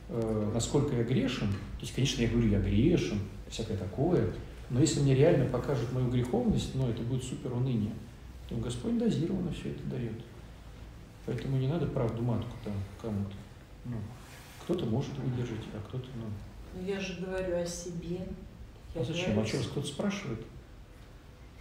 [0.08, 4.32] э, насколько я грешен, то есть, конечно, я говорю, я грешен, всякое такое,
[4.70, 7.92] но если мне реально покажут мою греховность, ну, это будет супер уныние,
[8.48, 10.20] то Господь дозированно все это дает.
[11.26, 13.34] Поэтому не надо правду матку там кому-то.
[13.84, 13.96] Ну,
[14.64, 16.24] кто-то может выдержать, а кто-то, ну.
[16.74, 18.20] Ну, я же говорю о себе.
[18.94, 19.30] Я А зачем?
[19.30, 20.40] А говорю- что вас кто-то спрашивает?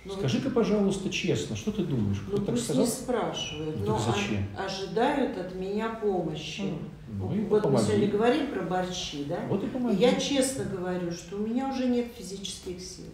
[0.06, 2.18] Ну, Скажи-ка, пожалуйста, честно, что ты думаешь?
[2.28, 2.84] Ну, Кто так пусть сказал?
[2.84, 4.46] не спрашивают, Ну, но зачем?
[4.58, 6.74] ожидают от меня помощи.
[7.08, 7.86] Ну, и вот мы помоги.
[7.86, 9.40] сегодня говорим про борщи, да?
[9.48, 10.02] Вот и И помоги.
[10.02, 13.06] я честно говорю, что у меня уже нет физических сил.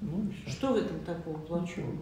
[0.00, 0.50] Ну, и всё.
[0.56, 1.92] Что в этом такого плохого?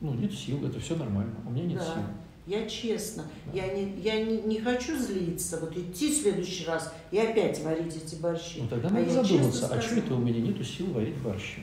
[0.00, 1.34] Ну, нет сил, это все нормально.
[1.46, 1.84] У меня нет Да.
[1.84, 2.02] сил.
[2.46, 3.52] Я честно, Да.
[3.52, 7.94] я, не, я не, не хочу злиться, вот идти в следующий раз и опять варить
[7.94, 8.60] эти борщи.
[8.62, 11.62] Ну тогда А надо честно задуматься, а что это у меня нету сил варить борщи?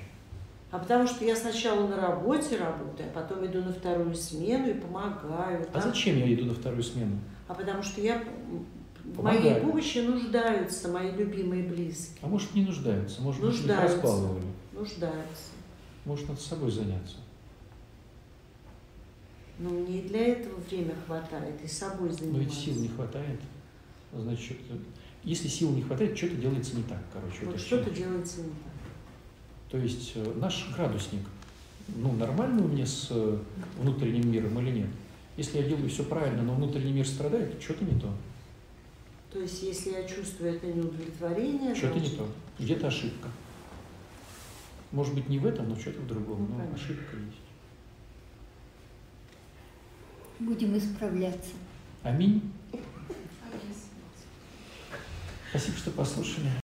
[0.69, 4.73] А потому что я сначала на работе работаю, а потом иду на вторую смену и
[4.73, 5.65] помогаю.
[5.69, 5.81] А там.
[5.81, 7.19] зачем я иду на вторую смену?
[7.47, 8.21] А потому что я
[9.15, 9.41] Помогаю.
[9.41, 12.19] моей помощи нуждаются мои любимые близкие.
[12.21, 14.25] А может не нуждаются, может быть, их Нуждаются.
[14.73, 15.51] Нуждаются.
[16.03, 17.15] Может, надо собой заняться.
[19.59, 22.39] Но мне и для этого время хватает, и собой Но заниматься.
[22.43, 23.39] ведь сил не хватает.
[24.13, 24.83] Значит, что-то-
[25.23, 27.45] если сил не хватает, что-то делается не так, короче.
[27.45, 28.66] Вот что-то делается не так.
[29.69, 31.21] То есть э, наш градусник,
[31.95, 33.37] ну, нормально у меня с э,
[33.79, 34.89] внутренним миром или нет?
[35.35, 38.11] Если я делаю все правильно, но внутренний мир страдает, что-то не то.
[39.31, 42.27] То есть, если я чувствую это неудовлетворение, Что-то не значит, то.
[42.59, 43.29] Где-то ошибка.
[44.91, 46.39] Может быть, не в этом, но что-то в другом.
[46.39, 46.75] Ну, но понятно.
[46.75, 47.47] ошибка есть.
[50.39, 51.51] Будем исправляться.
[52.03, 52.41] Аминь.
[55.49, 56.49] Спасибо, что послушали.